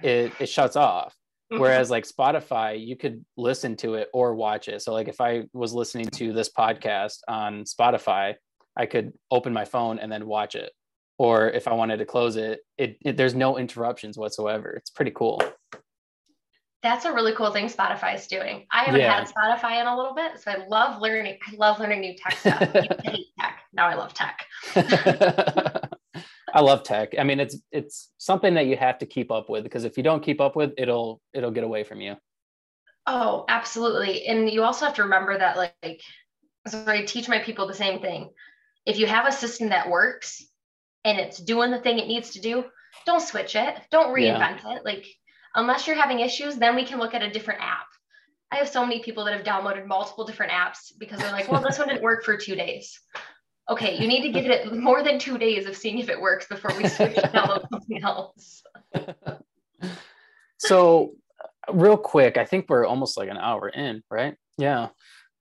it, 0.01 0.31
it 0.39 0.47
shuts 0.47 0.75
off. 0.75 1.15
Mm-hmm. 1.51 1.61
Whereas 1.61 1.89
like 1.91 2.07
Spotify, 2.07 2.83
you 2.83 2.95
could 2.95 3.23
listen 3.37 3.75
to 3.77 3.95
it 3.95 4.09
or 4.13 4.33
watch 4.33 4.67
it. 4.67 4.81
So 4.81 4.93
like 4.93 5.07
if 5.07 5.21
I 5.21 5.43
was 5.53 5.73
listening 5.73 6.07
to 6.07 6.33
this 6.33 6.49
podcast 6.49 7.19
on 7.27 7.65
Spotify, 7.65 8.35
I 8.75 8.85
could 8.85 9.13
open 9.29 9.53
my 9.53 9.65
phone 9.65 9.99
and 9.99 10.11
then 10.11 10.25
watch 10.25 10.55
it. 10.55 10.71
Or 11.17 11.49
if 11.49 11.67
I 11.67 11.73
wanted 11.73 11.97
to 11.97 12.05
close 12.05 12.35
it, 12.35 12.59
it, 12.77 12.97
it 13.05 13.15
there's 13.15 13.35
no 13.35 13.57
interruptions 13.57 14.17
whatsoever. 14.17 14.71
It's 14.71 14.89
pretty 14.89 15.11
cool. 15.11 15.41
That's 16.85 17.03
a 17.05 17.11
really 17.11 17.33
cool 17.33 17.51
thing 17.51 17.65
Spotify 17.65 18.13
is 18.13 18.27
doing. 18.27 18.67
I 18.69 18.83
haven't 18.83 19.01
yeah. 19.01 19.11
had 19.11 19.27
Spotify 19.27 19.81
in 19.81 19.87
a 19.87 19.97
little 19.97 20.13
bit, 20.13 20.39
so 20.39 20.51
I 20.51 20.67
love 20.67 21.01
learning. 21.01 21.39
I 21.51 21.55
love 21.55 21.79
learning 21.79 22.01
new 22.01 22.15
tech 22.15 22.37
stuff. 22.37 22.61
I 22.61 23.09
hate 23.09 23.25
tech. 23.39 23.61
Now 23.73 23.87
I 23.87 23.95
love 23.95 24.13
tech. 24.13 24.45
I 26.53 26.61
love 26.61 26.83
tech. 26.83 27.15
I 27.17 27.23
mean, 27.23 27.39
it's 27.39 27.57
it's 27.71 28.11
something 28.19 28.53
that 28.53 28.67
you 28.67 28.77
have 28.77 28.99
to 28.99 29.07
keep 29.07 29.31
up 29.31 29.49
with 29.49 29.63
because 29.63 29.83
if 29.83 29.97
you 29.97 30.03
don't 30.03 30.21
keep 30.21 30.39
up 30.39 30.55
with, 30.55 30.73
it'll 30.77 31.23
it'll 31.33 31.49
get 31.49 31.63
away 31.63 31.83
from 31.83 32.01
you. 32.01 32.17
Oh, 33.07 33.45
absolutely. 33.49 34.27
And 34.27 34.47
you 34.47 34.61
also 34.61 34.85
have 34.85 34.93
to 34.97 35.03
remember 35.03 35.35
that 35.39 35.57
like 35.57 36.01
so 36.67 36.85
I 36.85 37.01
teach 37.01 37.27
my 37.27 37.39
people 37.39 37.65
the 37.65 37.73
same 37.73 37.99
thing. 37.99 38.29
If 38.85 38.99
you 38.99 39.07
have 39.07 39.25
a 39.25 39.31
system 39.31 39.69
that 39.69 39.89
works 39.89 40.45
and 41.03 41.17
it's 41.17 41.39
doing 41.39 41.71
the 41.71 41.79
thing 41.79 41.97
it 41.97 42.07
needs 42.07 42.29
to 42.33 42.41
do, 42.41 42.63
don't 43.07 43.23
switch 43.23 43.55
it. 43.55 43.75
Don't 43.89 44.15
reinvent 44.15 44.63
yeah. 44.63 44.75
it. 44.75 44.85
Like 44.85 45.07
Unless 45.55 45.87
you're 45.87 45.95
having 45.95 46.19
issues, 46.19 46.57
then 46.57 46.75
we 46.75 46.85
can 46.85 46.99
look 46.99 47.13
at 47.13 47.23
a 47.23 47.29
different 47.29 47.61
app. 47.61 47.87
I 48.51 48.57
have 48.57 48.69
so 48.69 48.85
many 48.85 49.01
people 49.01 49.25
that 49.25 49.33
have 49.33 49.45
downloaded 49.45 49.85
multiple 49.87 50.25
different 50.25 50.51
apps 50.51 50.91
because 50.97 51.19
they're 51.19 51.31
like, 51.31 51.49
well, 51.49 51.61
this 51.61 51.79
one 51.79 51.87
didn't 51.87 52.03
work 52.03 52.23
for 52.23 52.37
two 52.37 52.55
days. 52.55 52.99
Okay, 53.69 53.97
you 53.97 54.07
need 54.07 54.21
to 54.21 54.29
give 54.29 54.45
it 54.45 54.71
more 54.75 55.01
than 55.01 55.17
two 55.17 55.37
days 55.37 55.65
of 55.65 55.75
seeing 55.75 55.97
if 55.97 56.09
it 56.09 56.21
works 56.21 56.45
before 56.47 56.71
we 56.77 56.87
switch 56.87 57.15
to 57.15 57.21
download 57.21 57.67
something 57.71 58.03
else. 58.03 58.63
so, 60.59 61.13
real 61.71 61.97
quick, 61.97 62.37
I 62.37 62.45
think 62.45 62.67
we're 62.69 62.85
almost 62.85 63.17
like 63.17 63.29
an 63.29 63.37
hour 63.37 63.69
in, 63.69 64.03
right? 64.11 64.35
Yeah. 64.57 64.89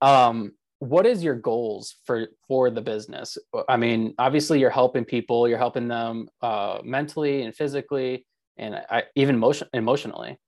Um, 0.00 0.52
what 0.78 1.06
is 1.06 1.22
your 1.22 1.34
goals 1.34 1.96
for 2.04 2.28
for 2.48 2.70
the 2.70 2.80
business? 2.80 3.36
I 3.68 3.76
mean, 3.76 4.14
obviously, 4.18 4.58
you're 4.58 4.70
helping 4.70 5.04
people, 5.04 5.46
you're 5.46 5.58
helping 5.58 5.88
them 5.88 6.28
uh, 6.40 6.78
mentally 6.82 7.42
and 7.42 7.54
physically 7.54 8.26
and 8.56 8.74
I, 8.74 9.04
even 9.14 9.38
motion 9.38 9.68
emotionally. 9.72 10.38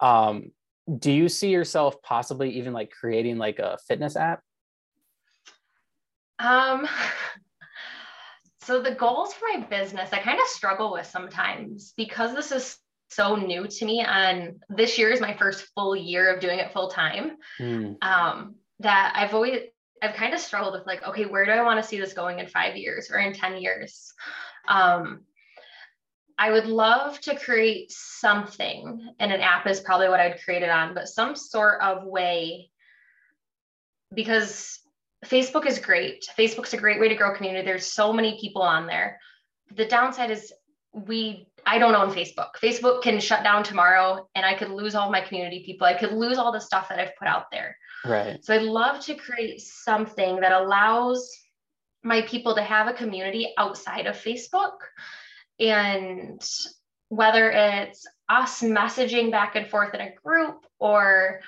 Um, 0.00 0.52
do 0.98 1.12
you 1.12 1.28
see 1.28 1.50
yourself 1.50 2.02
possibly 2.02 2.50
even 2.58 2.72
like 2.72 2.90
creating 2.90 3.38
like 3.38 3.58
a 3.58 3.78
fitness 3.86 4.16
app? 4.16 4.40
Um, 6.38 6.88
so 8.62 8.82
the 8.82 8.94
goals 8.94 9.32
for 9.34 9.46
my 9.54 9.64
business, 9.66 10.10
I 10.12 10.18
kind 10.18 10.40
of 10.40 10.46
struggle 10.46 10.92
with 10.92 11.06
sometimes 11.06 11.94
because 11.96 12.34
this 12.34 12.50
is 12.52 12.78
so 13.10 13.36
new 13.36 13.66
to 13.68 13.84
me. 13.84 14.00
And 14.00 14.62
this 14.68 14.98
year 14.98 15.10
is 15.10 15.20
my 15.20 15.36
first 15.36 15.68
full 15.74 15.94
year 15.94 16.34
of 16.34 16.40
doing 16.40 16.58
it 16.58 16.72
full 16.72 16.88
time. 16.88 17.36
Mm. 17.60 18.02
Um, 18.02 18.56
that 18.80 19.12
I've 19.14 19.34
always 19.34 19.60
I've 20.02 20.14
kind 20.14 20.34
of 20.34 20.40
struggled 20.40 20.74
with 20.74 20.86
like, 20.86 21.06
okay, 21.06 21.26
where 21.26 21.44
do 21.44 21.52
I 21.52 21.62
want 21.62 21.80
to 21.80 21.88
see 21.88 22.00
this 22.00 22.12
going 22.12 22.40
in 22.40 22.48
five 22.48 22.76
years 22.76 23.08
or 23.10 23.18
in 23.18 23.32
10 23.32 23.58
years? 23.58 24.12
Um, 24.66 25.20
I 26.38 26.50
would 26.50 26.66
love 26.66 27.20
to 27.20 27.36
create 27.36 27.90
something, 27.90 29.14
and 29.18 29.32
an 29.32 29.40
app 29.40 29.66
is 29.66 29.80
probably 29.80 30.08
what 30.08 30.20
I'd 30.20 30.42
create 30.42 30.62
it 30.62 30.70
on, 30.70 30.94
but 30.94 31.08
some 31.08 31.36
sort 31.36 31.80
of 31.82 32.04
way 32.04 32.70
because 34.14 34.80
Facebook 35.24 35.66
is 35.66 35.78
great. 35.78 36.26
Facebook's 36.38 36.74
a 36.74 36.76
great 36.76 37.00
way 37.00 37.08
to 37.08 37.14
grow 37.14 37.34
community. 37.34 37.64
There's 37.64 37.86
so 37.86 38.12
many 38.12 38.38
people 38.40 38.62
on 38.62 38.86
there. 38.86 39.18
The 39.74 39.86
downside 39.86 40.30
is 40.30 40.52
we 40.92 41.46
I 41.64 41.78
don't 41.78 41.94
own 41.94 42.10
Facebook. 42.10 42.50
Facebook 42.62 43.02
can 43.02 43.20
shut 43.20 43.44
down 43.44 43.62
tomorrow 43.62 44.28
and 44.34 44.44
I 44.44 44.54
could 44.54 44.70
lose 44.70 44.94
all 44.94 45.10
my 45.10 45.20
community 45.20 45.62
people. 45.64 45.86
I 45.86 45.94
could 45.94 46.12
lose 46.12 46.36
all 46.36 46.50
the 46.50 46.60
stuff 46.60 46.88
that 46.88 46.98
I've 46.98 47.16
put 47.16 47.28
out 47.28 47.46
there. 47.52 47.76
Right. 48.04 48.44
So 48.44 48.54
I'd 48.54 48.62
love 48.62 49.00
to 49.04 49.14
create 49.14 49.60
something 49.60 50.40
that 50.40 50.52
allows 50.52 51.30
my 52.02 52.22
people 52.22 52.56
to 52.56 52.62
have 52.62 52.88
a 52.88 52.92
community 52.92 53.54
outside 53.58 54.06
of 54.06 54.16
Facebook. 54.16 54.72
And 55.62 56.42
whether 57.08 57.50
it's 57.50 58.06
us 58.28 58.62
messaging 58.62 59.30
back 59.30 59.56
and 59.56 59.68
forth 59.68 59.94
in 59.94 60.00
a 60.00 60.12
group 60.24 60.64
or 60.78 61.40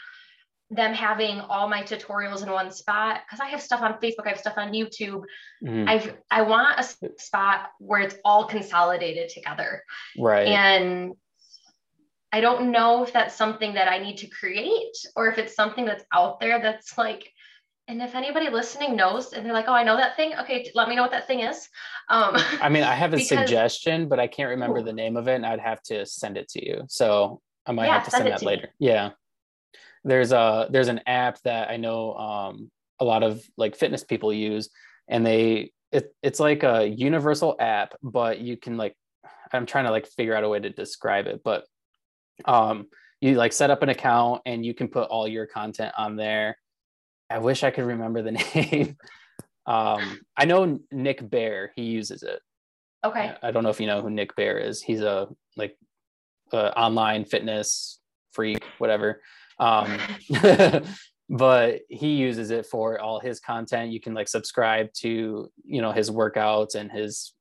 them 0.70 0.94
having 0.94 1.40
all 1.40 1.68
my 1.68 1.82
tutorials 1.82 2.42
in 2.42 2.50
one 2.50 2.70
spot 2.70 3.20
because 3.24 3.40
I 3.40 3.48
have 3.48 3.60
stuff 3.60 3.80
on 3.80 3.94
Facebook, 3.94 4.26
I 4.26 4.30
have 4.30 4.40
stuff 4.40 4.54
on 4.56 4.72
YouTube. 4.72 5.22
Mm. 5.62 5.88
I've 5.88 6.14
I 6.30 6.42
want 6.42 6.78
a 6.78 7.10
spot 7.18 7.70
where 7.78 8.00
it's 8.00 8.16
all 8.24 8.46
consolidated 8.46 9.28
together. 9.28 9.82
Right. 10.18 10.48
And 10.48 11.14
I 12.32 12.40
don't 12.40 12.72
know 12.72 13.04
if 13.04 13.12
that's 13.12 13.34
something 13.34 13.74
that 13.74 13.88
I 13.88 13.98
need 13.98 14.18
to 14.18 14.26
create 14.26 14.96
or 15.14 15.28
if 15.28 15.38
it's 15.38 15.54
something 15.54 15.84
that's 15.84 16.04
out 16.12 16.40
there 16.40 16.60
that's 16.60 16.98
like 16.98 17.32
and 17.88 18.00
if 18.00 18.14
anybody 18.14 18.48
listening 18.48 18.96
knows 18.96 19.32
and 19.32 19.44
they're 19.44 19.52
like, 19.52 19.66
oh, 19.68 19.74
I 19.74 19.82
know 19.82 19.96
that 19.96 20.16
thing, 20.16 20.32
okay, 20.40 20.70
let 20.74 20.88
me 20.88 20.96
know 20.96 21.02
what 21.02 21.10
that 21.10 21.26
thing 21.26 21.40
is. 21.40 21.68
Um, 22.08 22.34
I 22.60 22.68
mean, 22.68 22.82
I 22.82 22.94
have 22.94 23.12
a 23.12 23.16
because, 23.16 23.28
suggestion, 23.28 24.08
but 24.08 24.18
I 24.18 24.26
can't 24.26 24.50
remember 24.50 24.82
the 24.82 24.92
name 24.92 25.16
of 25.16 25.28
it 25.28 25.34
and 25.34 25.46
I'd 25.46 25.60
have 25.60 25.82
to 25.84 26.06
send 26.06 26.36
it 26.36 26.48
to 26.50 26.64
you. 26.64 26.84
So 26.88 27.40
I 27.66 27.72
might 27.72 27.86
yeah, 27.86 27.94
have 27.94 28.04
to 28.04 28.10
send, 28.10 28.24
send 28.24 28.32
that 28.32 28.42
later. 28.42 28.68
Me. 28.80 28.86
Yeah 28.86 29.10
there's 30.04 30.32
a 30.32 30.68
there's 30.70 30.88
an 30.88 31.00
app 31.06 31.40
that 31.42 31.70
I 31.70 31.76
know 31.76 32.14
um, 32.14 32.70
a 33.00 33.04
lot 33.04 33.22
of 33.22 33.42
like 33.56 33.74
fitness 33.74 34.04
people 34.04 34.32
use, 34.32 34.68
and 35.08 35.26
they 35.26 35.72
it, 35.90 36.14
it's 36.22 36.40
like 36.40 36.62
a 36.62 36.86
universal 36.86 37.56
app, 37.58 37.94
but 38.02 38.38
you 38.38 38.56
can 38.56 38.76
like 38.76 38.94
I'm 39.52 39.66
trying 39.66 39.84
to 39.84 39.90
like 39.90 40.06
figure 40.06 40.34
out 40.34 40.44
a 40.44 40.48
way 40.48 40.60
to 40.60 40.70
describe 40.70 41.26
it, 41.26 41.42
but 41.42 41.64
um, 42.44 42.86
you 43.20 43.34
like 43.34 43.52
set 43.52 43.70
up 43.70 43.82
an 43.82 43.88
account 43.88 44.42
and 44.44 44.64
you 44.64 44.74
can 44.74 44.88
put 44.88 45.08
all 45.08 45.26
your 45.26 45.46
content 45.46 45.94
on 45.96 46.16
there. 46.16 46.58
I 47.30 47.38
wish 47.38 47.64
I 47.64 47.70
could 47.70 47.84
remember 47.84 48.22
the 48.22 48.32
name. 48.54 48.96
um, 49.66 50.20
I 50.36 50.44
know 50.44 50.80
Nick 50.92 51.28
Bare. 51.28 51.72
he 51.74 51.82
uses 51.84 52.22
it. 52.22 52.40
Okay. 53.04 53.34
I 53.42 53.50
don't 53.50 53.62
know 53.62 53.70
if 53.70 53.80
you 53.80 53.86
know 53.86 54.00
who 54.00 54.10
Nick 54.10 54.34
Bare 54.36 54.58
is. 54.58 54.82
He's 54.82 55.00
a 55.00 55.28
like 55.56 55.76
online 56.52 57.24
fitness 57.24 58.00
freak, 58.32 58.64
whatever. 58.78 59.22
Um, 59.58 59.98
but 61.28 61.80
he 61.88 62.14
uses 62.14 62.50
it 62.50 62.66
for 62.66 63.00
all 63.00 63.20
his 63.20 63.40
content. 63.40 63.92
You 63.92 64.00
can 64.00 64.14
like 64.14 64.28
subscribe 64.28 64.92
to, 65.00 65.50
you 65.64 65.82
know, 65.82 65.92
his 65.92 66.10
workouts 66.10 66.74
and 66.74 66.90
his 66.90 67.32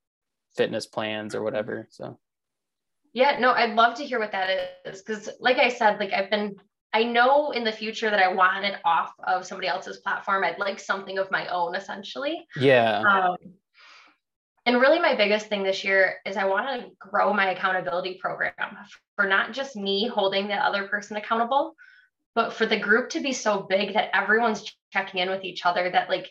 fitness 0.56 0.86
plans 0.86 1.34
or 1.34 1.42
whatever. 1.42 1.88
So 1.90 2.18
yeah, 3.12 3.38
no, 3.38 3.52
I'd 3.52 3.74
love 3.74 3.94
to 3.98 4.04
hear 4.04 4.18
what 4.18 4.32
that 4.32 4.80
is. 4.84 5.02
Cause 5.02 5.28
like 5.40 5.58
I 5.58 5.68
said, 5.68 5.98
like 6.00 6.12
I've 6.12 6.30
been 6.30 6.56
I 6.94 7.02
know 7.02 7.50
in 7.50 7.64
the 7.64 7.72
future 7.72 8.08
that 8.08 8.20
I 8.20 8.32
want 8.32 8.64
it 8.64 8.76
off 8.84 9.12
of 9.26 9.44
somebody 9.44 9.66
else's 9.66 9.98
platform. 9.98 10.44
I'd 10.44 10.60
like 10.60 10.78
something 10.78 11.18
of 11.18 11.30
my 11.30 11.48
own 11.48 11.74
essentially. 11.74 12.46
Yeah. 12.56 13.00
Um, 13.00 13.36
and 14.64 14.80
really 14.80 15.00
my 15.00 15.16
biggest 15.16 15.48
thing 15.48 15.64
this 15.64 15.82
year 15.82 16.16
is 16.24 16.36
I 16.36 16.44
want 16.44 16.68
to 16.68 16.90
grow 16.98 17.32
my 17.32 17.50
accountability 17.50 18.18
program 18.22 18.52
for 19.16 19.26
not 19.26 19.52
just 19.52 19.74
me 19.74 20.06
holding 20.06 20.46
the 20.46 20.54
other 20.54 20.86
person 20.86 21.16
accountable, 21.16 21.74
but 22.36 22.52
for 22.52 22.64
the 22.64 22.78
group 22.78 23.10
to 23.10 23.20
be 23.20 23.32
so 23.32 23.66
big 23.68 23.94
that 23.94 24.16
everyone's 24.16 24.64
checking 24.92 25.20
in 25.20 25.28
with 25.28 25.44
each 25.44 25.66
other 25.66 25.90
that 25.90 26.08
like 26.08 26.30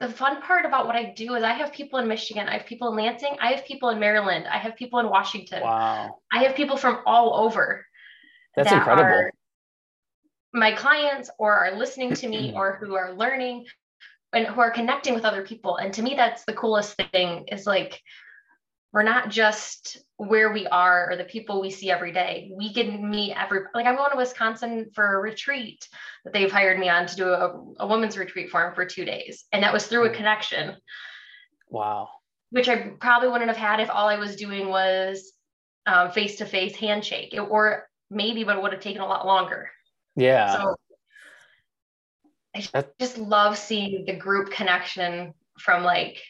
the 0.00 0.08
fun 0.08 0.42
part 0.42 0.66
about 0.66 0.86
what 0.86 0.96
I 0.96 1.12
do 1.16 1.34
is 1.34 1.44
I 1.44 1.52
have 1.52 1.72
people 1.72 2.00
in 2.00 2.08
Michigan, 2.08 2.48
I 2.48 2.54
have 2.54 2.66
people 2.66 2.88
in 2.88 2.96
Lansing, 2.96 3.36
I 3.40 3.52
have 3.52 3.64
people 3.64 3.90
in 3.90 4.00
Maryland, 4.00 4.46
I 4.50 4.58
have 4.58 4.74
people 4.74 4.98
in 4.98 5.08
Washington. 5.08 5.62
Wow. 5.62 6.18
I 6.32 6.44
have 6.44 6.56
people 6.56 6.76
from 6.76 7.00
all 7.06 7.44
over. 7.44 7.86
That's 8.56 8.70
that 8.70 8.78
incredible. 8.78 9.30
My 10.52 10.72
clients 10.72 11.30
or 11.38 11.52
are 11.54 11.76
listening 11.76 12.14
to 12.14 12.28
me 12.28 12.48
mm-hmm. 12.48 12.56
or 12.56 12.76
who 12.76 12.94
are 12.94 13.14
learning 13.14 13.66
and 14.32 14.46
who 14.46 14.60
are 14.60 14.70
connecting 14.70 15.14
with 15.14 15.24
other 15.24 15.42
people. 15.42 15.76
And 15.76 15.92
to 15.94 16.02
me, 16.02 16.14
that's 16.14 16.44
the 16.44 16.52
coolest 16.52 17.00
thing 17.12 17.46
is 17.50 17.66
like 17.66 18.00
we're 18.92 19.02
not 19.04 19.30
just 19.30 19.98
where 20.16 20.52
we 20.52 20.66
are 20.66 21.10
or 21.10 21.16
the 21.16 21.24
people 21.24 21.60
we 21.60 21.70
see 21.70 21.90
every 21.90 22.12
day. 22.12 22.50
We 22.56 22.74
can 22.74 23.08
meet 23.08 23.34
every 23.36 23.60
like 23.74 23.86
I'm 23.86 23.96
going 23.96 24.10
to 24.10 24.16
Wisconsin 24.16 24.90
for 24.94 25.16
a 25.16 25.20
retreat 25.20 25.88
that 26.24 26.32
they've 26.32 26.50
hired 26.50 26.78
me 26.78 26.88
on 26.88 27.06
to 27.06 27.16
do 27.16 27.28
a, 27.28 27.64
a 27.78 27.86
women's 27.86 28.18
retreat 28.18 28.50
for 28.50 28.62
them 28.62 28.74
for 28.74 28.84
two 28.84 29.04
days. 29.04 29.44
And 29.52 29.62
that 29.62 29.72
was 29.72 29.86
through 29.86 30.04
a 30.04 30.08
mm-hmm. 30.08 30.16
connection. 30.16 30.76
Wow. 31.68 32.08
Which 32.50 32.68
I 32.68 32.90
probably 33.00 33.28
wouldn't 33.28 33.50
have 33.50 33.56
had 33.56 33.78
if 33.78 33.90
all 33.90 34.08
I 34.08 34.16
was 34.16 34.34
doing 34.34 34.68
was 34.68 35.32
face 36.12 36.36
to 36.36 36.44
face 36.44 36.76
handshake, 36.76 37.32
it, 37.32 37.40
or 37.40 37.88
maybe, 38.10 38.44
but 38.44 38.56
it 38.56 38.62
would 38.62 38.72
have 38.72 38.82
taken 38.82 39.02
a 39.02 39.06
lot 39.06 39.26
longer. 39.26 39.70
Yeah. 40.16 40.56
So 40.56 40.76
I 42.54 42.84
just 42.98 43.18
love 43.18 43.56
seeing 43.56 44.04
the 44.06 44.16
group 44.16 44.50
connection 44.50 45.34
from 45.58 45.84
like 45.84 46.20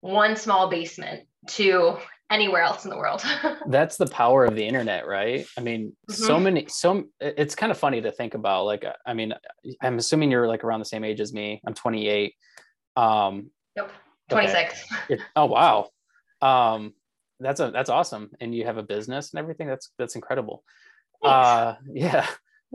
one 0.00 0.36
small 0.36 0.68
basement 0.68 1.26
to 1.46 1.98
anywhere 2.30 2.62
else 2.62 2.84
in 2.84 2.90
the 2.90 2.96
world. 2.96 3.22
That's 3.66 3.96
the 3.96 4.06
power 4.06 4.44
of 4.44 4.54
the 4.54 4.64
internet, 4.64 5.06
right? 5.06 5.46
I 5.58 5.60
mean, 5.60 5.92
mm-hmm. 6.10 6.12
so 6.12 6.38
many, 6.38 6.66
so 6.68 7.04
it's 7.20 7.54
kind 7.54 7.70
of 7.72 7.78
funny 7.78 8.00
to 8.00 8.12
think 8.12 8.34
about. 8.34 8.64
Like, 8.64 8.84
I 9.04 9.14
mean, 9.14 9.34
I'm 9.82 9.98
assuming 9.98 10.30
you're 10.30 10.48
like 10.48 10.64
around 10.64 10.80
the 10.80 10.86
same 10.86 11.04
age 11.04 11.20
as 11.20 11.32
me. 11.32 11.60
I'm 11.66 11.74
28. 11.74 12.34
Um, 12.96 13.50
yep, 13.76 13.90
26. 14.30 14.84
Okay. 15.10 15.22
oh 15.36 15.46
wow, 15.46 15.88
um, 16.42 16.94
that's 17.38 17.60
a 17.60 17.70
that's 17.70 17.90
awesome. 17.90 18.30
And 18.40 18.54
you 18.54 18.64
have 18.64 18.78
a 18.78 18.82
business 18.82 19.32
and 19.32 19.38
everything. 19.38 19.66
That's 19.66 19.90
that's 19.98 20.16
incredible. 20.16 20.64
Thanks. 21.22 21.34
Uh, 21.34 21.74
yeah. 21.92 22.26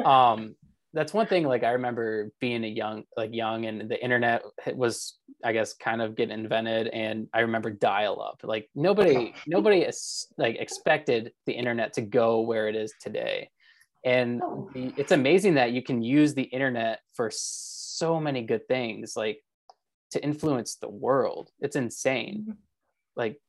Um, 0.04 0.56
that's 0.96 1.14
one 1.14 1.28
thing 1.28 1.44
like 1.44 1.64
i 1.64 1.72
remember 1.72 2.32
being 2.40 2.64
a 2.64 2.70
young 2.70 3.04
like 3.18 3.34
young 3.34 3.66
and 3.66 3.90
the 3.92 4.02
internet 4.02 4.44
was 4.74 5.18
i 5.44 5.52
guess 5.52 5.74
kind 5.74 6.02
of 6.02 6.16
getting 6.16 6.40
invented 6.40 6.88
and 6.88 7.28
i 7.34 7.42
remember 7.42 7.70
dial 7.70 8.22
up. 8.22 8.40
Like 8.44 8.70
nobody 8.74 9.34
nobody 9.48 9.82
is 9.82 10.28
like 10.38 10.56
expected 10.56 11.34
the 11.46 11.54
internet 11.54 11.94
to 11.94 12.02
go 12.02 12.42
where 12.42 12.68
it 12.68 12.76
is 12.76 12.94
today. 13.00 13.50
And 14.04 14.42
oh. 14.44 14.70
the, 14.74 14.94
it's 14.98 15.12
amazing 15.12 15.56
that 15.56 15.72
you 15.72 15.84
can 15.84 16.02
use 16.02 16.34
the 16.34 16.44
internet 16.44 17.00
for 17.14 17.30
so 17.34 18.20
many 18.20 18.44
good 18.44 18.68
things 18.68 19.16
like 19.16 19.42
to 20.12 20.24
influence 20.24 20.76
the 20.76 20.90
world. 20.90 21.50
It's 21.60 21.76
insane. 21.76 22.46
Mm-hmm. 22.48 22.52
like 23.16 23.40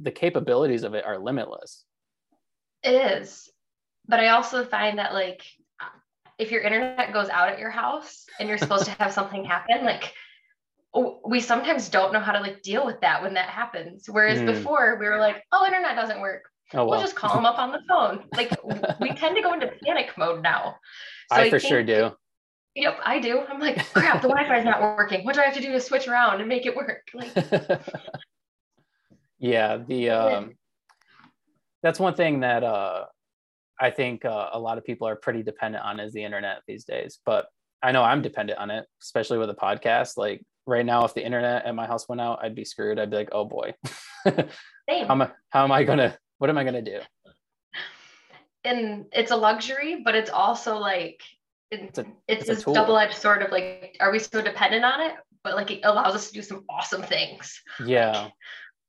the 0.00 0.10
capabilities 0.10 0.82
of 0.82 0.94
it 0.94 1.04
are 1.04 1.18
limitless. 1.18 1.84
It 2.82 3.22
is. 3.22 3.50
But 4.06 4.20
i 4.20 4.28
also 4.28 4.64
find 4.64 4.98
that 4.98 5.12
like 5.12 5.42
if 6.38 6.50
your 6.50 6.60
internet 6.60 7.12
goes 7.12 7.28
out 7.28 7.48
at 7.48 7.58
your 7.58 7.70
house 7.70 8.24
and 8.38 8.48
you're 8.48 8.58
supposed 8.58 8.84
to 8.84 8.92
have 8.92 9.12
something 9.12 9.44
happen, 9.44 9.84
like 9.84 10.12
we 11.26 11.40
sometimes 11.40 11.88
don't 11.88 12.12
know 12.12 12.20
how 12.20 12.32
to 12.32 12.40
like 12.40 12.62
deal 12.62 12.86
with 12.86 13.00
that 13.00 13.22
when 13.22 13.34
that 13.34 13.48
happens. 13.48 14.08
Whereas 14.08 14.40
mm. 14.40 14.46
before 14.46 14.96
we 14.98 15.06
were 15.06 15.18
like, 15.18 15.44
oh, 15.52 15.66
internet 15.66 15.96
doesn't 15.96 16.20
work. 16.20 16.44
Oh, 16.74 16.78
well. 16.78 16.90
We'll 16.90 17.00
just 17.00 17.16
call 17.16 17.34
them 17.34 17.46
up 17.46 17.58
on 17.58 17.72
the 17.72 17.80
phone. 17.88 18.24
Like 18.36 18.52
we 19.00 19.12
tend 19.14 19.36
to 19.36 19.42
go 19.42 19.52
into 19.52 19.70
panic 19.84 20.10
mode 20.16 20.42
now. 20.42 20.76
So 21.30 21.36
I, 21.36 21.40
I 21.42 21.50
for 21.50 21.58
think, 21.58 21.68
sure 21.68 21.82
do. 21.82 22.10
Yep, 22.74 22.98
I 23.04 23.18
do. 23.18 23.40
I'm 23.48 23.58
like, 23.58 23.84
crap, 23.92 24.22
the 24.22 24.28
Wi-Fi 24.28 24.58
is 24.58 24.64
not 24.64 24.80
working. 24.80 25.24
What 25.24 25.34
do 25.34 25.40
I 25.40 25.46
have 25.46 25.54
to 25.54 25.60
do 25.60 25.72
to 25.72 25.80
switch 25.80 26.06
around 26.06 26.40
and 26.40 26.48
make 26.48 26.64
it 26.64 26.76
work? 26.76 27.08
Like, 27.12 27.32
yeah, 29.38 29.78
the 29.78 30.10
um, 30.10 30.54
that's 31.82 31.98
one 31.98 32.14
thing 32.14 32.40
that 32.40 32.62
uh, 32.62 33.06
I 33.80 33.90
think 33.90 34.24
uh, 34.24 34.50
a 34.52 34.58
lot 34.58 34.78
of 34.78 34.84
people 34.84 35.06
are 35.06 35.16
pretty 35.16 35.42
dependent 35.42 35.84
on 35.84 36.00
is 36.00 36.12
the 36.12 36.24
internet 36.24 36.62
these 36.66 36.84
days. 36.84 37.18
But 37.24 37.46
I 37.82 37.92
know 37.92 38.02
I'm 38.02 38.22
dependent 38.22 38.58
on 38.58 38.70
it, 38.70 38.86
especially 39.02 39.38
with 39.38 39.50
a 39.50 39.54
podcast. 39.54 40.16
Like 40.16 40.42
right 40.66 40.84
now, 40.84 41.04
if 41.04 41.14
the 41.14 41.24
internet 41.24 41.64
at 41.64 41.74
my 41.74 41.86
house 41.86 42.08
went 42.08 42.20
out, 42.20 42.40
I'd 42.42 42.54
be 42.54 42.64
screwed. 42.64 42.98
I'd 42.98 43.10
be 43.10 43.16
like, 43.16 43.30
oh 43.32 43.44
boy, 43.44 43.74
how, 44.24 44.44
am 44.88 45.22
I, 45.22 45.30
how 45.50 45.64
am 45.64 45.72
I 45.72 45.84
gonna? 45.84 46.16
What 46.38 46.50
am 46.50 46.58
I 46.58 46.64
gonna 46.64 46.82
do? 46.82 47.00
And 48.64 49.06
it's 49.12 49.30
a 49.30 49.36
luxury, 49.36 50.02
but 50.04 50.14
it's 50.14 50.30
also 50.30 50.76
like 50.76 51.22
it's, 51.70 51.98
a, 51.98 52.06
it's, 52.26 52.48
it's 52.48 52.64
this 52.64 52.74
double-edged 52.74 53.16
sword 53.16 53.42
of 53.42 53.50
like, 53.50 53.96
are 54.00 54.10
we 54.10 54.18
so 54.18 54.42
dependent 54.42 54.84
on 54.84 55.00
it? 55.00 55.14
But 55.44 55.54
like 55.54 55.70
it 55.70 55.80
allows 55.84 56.14
us 56.14 56.28
to 56.28 56.34
do 56.34 56.42
some 56.42 56.64
awesome 56.68 57.02
things. 57.02 57.60
Yeah. 57.84 58.28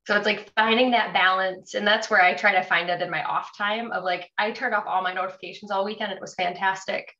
So 0.07 0.15
it's 0.15 0.25
like 0.25 0.51
finding 0.55 0.91
that 0.91 1.13
balance. 1.13 1.75
And 1.75 1.85
that's 1.85 2.09
where 2.09 2.21
I 2.21 2.33
try 2.33 2.53
to 2.53 2.63
find 2.63 2.89
it 2.89 3.01
in 3.01 3.11
my 3.11 3.23
off 3.23 3.55
time 3.57 3.91
of 3.91 4.03
like, 4.03 4.29
I 4.37 4.51
turned 4.51 4.73
off 4.73 4.85
all 4.87 5.03
my 5.03 5.13
notifications 5.13 5.71
all 5.71 5.85
weekend. 5.85 6.11
It 6.11 6.21
was 6.21 6.33
fantastic. 6.33 7.13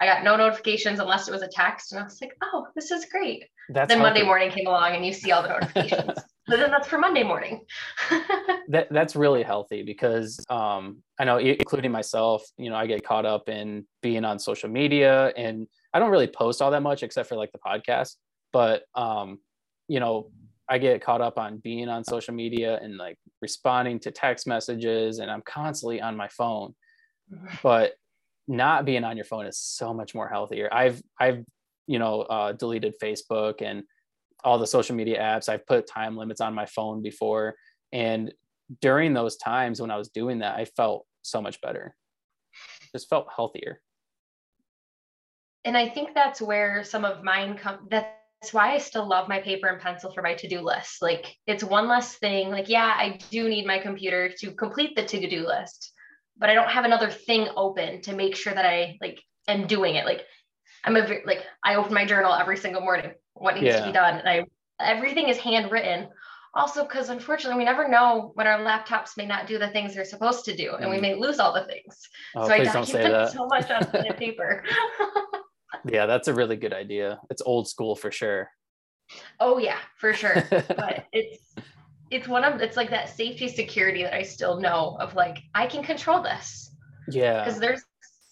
I 0.00 0.06
got 0.06 0.22
no 0.22 0.36
notifications 0.36 1.00
unless 1.00 1.26
it 1.26 1.32
was 1.32 1.42
a 1.42 1.48
text. 1.48 1.92
And 1.92 2.00
I 2.00 2.04
was 2.04 2.20
like, 2.20 2.36
oh, 2.42 2.66
this 2.74 2.90
is 2.90 3.06
great. 3.06 3.44
That's 3.70 3.88
then 3.88 4.00
Monday 4.00 4.22
morning 4.22 4.50
came 4.50 4.66
along 4.66 4.94
and 4.94 5.04
you 5.04 5.12
see 5.12 5.32
all 5.32 5.42
the 5.42 5.48
notifications. 5.48 6.18
but 6.46 6.58
then 6.58 6.70
that's 6.70 6.86
for 6.86 6.98
Monday 6.98 7.24
morning. 7.24 7.62
that 8.68 8.88
that's 8.90 9.16
really 9.16 9.42
healthy 9.42 9.82
because 9.82 10.38
um, 10.48 11.02
I 11.18 11.24
know, 11.24 11.38
including 11.38 11.90
myself, 11.90 12.44
you 12.58 12.70
know, 12.70 12.76
I 12.76 12.86
get 12.86 13.04
caught 13.04 13.26
up 13.26 13.48
in 13.48 13.86
being 14.02 14.24
on 14.24 14.38
social 14.38 14.68
media 14.68 15.32
and 15.36 15.66
I 15.92 15.98
don't 15.98 16.10
really 16.10 16.28
post 16.28 16.62
all 16.62 16.70
that 16.70 16.82
much 16.82 17.02
except 17.02 17.28
for 17.28 17.36
like 17.36 17.50
the 17.52 17.58
podcast. 17.58 18.14
But 18.52 18.84
um, 18.94 19.40
you 19.88 19.98
know, 19.98 20.30
I 20.68 20.78
get 20.78 21.00
caught 21.00 21.20
up 21.20 21.38
on 21.38 21.58
being 21.58 21.88
on 21.88 22.04
social 22.04 22.34
media 22.34 22.78
and 22.82 22.96
like 22.96 23.18
responding 23.40 24.00
to 24.00 24.10
text 24.10 24.46
messages, 24.46 25.18
and 25.18 25.30
I'm 25.30 25.42
constantly 25.42 26.00
on 26.00 26.16
my 26.16 26.28
phone. 26.28 26.74
But 27.62 27.94
not 28.48 28.84
being 28.84 29.02
on 29.02 29.16
your 29.16 29.24
phone 29.24 29.46
is 29.46 29.58
so 29.58 29.92
much 29.92 30.14
more 30.14 30.28
healthier. 30.28 30.68
I've 30.72 31.02
I've 31.18 31.44
you 31.86 31.98
know 31.98 32.22
uh, 32.22 32.52
deleted 32.52 32.94
Facebook 33.02 33.62
and 33.62 33.82
all 34.44 34.58
the 34.58 34.66
social 34.66 34.94
media 34.94 35.20
apps. 35.20 35.48
I've 35.48 35.66
put 35.66 35.86
time 35.86 36.16
limits 36.16 36.40
on 36.40 36.54
my 36.54 36.66
phone 36.66 37.02
before, 37.02 37.54
and 37.92 38.32
during 38.80 39.14
those 39.14 39.36
times 39.36 39.80
when 39.80 39.90
I 39.90 39.96
was 39.96 40.08
doing 40.08 40.40
that, 40.40 40.56
I 40.56 40.64
felt 40.64 41.06
so 41.22 41.40
much 41.40 41.60
better. 41.60 41.94
Just 42.92 43.08
felt 43.08 43.28
healthier. 43.34 43.80
And 45.64 45.76
I 45.76 45.88
think 45.88 46.14
that's 46.14 46.40
where 46.40 46.84
some 46.84 47.04
of 47.04 47.24
mine 47.24 47.56
come. 47.56 47.88
That 47.90 48.25
that's 48.40 48.52
why 48.52 48.74
I 48.74 48.78
still 48.78 49.08
love 49.08 49.28
my 49.28 49.40
paper 49.40 49.66
and 49.66 49.80
pencil 49.80 50.12
for 50.12 50.22
my 50.22 50.34
to-do 50.34 50.60
list. 50.60 51.00
Like 51.00 51.34
it's 51.46 51.64
one 51.64 51.88
less 51.88 52.16
thing. 52.16 52.50
Like, 52.50 52.68
yeah, 52.68 52.92
I 52.96 53.18
do 53.30 53.48
need 53.48 53.66
my 53.66 53.78
computer 53.78 54.30
to 54.40 54.52
complete 54.52 54.94
the 54.94 55.04
to-do 55.04 55.46
list, 55.46 55.92
but 56.36 56.50
I 56.50 56.54
don't 56.54 56.70
have 56.70 56.84
another 56.84 57.10
thing 57.10 57.48
open 57.56 58.02
to 58.02 58.14
make 58.14 58.36
sure 58.36 58.52
that 58.52 58.66
I 58.66 58.98
like 59.00 59.20
am 59.48 59.66
doing 59.66 59.96
it. 59.96 60.04
Like 60.04 60.22
I'm 60.84 60.96
a 60.96 61.06
like 61.24 61.44
I 61.64 61.76
open 61.76 61.94
my 61.94 62.04
journal 62.04 62.32
every 62.32 62.56
single 62.56 62.82
morning. 62.82 63.12
What 63.34 63.54
needs 63.54 63.66
yeah. 63.66 63.80
to 63.80 63.86
be 63.86 63.92
done, 63.92 64.18
and 64.18 64.28
I 64.28 64.44
everything 64.80 65.28
is 65.28 65.38
handwritten. 65.38 66.08
Also, 66.54 66.84
because 66.84 67.10
unfortunately, 67.10 67.58
we 67.58 67.64
never 67.64 67.86
know 67.86 68.30
when 68.34 68.46
our 68.46 68.58
laptops 68.60 69.18
may 69.18 69.26
not 69.26 69.46
do 69.46 69.58
the 69.58 69.68
things 69.68 69.94
they're 69.94 70.06
supposed 70.06 70.46
to 70.46 70.56
do, 70.56 70.74
and 70.74 70.86
mm. 70.86 70.90
we 70.90 71.00
may 71.00 71.14
lose 71.14 71.38
all 71.38 71.52
the 71.52 71.66
things. 71.66 72.08
Oh, 72.34 72.46
so 72.46 72.54
I 72.54 72.64
document 72.64 73.30
so 73.30 73.46
much 73.46 73.70
on 73.70 73.80
the 73.92 74.14
paper. 74.18 74.64
yeah, 75.88 76.06
that's 76.06 76.28
a 76.28 76.34
really 76.34 76.56
good 76.56 76.72
idea. 76.72 77.20
It's 77.30 77.42
old 77.44 77.68
school 77.68 77.96
for 77.96 78.10
sure. 78.10 78.50
Oh 79.40 79.58
yeah, 79.58 79.78
for 79.96 80.12
sure. 80.12 80.42
but 80.50 81.06
it's 81.12 81.54
it's 82.10 82.28
one 82.28 82.44
of 82.44 82.60
it's 82.60 82.76
like 82.76 82.90
that 82.90 83.08
safety 83.08 83.48
security 83.48 84.02
that 84.02 84.14
I 84.14 84.22
still 84.22 84.60
know 84.60 84.96
of 85.00 85.14
like 85.14 85.38
I 85.54 85.66
can 85.66 85.82
control 85.82 86.22
this. 86.22 86.70
Yeah. 87.08 87.44
Because 87.44 87.60
there's 87.60 87.82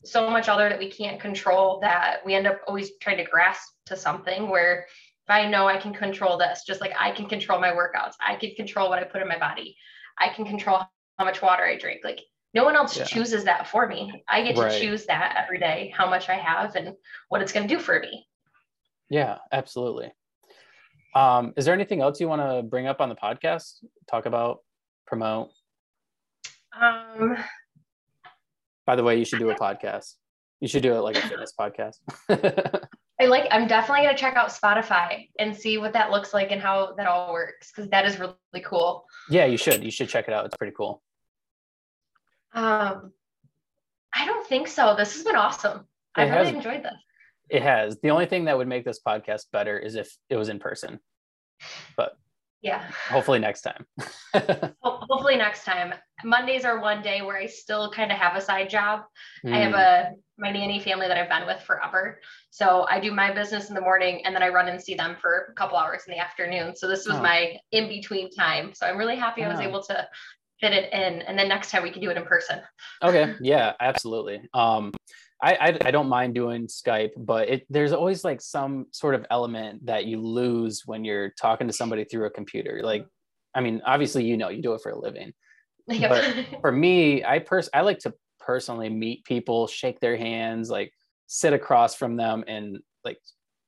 so 0.04 0.28
much 0.28 0.48
other 0.48 0.68
that 0.68 0.78
we 0.78 0.90
can't 0.90 1.20
control 1.20 1.80
that 1.80 2.18
we 2.24 2.34
end 2.34 2.46
up 2.46 2.60
always 2.66 2.92
trying 3.00 3.16
to 3.16 3.24
grasp 3.24 3.72
to 3.86 3.96
something 3.96 4.48
where 4.48 4.86
if 5.26 5.30
I 5.30 5.48
know 5.48 5.66
I 5.66 5.78
can 5.78 5.94
control 5.94 6.36
this, 6.36 6.64
just 6.66 6.80
like 6.80 6.92
I 6.98 7.10
can 7.10 7.26
control 7.26 7.58
my 7.58 7.70
workouts, 7.70 8.12
I 8.20 8.36
can 8.36 8.54
control 8.54 8.90
what 8.90 8.98
I 8.98 9.04
put 9.04 9.22
in 9.22 9.28
my 9.28 9.38
body, 9.38 9.76
I 10.18 10.28
can 10.28 10.44
control 10.44 10.82
how 11.18 11.24
much 11.24 11.40
water 11.40 11.64
I 11.64 11.78
drink. 11.78 12.02
Like 12.04 12.20
no 12.54 12.64
one 12.64 12.76
else 12.76 12.96
yeah. 12.96 13.04
chooses 13.04 13.44
that 13.44 13.68
for 13.68 13.86
me. 13.86 14.24
I 14.28 14.42
get 14.42 14.56
right. 14.56 14.72
to 14.72 14.80
choose 14.80 15.06
that 15.06 15.36
every 15.42 15.58
day, 15.58 15.92
how 15.96 16.08
much 16.08 16.28
I 16.28 16.34
have 16.34 16.76
and 16.76 16.94
what 17.28 17.42
it's 17.42 17.52
going 17.52 17.66
to 17.66 17.74
do 17.74 17.80
for 17.80 17.98
me. 17.98 18.26
Yeah, 19.10 19.38
absolutely. 19.52 20.12
Um, 21.14 21.52
is 21.56 21.64
there 21.64 21.74
anything 21.74 22.00
else 22.00 22.20
you 22.20 22.28
want 22.28 22.42
to 22.42 22.62
bring 22.62 22.86
up 22.86 23.00
on 23.00 23.08
the 23.08 23.14
podcast? 23.14 23.84
Talk 24.08 24.26
about, 24.26 24.58
promote? 25.06 25.50
Um, 26.80 27.36
By 28.86 28.96
the 28.96 29.02
way, 29.02 29.18
you 29.18 29.24
should 29.24 29.38
do 29.38 29.50
a 29.50 29.54
podcast. 29.54 30.14
You 30.60 30.68
should 30.68 30.82
do 30.82 30.94
it 30.94 31.00
like 31.00 31.16
a 31.16 31.28
fitness 31.28 31.52
podcast. 31.60 31.96
I 33.20 33.26
like, 33.26 33.46
I'm 33.50 33.66
definitely 33.68 34.04
going 34.04 34.14
to 34.14 34.20
check 34.20 34.36
out 34.36 34.48
Spotify 34.48 35.28
and 35.38 35.54
see 35.54 35.78
what 35.78 35.92
that 35.92 36.10
looks 36.10 36.32
like 36.32 36.50
and 36.50 36.60
how 36.60 36.94
that 36.96 37.06
all 37.06 37.32
works 37.32 37.72
because 37.74 37.90
that 37.90 38.06
is 38.06 38.18
really 38.18 38.64
cool. 38.64 39.04
Yeah, 39.28 39.44
you 39.44 39.56
should. 39.56 39.84
You 39.84 39.90
should 39.90 40.08
check 40.08 40.26
it 40.28 40.34
out. 40.34 40.46
It's 40.46 40.56
pretty 40.56 40.74
cool. 40.76 41.02
Um, 42.54 43.12
I 44.14 44.26
don't 44.26 44.46
think 44.46 44.68
so. 44.68 44.94
This 44.96 45.14
has 45.14 45.24
been 45.24 45.36
awesome. 45.36 45.86
I've 46.14 46.30
really 46.30 46.54
enjoyed 46.54 46.84
this. 46.84 46.94
It 47.50 47.62
has. 47.62 47.98
The 48.00 48.10
only 48.10 48.26
thing 48.26 48.44
that 48.44 48.56
would 48.56 48.68
make 48.68 48.84
this 48.84 49.00
podcast 49.06 49.46
better 49.52 49.78
is 49.78 49.96
if 49.96 50.16
it 50.30 50.36
was 50.36 50.48
in 50.48 50.58
person. 50.60 51.00
But 51.96 52.16
yeah. 52.64 52.82
Hopefully 53.10 53.38
next 53.40 53.60
time. 53.60 53.84
Hopefully 54.82 55.36
next 55.36 55.64
time. 55.64 55.92
Mondays 56.24 56.64
are 56.64 56.80
one 56.80 57.02
day 57.02 57.20
where 57.20 57.36
I 57.36 57.44
still 57.44 57.90
kind 57.90 58.10
of 58.10 58.16
have 58.16 58.36
a 58.36 58.40
side 58.40 58.70
job. 58.70 59.02
Mm. 59.44 59.52
I 59.52 59.58
have 59.58 59.72
hmm. 59.72 59.78
a 59.78 60.10
my 60.38 60.50
nanny 60.50 60.80
family 60.80 61.06
that 61.06 61.18
I've 61.18 61.28
been 61.28 61.46
with 61.46 61.60
forever. 61.62 62.20
So 62.50 62.86
I 62.88 63.00
do 63.00 63.12
my 63.12 63.32
business 63.32 63.68
in 63.68 63.74
the 63.74 63.82
morning 63.82 64.24
and 64.24 64.34
then 64.34 64.42
I 64.42 64.48
run 64.48 64.68
and 64.68 64.80
see 64.80 64.94
them 64.94 65.16
for 65.20 65.48
a 65.50 65.52
couple 65.52 65.76
hours 65.76 66.04
in 66.08 66.14
the 66.14 66.18
afternoon. 66.18 66.74
So 66.74 66.88
this 66.88 67.06
was 67.06 67.16
oh. 67.18 67.22
my 67.22 67.56
in 67.70 67.86
between 67.86 68.30
time. 68.30 68.72
So 68.74 68.86
I'm 68.86 68.96
really 68.96 69.16
happy 69.16 69.44
I 69.44 69.48
was 69.48 69.60
able 69.60 69.82
to 69.84 70.08
fit 70.60 70.72
it 70.72 70.92
in 70.92 71.22
and 71.22 71.38
then 71.38 71.48
next 71.48 71.70
time 71.70 71.82
we 71.82 71.90
can 71.90 72.00
do 72.00 72.10
it 72.10 72.16
in 72.16 72.24
person 72.24 72.60
okay 73.02 73.34
yeah 73.40 73.72
absolutely 73.80 74.40
um 74.54 74.92
I, 75.42 75.54
I, 75.60 75.78
I 75.88 75.90
don't 75.90 76.08
mind 76.08 76.34
doing 76.34 76.68
Skype, 76.68 77.10
but 77.18 77.50
it 77.50 77.66
there's 77.68 77.92
always 77.92 78.24
like 78.24 78.40
some 78.40 78.86
sort 78.92 79.14
of 79.14 79.26
element 79.30 79.84
that 79.84 80.06
you 80.06 80.18
lose 80.18 80.84
when 80.86 81.04
you're 81.04 81.34
talking 81.38 81.66
to 81.66 81.72
somebody 81.72 82.04
through 82.04 82.24
a 82.24 82.30
computer. 82.30 82.80
Like, 82.82 83.06
I 83.54 83.60
mean, 83.60 83.82
obviously 83.84 84.24
you 84.24 84.38
know 84.38 84.48
you 84.48 84.62
do 84.62 84.72
it 84.72 84.80
for 84.80 84.92
a 84.92 84.98
living, 84.98 85.34
yep. 85.86 86.10
but 86.10 86.60
for 86.62 86.72
me, 86.72 87.24
I 87.24 87.40
pers 87.40 87.68
I 87.74 87.82
like 87.82 87.98
to 88.00 88.14
personally 88.40 88.88
meet 88.88 89.24
people, 89.24 89.66
shake 89.66 90.00
their 90.00 90.16
hands, 90.16 90.70
like 90.70 90.92
sit 91.26 91.52
across 91.52 91.94
from 91.94 92.16
them, 92.16 92.44
and 92.46 92.78
like 93.04 93.18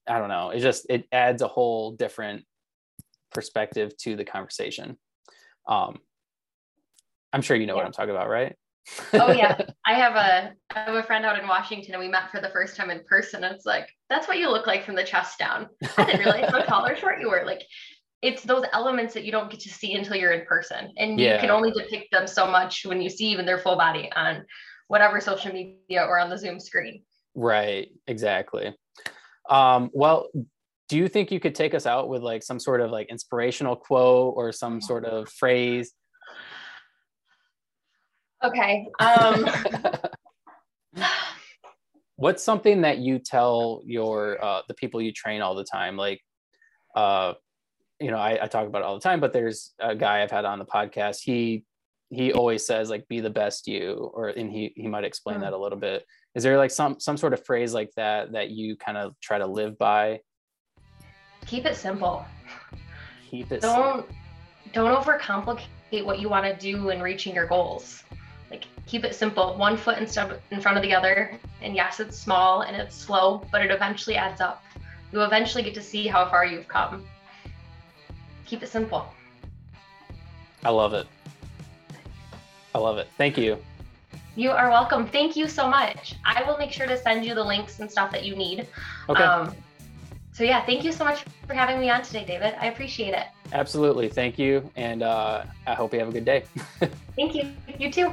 I 0.09 0.19
don't 0.19 0.29
know, 0.29 0.51
it 0.51 0.61
just 0.61 0.87
it 0.89 1.05
adds 1.13 1.43
a 1.43 1.49
whole 1.49 1.93
different 1.93 2.45
perspective 3.33 3.95
to 3.99 4.17
the 4.17 4.25
conversation. 4.25 4.97
Um, 5.69 5.99
I'm 7.33 7.43
sure 7.43 7.57
you 7.57 7.67
know 7.67 7.75
yeah. 7.75 7.79
what 7.79 7.87
I'm 7.87 7.93
talking 7.93 8.11
about, 8.11 8.29
right? 8.29 8.57
oh 9.15 9.33
yeah, 9.33 9.59
I 9.87 9.95
have 9.95 10.15
a 10.15 10.53
I 10.75 10.81
have 10.81 10.95
a 10.95 11.03
friend 11.03 11.25
out 11.25 11.39
in 11.39 11.49
Washington, 11.49 11.95
and 11.95 12.01
we 12.01 12.09
met 12.09 12.31
for 12.31 12.41
the 12.41 12.51
first 12.51 12.77
time 12.77 12.91
in 12.91 13.03
person. 13.09 13.45
And 13.45 13.55
it's 13.55 13.67
like 13.67 13.89
that's 14.09 14.29
what 14.29 14.39
you 14.39 14.51
look 14.51 14.67
like 14.67 14.85
from 14.85 14.95
the 14.95 15.05
chest 15.05 15.39
down. 15.39 15.69
I 15.97 16.05
didn't 16.05 16.21
realize 16.21 16.51
how 16.51 16.63
tall 16.63 16.87
or 16.87 16.97
short 16.97 17.21
you 17.21 17.31
were. 17.31 17.43
Like 17.45 17.63
it's 18.23 18.43
those 18.43 18.65
elements 18.73 19.15
that 19.15 19.25
you 19.25 19.33
don't 19.33 19.51
get 19.51 19.61
to 19.61 19.69
see 19.69 19.95
until 19.95 20.17
you're 20.17 20.33
in 20.33 20.47
person, 20.47 20.93
and 20.97 21.19
yeah. 21.19 21.35
you 21.35 21.41
can 21.41 21.51
only 21.51 21.71
depict 21.73 22.11
them 22.13 22.27
so 22.27 22.47
much 22.47 22.85
when 22.85 23.01
you 23.01 23.11
see 23.11 23.27
even 23.27 23.47
their 23.47 23.59
full 23.59 23.77
body 23.77 24.11
on 24.15 24.45
whatever 24.89 25.21
social 25.21 25.53
media 25.53 26.05
or 26.05 26.19
on 26.19 26.31
the 26.31 26.39
Zoom 26.39 26.61
screen. 26.61 27.03
Right. 27.35 27.91
Exactly. 28.07 28.75
Um, 29.51 29.91
well, 29.93 30.29
do 30.89 30.97
you 30.97 31.09
think 31.09 31.31
you 31.31 31.41
could 31.41 31.55
take 31.55 31.75
us 31.75 31.87
out 31.87 32.09
with 32.09 32.23
like 32.23 32.43
some 32.43 32.61
sort 32.61 32.81
of 32.81 32.91
like 32.91 33.09
inspirational 33.11 33.77
quote 33.77 34.35
or 34.37 34.53
some 34.53 34.81
sort 34.81 35.05
of 35.05 35.29
phrase 35.29 35.93
Okay. 38.45 38.87
Um, 38.99 39.49
What's 42.17 42.43
something 42.43 42.81
that 42.83 42.99
you 42.99 43.19
tell 43.19 43.83
your 43.85 44.43
uh, 44.43 44.63
the 44.69 44.75
people 44.75 45.03
you 45.03 45.13
train 45.13 45.43
all 45.43 45.55
the 45.55 45.65
time? 45.65 45.97
Like, 45.97 46.21
uh, 46.95 47.35
you 48.01 48.11
know, 48.11 48.19
I, 48.19 48.39
I 48.43 48.47
talk 48.47 48.67
about 48.67 48.79
it 48.81 48.85
all 48.85 48.95
the 48.95 49.03
time, 49.03 49.21
but 49.21 49.33
there's 49.33 49.75
a 49.79 49.95
guy 49.95 50.23
I've 50.23 50.31
had 50.31 50.45
on 50.47 50.59
the 50.59 50.65
podcast. 50.65 51.21
He 51.23 51.65
he 52.11 52.33
always 52.33 52.65
says 52.65 52.89
like 52.89 53.07
be 53.09 53.21
the 53.21 53.31
best 53.31 53.67
you 53.67 54.11
or 54.15 54.29
and 54.29 54.51
he 54.51 54.73
he 54.77 54.87
might 54.87 55.05
explain 55.05 55.39
mm. 55.39 55.41
that 55.41 55.53
a 55.53 55.57
little 55.57 55.79
bit 55.79 56.05
is 56.35 56.43
there 56.43 56.57
like 56.57 56.71
some 56.71 57.01
some 57.01 57.17
sort 57.17 57.33
of 57.33 57.45
phrase 57.45 57.75
like 57.75 57.91
that 57.97 58.33
that 58.33 58.51
you 58.51 58.77
kind 58.77 58.97
of 58.97 59.15
try 59.21 59.39
to 59.39 59.47
live 59.47 59.77
by 59.79 60.21
keep 61.47 61.65
it 61.65 61.77
simple 61.77 62.25
keep 63.29 63.51
it 63.51 63.61
don't 63.61 64.07
simple. 64.07 64.17
don't 64.73 65.05
overcomplicate 65.05 66.05
what 66.05 66.21
you 66.21 66.29
want 66.29 66.45
to 66.45 66.55
do 66.61 66.91
in 66.91 67.01
reaching 67.03 67.35
your 67.35 67.47
goals 67.47 68.05
like 68.51 68.65
keep 68.87 69.05
it 69.05 69.15
simple, 69.15 69.57
one 69.57 69.77
foot 69.77 69.99
in 69.99 70.61
front 70.61 70.77
of 70.77 70.83
the 70.83 70.95
other. 70.95 71.39
And 71.63 71.75
yes, 71.75 72.01
it's 72.01 72.19
small 72.19 72.63
and 72.63 72.77
it's 72.77 72.95
slow, 72.95 73.47
but 73.51 73.63
it 73.63 73.71
eventually 73.71 74.17
adds 74.17 74.41
up. 74.41 74.63
You 75.13 75.23
eventually 75.23 75.63
get 75.63 75.75
to 75.75 75.83
see 75.83 76.07
how 76.07 76.29
far 76.29 76.45
you've 76.45 76.69
come. 76.69 77.05
Keep 78.45 78.63
it 78.63 78.69
simple. 78.69 79.13
I 80.65 80.71
love 80.71 80.95
it. 80.95 81.07
I 82.75 82.79
love 82.79 82.99
it. 82.99 83.09
Thank 83.17 83.39
you. 83.39 83.59
You 84.37 84.51
are 84.51 84.69
welcome. 84.69 85.07
Thank 85.07 85.35
you 85.35 85.49
so 85.49 85.69
much. 85.69 86.17
I 86.25 86.43
will 86.43 86.59
make 86.59 86.71
sure 86.71 86.87
to 86.87 86.97
send 86.97 87.25
you 87.25 87.35
the 87.35 87.43
links 87.43 87.81
and 87.81 87.91
stuff 87.91 88.13
that 88.13 88.25
you 88.25 88.37
need. 88.37 88.69
Okay. 89.09 89.23
Um, 89.23 89.55
so 90.33 90.45
yeah, 90.45 90.65
thank 90.67 90.85
you 90.85 90.93
so 90.93 91.05
much 91.05 91.25
for 91.47 91.55
having 91.55 91.81
me 91.81 91.89
on 91.89 92.03
today, 92.03 92.27
David. 92.27 92.55
I 92.61 92.67
appreciate 92.67 93.15
it. 93.15 93.25
Absolutely. 93.55 94.11
Thank 94.11 94.39
you. 94.39 94.71
And 94.77 95.03
uh, 95.03 95.45
I 95.67 95.75
hope 95.75 95.95
you 95.95 96.01
have 96.01 96.09
a 96.09 96.13
good 96.13 96.27
day. 96.27 96.45
thank 97.17 97.35
you. 97.35 97.53
You 97.79 97.91
too. 97.91 98.13